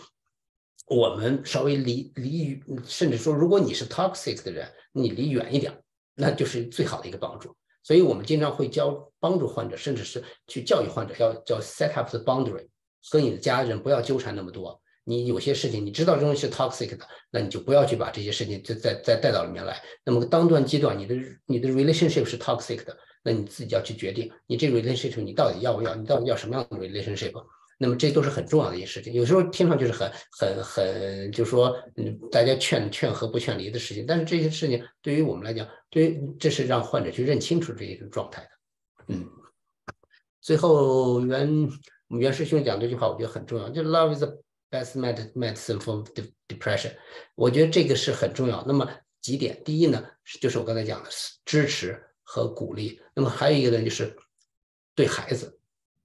[0.85, 5.75] 我们稍微离离，甚至说如果你是 toxic 的人，你离远一点，
[6.13, 7.55] 那就是最好的一个帮助。
[7.89, 12.67] 所以我们经常会教帮助患者，甚至是去教育患者，要叫 set up the boundary，
[13.09, 14.79] 和你的家人不要纠缠那么多。
[15.05, 19.81] 你有些事情你知道这东西是 toxic 的，那你就不要去把这些事情再再再带到里面来。
[20.05, 21.15] 那么当断即断，你的
[21.47, 27.33] 你的 relationship 是 toxic 的，那你自己要去决定，你这 relationship 你到底要不要，你到底要什么样的 relationship？
[27.81, 29.13] 那么这都是很重要的一件事情。
[29.13, 34.05] 有时候听上去是很很很，就是说，嗯，大家劝劝和不劝离的事情。
[34.05, 38.49] 但是这些事情对于我们来讲，对于这是让患者去认清楚这一种状态的。
[39.07, 39.25] 嗯，
[40.41, 41.47] 最后袁
[42.09, 44.37] 我们袁师兄讲这句话，我觉得很重要，就 love is the
[44.69, 44.99] best
[45.33, 46.05] medicine for
[46.49, 46.91] depression。
[47.35, 48.61] 我觉得这个是很重要。
[48.67, 48.85] 那么
[49.21, 50.05] 几点，第一呢，
[50.41, 51.09] 就是我刚才讲的
[51.45, 52.99] 支持和鼓励。
[53.15, 54.13] 那么还有一个呢，就是
[54.93, 55.58] 对孩子。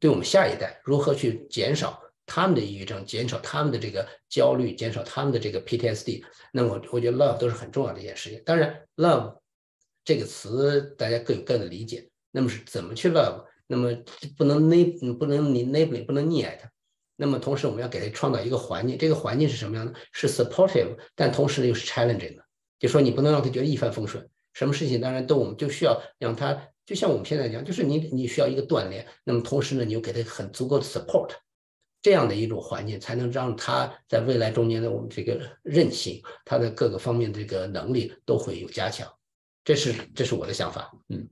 [0.05, 6.22] 对我们下一代如何去减少他们的抑郁症，减少他们的这个焦虑，减少他们的这个 PTSD，
[6.52, 8.43] 那么我觉得 love 都是很重要的一件事情。
[8.44, 9.39] 当然，love
[10.05, 12.06] 这个词大家各有各的理解。
[12.31, 13.47] 那么是怎么去 love？
[13.66, 13.97] 那么
[14.36, 16.70] 不能 ne 不能你 neighbor 不能溺爱他。
[17.16, 19.94] 那么同时我们要给他创造一个环境，这个环境是什么样的？
[20.12, 22.44] 是 supportive，但同时呢又是 challenging 的。
[22.78, 26.68] 就说你不能让他觉得一帆风顺，什么事情当然都我们就需要让他。
[26.86, 31.31] 就像我们现在讲，就是你你需要一个锻炼，那么同时呢，你又给他很足够的 support，
[32.02, 39.11] 这样的一种环境，才能让他在未来中间的我们这个韧性，他的各个方面这个能力都会有加强。
[39.65, 40.93] 这是这是我的想法。
[41.09, 41.27] 嗯，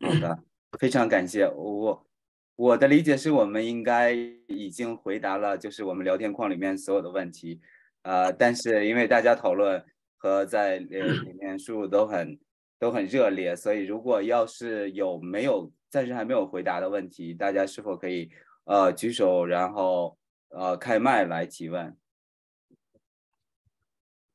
[0.00, 0.38] 好的，
[0.78, 2.06] 非常感谢我
[2.54, 4.12] 我的理解是我们应该
[4.46, 7.60] 已经回答了，就是我们聊天框里面所有的问题。
[8.02, 9.84] 呃，但是因为大家讨论
[10.16, 12.38] 和在里面输入都很。
[12.80, 18.30] 都很热烈，所以如果要是有没有暂时还没有回答的问题，大家是否可以
[18.64, 21.94] 呃举手，然后呃开麦来提问？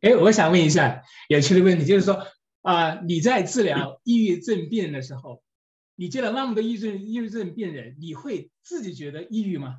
[0.02, 2.28] 哎，我想问一下有趣的问题，就是说
[2.62, 5.42] 啊，你在治疗抑郁症病人的时候，
[5.96, 9.78] 你见了那么多抑郁症抑郁症病人，你会自己觉得抑郁吗？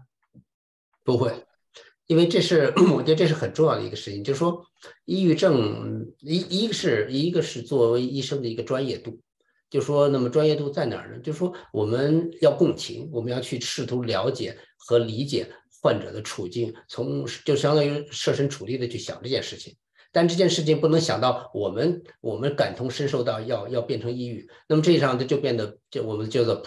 [1.05, 1.47] 不会。
[2.07, 4.65] 因为这是 我觉得这是很重要的一个事情，就是说，
[5.05, 9.19] 抑郁症一一个是一个是作为医生的一个专业度，
[9.69, 11.19] 就说那么专业度在哪儿呢？
[11.21, 15.49] 就说我们要共情，我们要去试图了解和理解
[15.83, 19.77] 患者的处境，从就相当于设身处地的去想这件事情。
[20.13, 26.65] 但这件事情不能想到我们我们感同身受到要要变成抑郁，那么这样就变得就我们叫做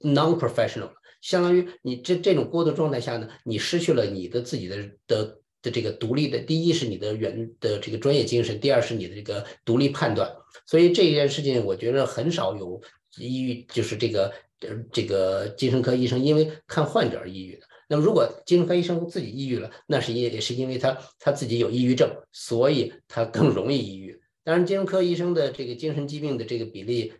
[0.00, 0.90] non-professional。
[1.20, 4.76] 相当于你这这种过渡状态下呢，你失去了你的自己的
[5.06, 10.30] 的的这个独立的，第一是你的原的这个专业精神，第二是你的这个独立判断。
[10.66, 12.80] 所以这件事情，我觉得很少有
[13.16, 17.66] 抑郁，就是这个呃这个精神科医生因为看患者而抑郁的。
[17.88, 24.20] 那么如果精神科医生自己抑郁了，那是也也是因为他他自己有抑郁症，所以他更容易抑郁。
[24.44, 27.12] 当然，精神科医生的这个精神疾病的这个比例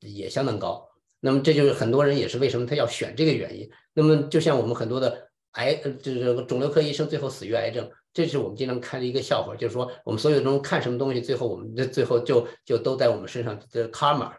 [0.00, 0.88] 也相当高。
[1.20, 3.70] 那么这就是很多人也是为什么他要选这个原因。
[3.94, 14.36] 那么就像我们很多的癌，就是肿瘤科医生最后死于癌症，这是我们经常看的一个笑话，就是说我们所有中看什么东西，最后我们的最后就就都在我们身上的 karma，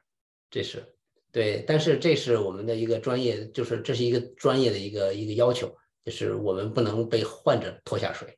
[0.52, 0.94] 这是
[1.32, 1.64] 对。
[1.68, 5.76] 但是这是我们的一个专业，就是这是一个专业的一个一个要求，
[6.06, 8.38] 就是我们不能被患者拖下水。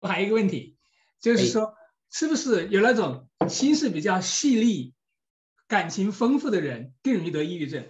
[0.00, 0.76] 我还有一个问题，
[1.20, 1.74] 就是说
[2.10, 4.94] 是不是有那种心思比较细腻？
[5.70, 7.86] 感情丰富的人更容易得抑郁症，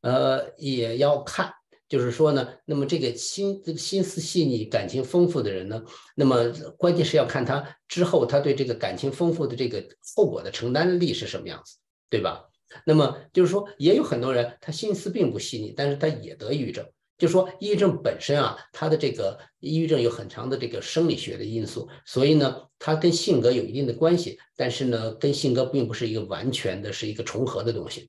[0.00, 1.52] 呃，也要看，
[1.88, 5.84] 就是说呢，那么这个心这个心思细腻、感情丰富的人呢，
[6.16, 9.86] 那么关键是要看他之后他对这个感情丰富的这个
[10.16, 11.76] 后果的承担力是什么样子，
[12.08, 12.46] 对吧？
[12.84, 16.84] 那么就是说，也有很多人他心思并不细腻，但是他也得抑郁症。
[17.20, 28.08] 就说抑郁症本身啊，它的这个抑郁症有很长的这个生理学的因素，所以呢，它跟性格有一定的关系，但是呢，跟性格并不是一个完全的是一个重合的东西。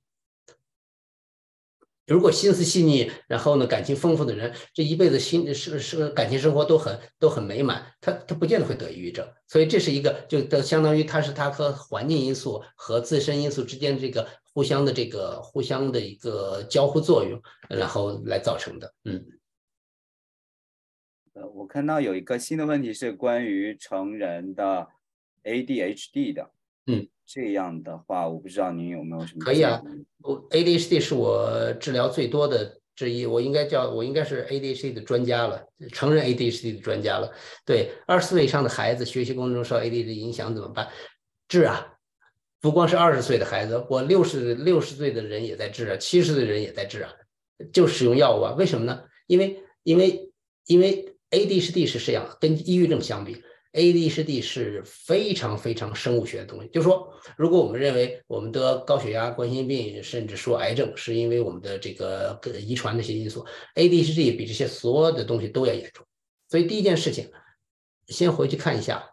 [2.07, 9.25] 如果心思细腻，然后呢，感情丰富的人，这一辈子心是是感情生活都很都很美满，他他不见得会得抑郁症。
[9.47, 18.93] 所以这是一个就的相当于他是他和环境因素和自身因素之间这个互相的这个互相的一个交互作用，然后来造成的。
[19.05, 19.25] 嗯。
[21.33, 24.87] 呃，我看到有一个新的问题是关于成人的
[25.43, 26.51] ADHD 的。
[26.87, 27.07] 嗯。
[27.25, 29.81] 这样的话，我不知道您有没有什么可以啊？
[30.21, 37.31] 我 ADHD 是我治疗最多的之一，我应该叫我应该是 ADHD 的专家了，成人 ADHD 的专家了。
[37.65, 40.89] 对，二十岁以上的孩子学习过程中受 ADHD 影响怎么办？
[41.47, 41.90] 治啊！
[42.61, 47.11] 不光是二十岁的孩子，我六十六十岁的人也在治啊，七十岁的人也在治啊，
[47.73, 48.53] 就使用药物啊。
[48.57, 49.03] 为什么呢？
[49.25, 50.31] 因为因为
[50.67, 53.43] 因为 ADHD 是这样，跟抑郁症相比。
[53.73, 66.05] ADHD 是非常非常生物学的东西，就是说，如果我们认为我们得高血压、冠心病，甚至说癌症，是因为我们的这个遗传那些因素，ADHD 比这些所有的东西都要严重。
[66.49, 67.31] 所以第一件事情，
[68.07, 69.09] 先回去看一下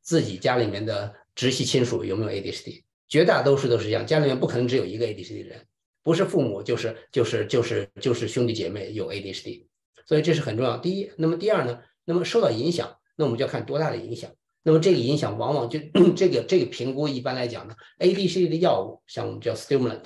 [0.00, 2.82] 自己家里面的直系亲属有没有 ADHD。
[3.08, 5.64] 绝大多数都是这样，家里面不可能只有一个 ADHD 的人，
[6.02, 9.66] 不是父母就是就是就是就是兄弟姐妹有 ADHD，
[10.04, 10.76] 所以这是很重要。
[10.78, 11.78] 第一，那么第二呢？
[12.04, 14.28] 那么受到影响，那我们就要看多大的影响。
[14.64, 15.78] 那么这个影响往往就
[16.16, 20.02] 这个这个评估一般来讲呢，ADHD 的药物像我们叫 stimulant，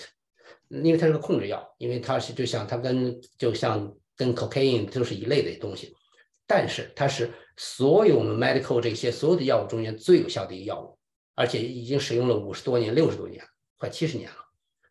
[0.68, 5.94] 因为它是个控制药，因为它是就像它跟就像跟 cocaine 都是一类的东西，
[6.46, 10.98] 但是它是所有我们 medical 这些所有的药物中间最有效的一个药物。
[11.40, 13.42] 而且已经使用了五十多年、六十多年，
[13.78, 14.36] 快七十年了，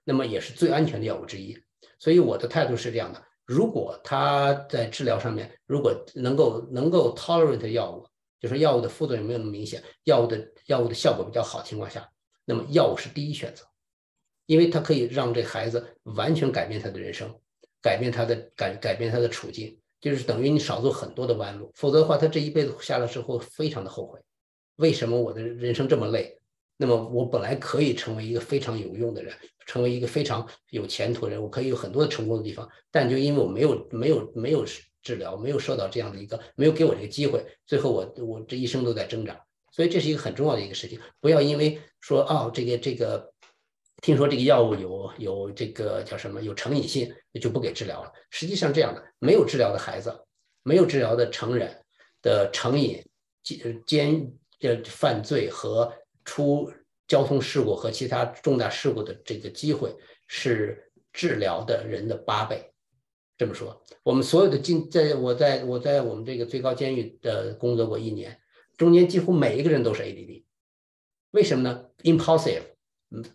[0.04, 1.56] 那么也是最安全的药物之一。
[2.00, 8.04] 所以我的态度是这样的：如果他在治疗上面，如果能够能够 tolerate 药物，
[8.40, 12.10] 就是药物的副作用没有那么明显，药物的药物的效果比较好情况下，
[12.46, 13.64] 那么药物是第一选择，
[14.48, 17.32] 因为它可以让这孩子完全改变他的人生，
[17.80, 21.72] 改变他的改改变他的处境，就是等于你少走很多的弯路。
[21.76, 24.20] 否则的话，他这一辈子下来之后非常的后悔，
[24.78, 26.39] 为什么我的人生这么累？
[26.82, 29.36] 那么我本来可以成为一个非常有用的人，
[29.66, 34.66] 成为一个非常有前途的人，我可以有很多的成功的地方，但就因为我没有没有没有
[35.04, 39.38] 治疗，没有受到这样的一个，没有给我这个机会，最后我我这一生都在挣扎，
[39.74, 43.30] 所以这是一个很重要的一个事情，不要因为说哦这个这个，
[44.02, 48.10] 听说这个药物有有这个叫什么有成瘾性，就不给治疗了。
[48.30, 50.18] 实际上这样的，没有治疗的孩子，
[50.64, 51.84] 没有治疗的成人
[52.22, 53.04] 的成瘾、
[53.44, 54.32] 奸奸
[54.62, 55.92] 的犯罪和。
[56.30, 56.72] 出
[57.08, 59.96] 交通事故和其他重大事故的这个机会
[60.28, 62.72] 是治疗的人的八倍。
[63.36, 68.40] 这么说，我们所有的进在我在我在我们这个最高监狱的工作过一年，
[68.78, 70.44] 中间几乎每一个人都是 ADD。
[71.32, 72.62] 为什么呢？Impulsive，
[73.10, 73.26] 嗯，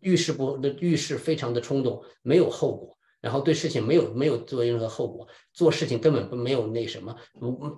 [0.00, 7.16] 遇事不遇事非常的冲动，没有后果，然后对事情没有没有做任何后果，做事情根本不没有那什么，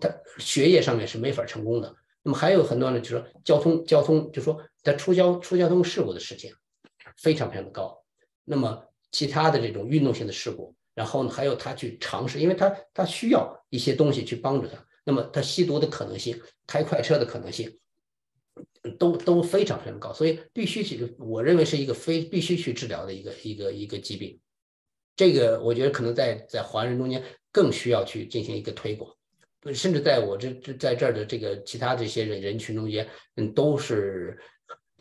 [0.01, 1.95] 他学业上面是没法成功的。
[2.23, 6.53] 那么还有很多呢，就说交通交通，就说他出交出交通事故的事情
[7.17, 8.03] 非常非常的高。
[8.45, 14.85] 那么其他的这种运动性的事故，然后呢还有他去尝试，因为他他需要一些东西去帮助他。
[15.05, 17.79] 那么他吸毒的可能性，开快车的可能性，
[18.99, 24.39] 都都非常非常高，所以必须去，我认为是一个非必须去治疗的一个一个一个疾病。
[25.17, 29.15] 这个我觉得可能在在华人中间更需要去进行一个推广。
[29.75, 34.39] 甚至在我这这在这儿的这个其他这些人人群中间，嗯，都是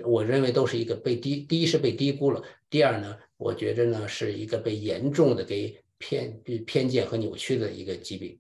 [0.04, 8.40] 我认为都是一个被低，第一是被低估了，第二呢，我觉着呢是一个被严重的给偏偏见和扭曲的一个疾病。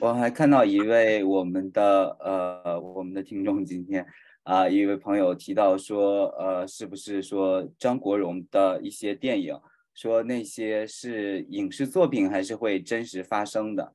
[0.00, 4.06] 我还看到一位我们的呃我们的听众今天
[4.42, 9.58] 啊一位朋友提到说呃是不是说张国荣的一些电影。
[9.98, 13.92] 说那些是影视作品还是会真实发生的，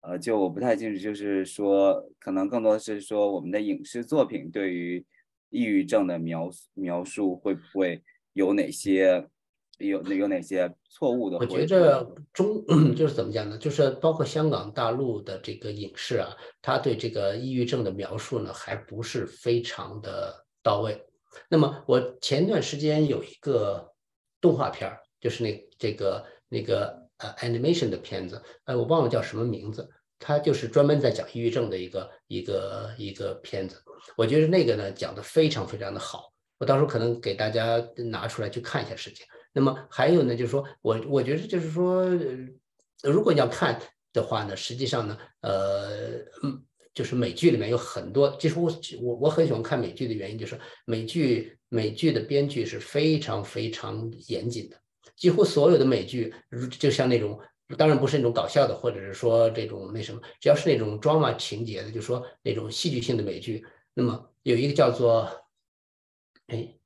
[0.00, 5.06] 呃，就我不太清楚，就是说可能更多的是说我们的影视作品对于
[5.50, 8.02] 抑郁症的描描述会不会
[8.32, 9.24] 有哪些
[9.78, 11.38] 有有哪些错误的？
[11.38, 12.64] 我觉着中
[12.96, 13.56] 就是怎么讲呢？
[13.56, 21.06] 就是包括香港、大陆的这个影视啊，他对这个抑郁症的描述呢，还不是非常的到位。
[21.48, 23.94] 那么我前段时间有一个
[24.40, 25.05] 动画片儿。
[25.26, 29.90] 就是那这个那个呃 animation 的片子，呃，我忘了叫什么名字，
[30.20, 33.82] 它就是专门在讲抑郁症的一个一个一个片子。
[34.16, 39.26] 我觉得那个呢讲的非常非常的好，我到时候可能给大家拿出来去看一下事情。
[39.52, 42.06] 那么还有呢，就是说我我觉得就是说，
[43.02, 43.80] 如果你要看
[44.12, 46.20] 的话呢，实际上呢，呃，
[46.94, 48.70] 就是美剧里面有很多，几乎
[49.02, 54.76] 我我很喜欢看美剧的原因就是美剧美剧的编剧是非常非常严谨的。
[55.16, 57.40] 几乎所有的美剧，如就像那种，
[57.76, 65.28] 当然不是那种搞笑的，或者是说这种那什么，只要是那种 drama 情节的，就说那种戏剧性的美剧，那么有一个叫做，
[66.46, 66.78] 哎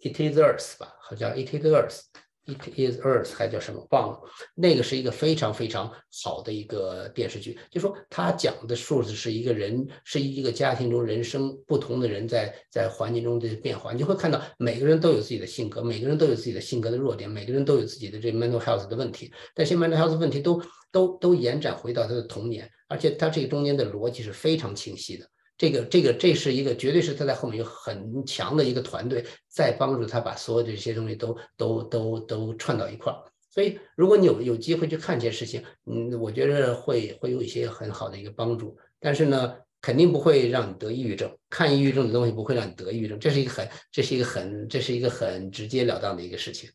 [0.00, 2.00] ，It is Earth 吧，好像 It is Earth。
[2.46, 3.84] It is Earth 还叫什么？
[3.90, 4.20] 忘了。
[4.54, 5.90] 那个是一个非常非常
[6.22, 20.62] 好的一个电视剧，就说他讲的数字是一个人，是一个家庭中人生不同的人在在环境中的变化，你就会看到每个人都有自己的性格，每个人都有自己的性格的弱点，每个人都有自己的这 mental health 的问题，但是 mental health 问题都
[20.92, 25.26] 都都延展回到他的童年，而且他这个中间的逻辑是非常清晰的。
[25.58, 33.18] 这个这个这是一个绝对是他在后面有很强的一个团队在帮助他把所有的这些东西都都都都串到一块儿，
[33.50, 41.34] 所以如果你有有机会去看这些事情，嗯，我觉得会会有一些很好的一个帮助，但是呢，肯定不会让你得抑郁症。
[41.48, 46.68] 看抑郁症的东西不会让你得抑郁症，这是一个很这是一个很这是一个很直截了当的一个事情。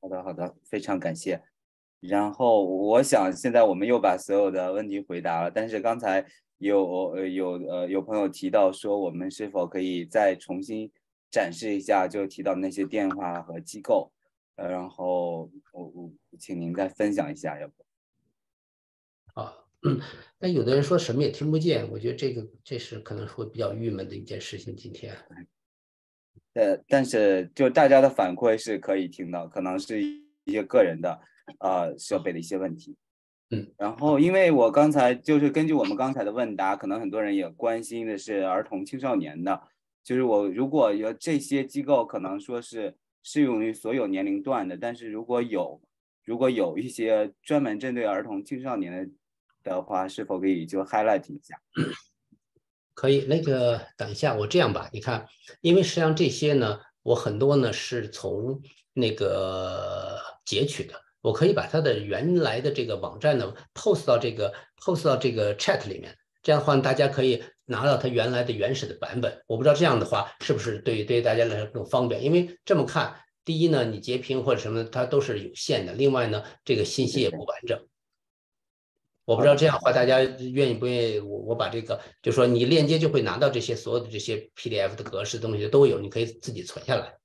[0.00, 1.42] 好的好的，非常感谢。
[2.00, 6.24] 然后我想现在我们又把所有的问题回答了，但是刚才
[6.58, 10.90] 有呃有呃有朋友提到说，我们是否可以再重新
[11.30, 14.12] 展示一下，就提到那些电话和机构，
[14.56, 17.74] 呃，然后我我请您再分享一下，要不？
[19.40, 20.00] 啊，嗯，
[20.38, 24.76] 那有的人说什么也听不见，我觉得这个这是可能会比较郁闷的一件事情。
[24.76, 25.14] 今天，
[26.54, 31.20] 呃，但是就大家的反馈是可以听到，可能是一些个人的。
[31.60, 32.94] 呃，设备的一些问题，
[33.50, 39.62] 嗯，然后因为我刚才就是根据我们刚才的问答，可能很多人也关心的是儿童青少年的，
[40.04, 45.80] 就是我如果有这些机构可能说是适用于所有年龄段的，但是如果有
[46.24, 51.56] 如果有一些专门针对儿童青少年的的话，是否可以就 highlight 一下？
[52.92, 55.26] 可以，那个等一下，我这样吧，你看，
[55.62, 58.60] 因为实际上这些呢，我很多呢是从
[58.92, 61.07] 那个截取的。
[61.20, 69.42] 我可以把它的原来的这个网站呢 post 到这个 post 到这个 chat 里面，这样的话大家可以拿到它原来的原始的版本。
[69.48, 72.22] 我不知道这样的话是不是对对大家来说更方便？
[72.22, 77.84] 因为这么看，第一呢，你截屏或者什么它都是有限的；另外呢，这个信息也不完整。
[79.24, 81.18] 我不知道这样的话大家愿意不愿意？
[81.18, 87.16] 我我把这个就说你链接就会拿到这些所有的这些 PDF 的格式东西都有，你可以自己存下来，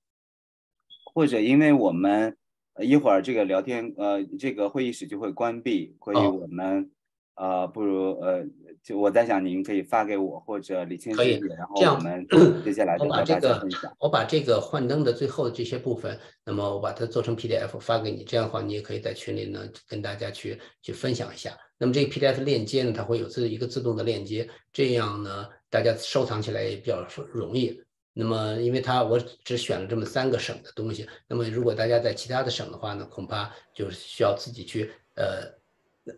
[1.14, 2.36] 或者因为我们。
[2.82, 6.90] 一会儿这个聊天，呃，这个会议室就会关闭，所以我们，
[7.36, 8.44] 呃，不如，呃，
[8.82, 12.26] 就我在想，您可以发给我或者李清师姐，然后我们
[12.64, 13.68] 接下来我把这个，
[14.00, 21.56] 我把这个幻灯的最后的这些部分，那么我把它做成 PDF 发给你，这样的话你也可以在群里呢跟大家去去分享一下。
[21.78, 27.80] 那么这个 PDF 链接呢，它会有自一个自动的链接，这样呢大家收藏起来也比较容易。
[28.16, 35.52] 那么，因为它我只选了这么三个省的东西，那么如果大家在其他的省的话呢，恐怕就是需要自己去呃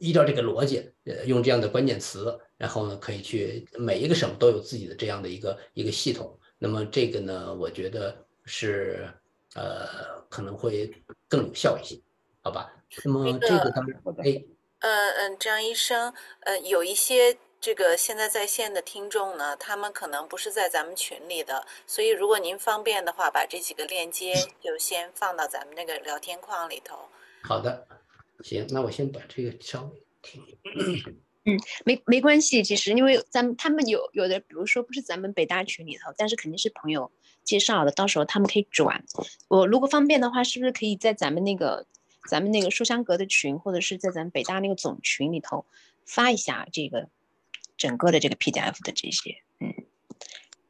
[0.02, 6.38] 依照这个逻辑，呃用这样的关键词，然后呢可以去每一个省都有自己的这样的一个一个系统。
[6.58, 8.14] 那么这个呢，我觉得
[8.44, 9.10] 是
[9.54, 10.94] 呃可能会
[11.30, 11.98] 更有效一些，
[12.42, 12.74] 好吧？
[13.06, 14.44] 那么这个当然，哎，
[14.80, 17.38] 呃嗯，张医生，呃有一些。
[17.66, 26.96] 这个现在在线的听众呢，他们可能不是在咱们群里的，所以如果您方便的话，把这几个链接就先放到咱们那个聊天框里头。
[27.42, 27.88] 好的，
[28.44, 30.44] 行，那我先把这个稍微停。
[31.46, 37.12] 嗯，没没关系，其实因为咱们他们有有的，比如说不是咱们北大群里头，但是肯定是朋友
[37.44, 39.04] 介绍的，到时候他们可以转。
[39.48, 41.88] 我如果方便的话，是不是可以在咱们那个
[42.30, 45.66] 咱们那个书香阁的群，或者是在咱们北大那个总群里头
[46.06, 47.10] 发一下这个？
[47.78, 49.74] 整个的这个 PDF 的这些，嗯，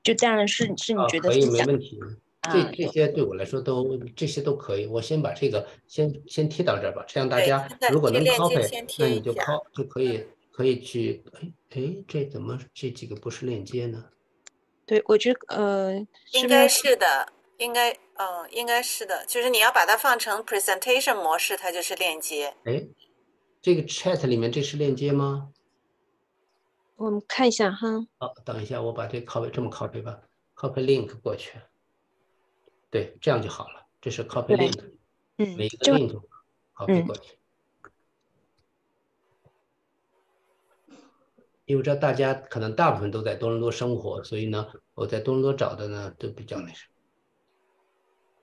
[0.04, 2.00] 就当然是是你觉得可以没问题，
[2.42, 4.86] 这这些对我来说都这些都可以。
[4.86, 11.24] 我先把这个先先贴到这儿吧，这样大家如果能 copy，那你就 copy 就可以可以去。
[11.34, 14.06] 哎哎，这怎么这几个不是链接呢？
[14.86, 17.28] 对，我觉得呃，应该是的，
[17.58, 22.54] 应该嗯，应该是的，就是你要把它放成 presentation 模式，它就是链接。
[22.64, 22.82] 哎，
[23.62, 25.50] 这个 chat 里面这是链接吗？
[26.96, 27.88] 我们看一下哈。
[28.18, 30.22] 好，等一下，我把这 copy 这么 copy 吧
[30.56, 31.60] ，copy link 过去。
[32.90, 33.86] 对，这样就好了。
[34.02, 34.94] 这是 copy link，
[35.38, 36.22] 嗯，每个 link
[36.74, 37.38] copy 过去。
[41.66, 46.95] 因为这大家可能大部分都在多伦多生活，所以呢，我在多伦多找的呢都比较那什么。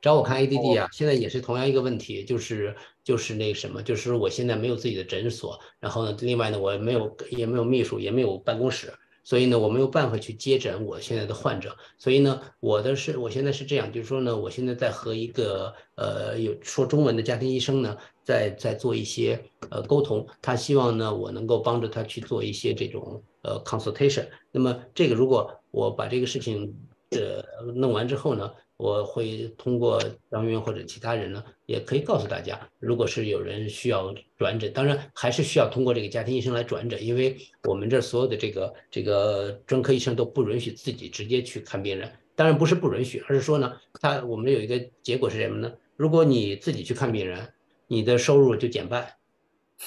[0.02, 2.74] 找我看 ADD 啊，现在也是同样一个问题，就是
[3.04, 8.92] 就是那什么，就是我现在没有自己的诊所，然后呢，另外呢，我也没有也没有秘书，也没有办公室，
[9.22, 26.74] 所以呢，我没有办法去接诊我现在的患者，所以呢，我的是我现在是这样，就是说呢，我现在在和一个呃有说中文的家庭医生呢，在在做一些呃沟通，他希望呢我能够帮着他去做一些这种呃 consultation，那么这个如果我把这个事情
[27.10, 27.40] 呃
[27.72, 28.52] 弄完之后呢。
[28.82, 42.10] 我会通过张云或者其他人呢，也可以告诉大家，如果是有人需要转诊，当然还是需要通过这个家庭医生来转诊，因为我们这所有的这个这个专科医生都不允许自己直接去看病人。
[42.34, 45.72] 当然不是不允许，而是说呢，他我们有一个结果是什么呢？
[45.94, 47.52] 如果你自己去看病人，
[47.86, 49.06] 你的收入就减半，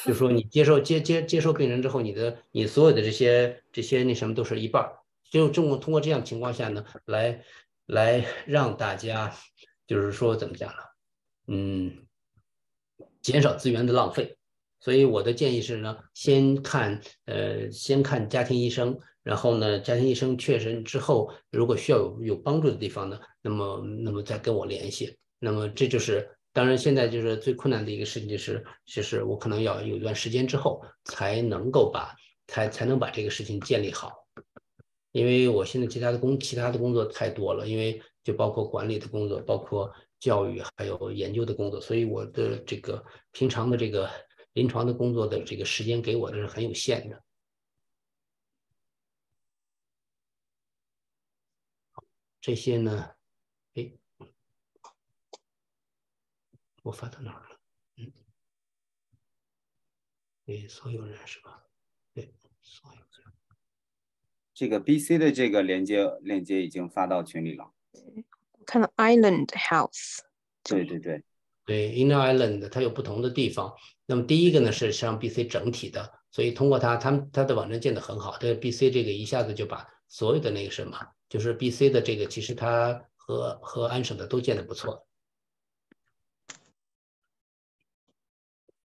[0.06, 5.00] 就说你接受接接接受病人之后，你的你所有的这些这些那什么都是一半儿。
[5.30, 7.44] 就这么通过这样情况下呢，来。
[7.86, 9.34] 来让大家，
[9.88, 10.78] 就是说怎么讲呢？
[11.48, 12.06] 嗯，
[13.22, 14.38] 减少资源的浪费。
[14.80, 25.18] 所以我的建议是呢，先看呃，先看家庭医生，然后呢，家庭医生确认之后，如果需要有有帮助的地方呢，那么那么再跟我联系。
[25.40, 32.16] 那么这就是当然，现在就是最困难的一个事情就是，就是我可能要有一段时间之后才能够把
[32.48, 34.25] 才才能把这个事情建立好，
[35.16, 39.90] 因为我现在其他的工其他的工作太多了，因为就包括管理的工作，包括
[40.20, 43.02] 教育还有研究的工作，所以我的这个
[43.32, 44.12] 平常的这个
[44.52, 47.24] 临床的工作的这个时间给我的是很有限的。
[52.42, 53.16] 这些呢，
[53.76, 53.90] 哎，
[56.84, 57.58] 我发到哪儿了？
[57.96, 58.12] 嗯，
[60.44, 61.64] 对，所有人是吧？
[62.14, 63.05] 对，所有。
[64.56, 67.72] 这个 BC 的这个连接链接已经发到群里了。
[68.66, 70.22] 看到 Island House。
[70.64, 71.24] 对对对，
[71.66, 73.72] 对 Inner Island 它有不同的地方。
[74.08, 78.38] 那么第一个呢是像 BC 整体的，所以通过它，他们它的网站建的很好。
[78.40, 80.98] 这个 BC 这个一下子就把所有的那个什么。
[81.28, 85.08] 就是 B、C 的这个，其实它和和安省的都建的不错。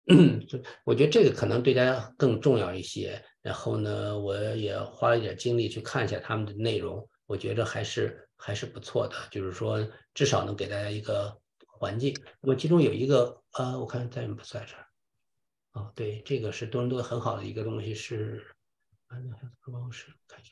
[0.48, 3.22] 就我觉得这个可能对大家更重要一些。
[3.40, 9.16] 然后呢，我也花了一点精力去看一下他们的内容，我觉得还是还是不错的。
[9.30, 9.84] 就是说，
[10.14, 12.14] 至少能给大家一个环境。
[12.40, 14.86] 那么其中有一个，呃，我看在不在这儿？
[15.72, 18.44] 哦，对，这个是多伦多很好的一个东西，是，
[19.08, 20.51] 看一下。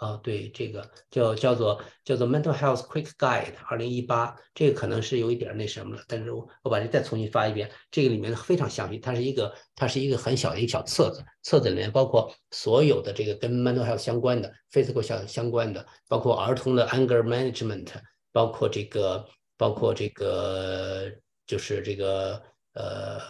[0.00, 17.88] 啊，对，这个叫叫做叫做 Mental Health Quick Guide，二零一八，这个可能是有一点那什么了，但是我我把这再重新发一遍，这个里面非常详细，它是一个它是一个很小的一个小册子，册子里面包括所有的这个跟 Mental Health 相关的，Physical 相相关的，包括儿童的 Anger Management，
[18.32, 19.28] 包括这个
[19.58, 21.12] 包括这个
[21.46, 23.20] 就是这个呃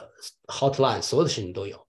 [0.47, 1.85] Hotline，所有的事情都有。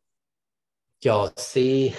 [1.02, 1.94] 叫 CMHA，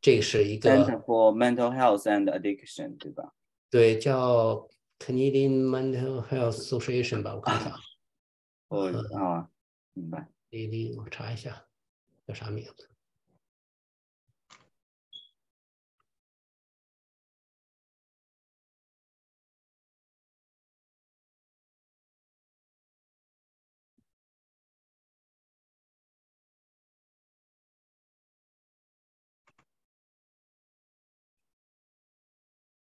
[0.00, 3.34] 这是一个 Center for Mental Health and Addiction，对吧？
[3.70, 4.66] 对，叫。
[4.98, 7.76] Canadian Mental Health Association 吧，我看一下。
[8.68, 8.86] 哦
[9.16, 9.50] 啊，
[9.92, 10.28] 明白。
[10.50, 11.66] Canadian，我查一下，
[12.26, 12.90] 叫啥名字？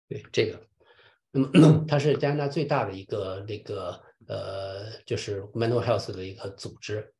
[0.07, 0.68] 对，这个。
[1.31, 7.14] 那么， 它是加拿大最大的一个那个呃，就是 mental health 的一个组织。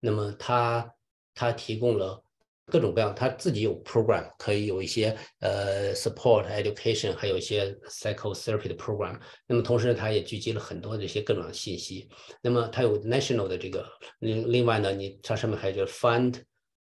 [0.00, 0.88] 那么，它
[1.34, 2.22] 它提供了
[2.66, 9.18] 各种各样，它自己有 program，可以有一些呃 support education，还有一些 psychotherapy 的 program。
[9.46, 12.08] 那么，同时它也聚集了很多这些各种的信息。
[12.42, 13.86] 那么，它有 national 的这个，
[14.20, 16.40] 另另外呢，你它上面还有 find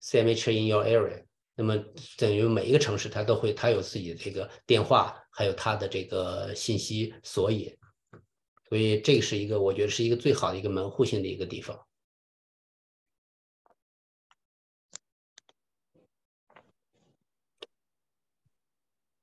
[0.03, 1.23] CMH in your area。
[1.55, 1.77] 那么
[2.17, 7.75] 等于每一个城市，它都会，它有自己的这个电话，还有它的这个信息索引，
[8.69, 11.75] 所以这个是一个，我觉得是一个最好的一个门户性的一个地方。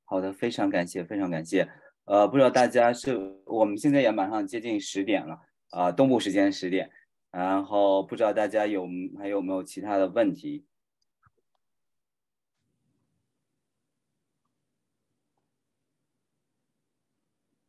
[0.07, 1.71] 好的，非常感谢，非常感谢。
[2.07, 3.17] 呃，不知道大家是，
[3.47, 5.39] 我们现在也马上接近十点了，
[5.71, 6.91] 啊，东部时间十点，
[7.31, 8.89] 然后不知道大家有
[9.21, 10.67] 还有没有其他的问题？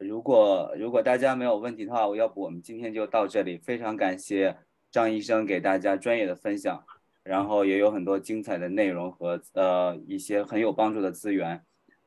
[0.09, 3.59] 如果如果大家没有问题的话，我要不我们今天就到这里。
[3.59, 4.57] 非常感谢
[4.89, 6.83] 张医生给大家专业的分享，
[7.21, 11.63] 然后也有很多精彩的内容和呃一些很有帮助的资源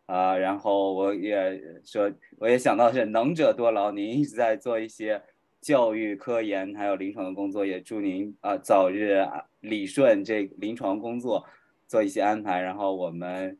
[0.06, 0.36] 啊。
[0.36, 5.22] 然后我也说，我也想到是能者多劳，您一直在做一些
[5.60, 9.24] 教育、科研还有临床的工作，也祝您啊早日
[9.60, 11.46] 理顺这临床工作，
[11.86, 12.60] 做一些安排。
[12.60, 13.56] 然后我们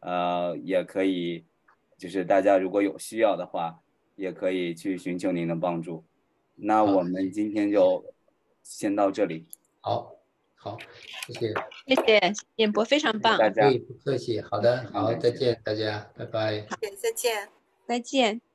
[0.00, 1.46] 呃也可以。
[1.98, 3.74] 就是大家如果有需要的话，
[4.16, 6.04] 也可以去寻求您的帮助。
[6.56, 8.04] 那我们今天就
[8.62, 9.46] 先到这里。
[9.80, 10.16] 好，
[10.54, 10.76] 好，
[11.28, 11.54] 谢谢，
[11.86, 13.38] 谢谢演播非常棒。
[13.38, 14.40] 大家不客气。
[14.40, 16.66] 好的，好，再见，大家，拜拜。
[16.68, 17.48] 好再见，
[17.86, 18.45] 再见。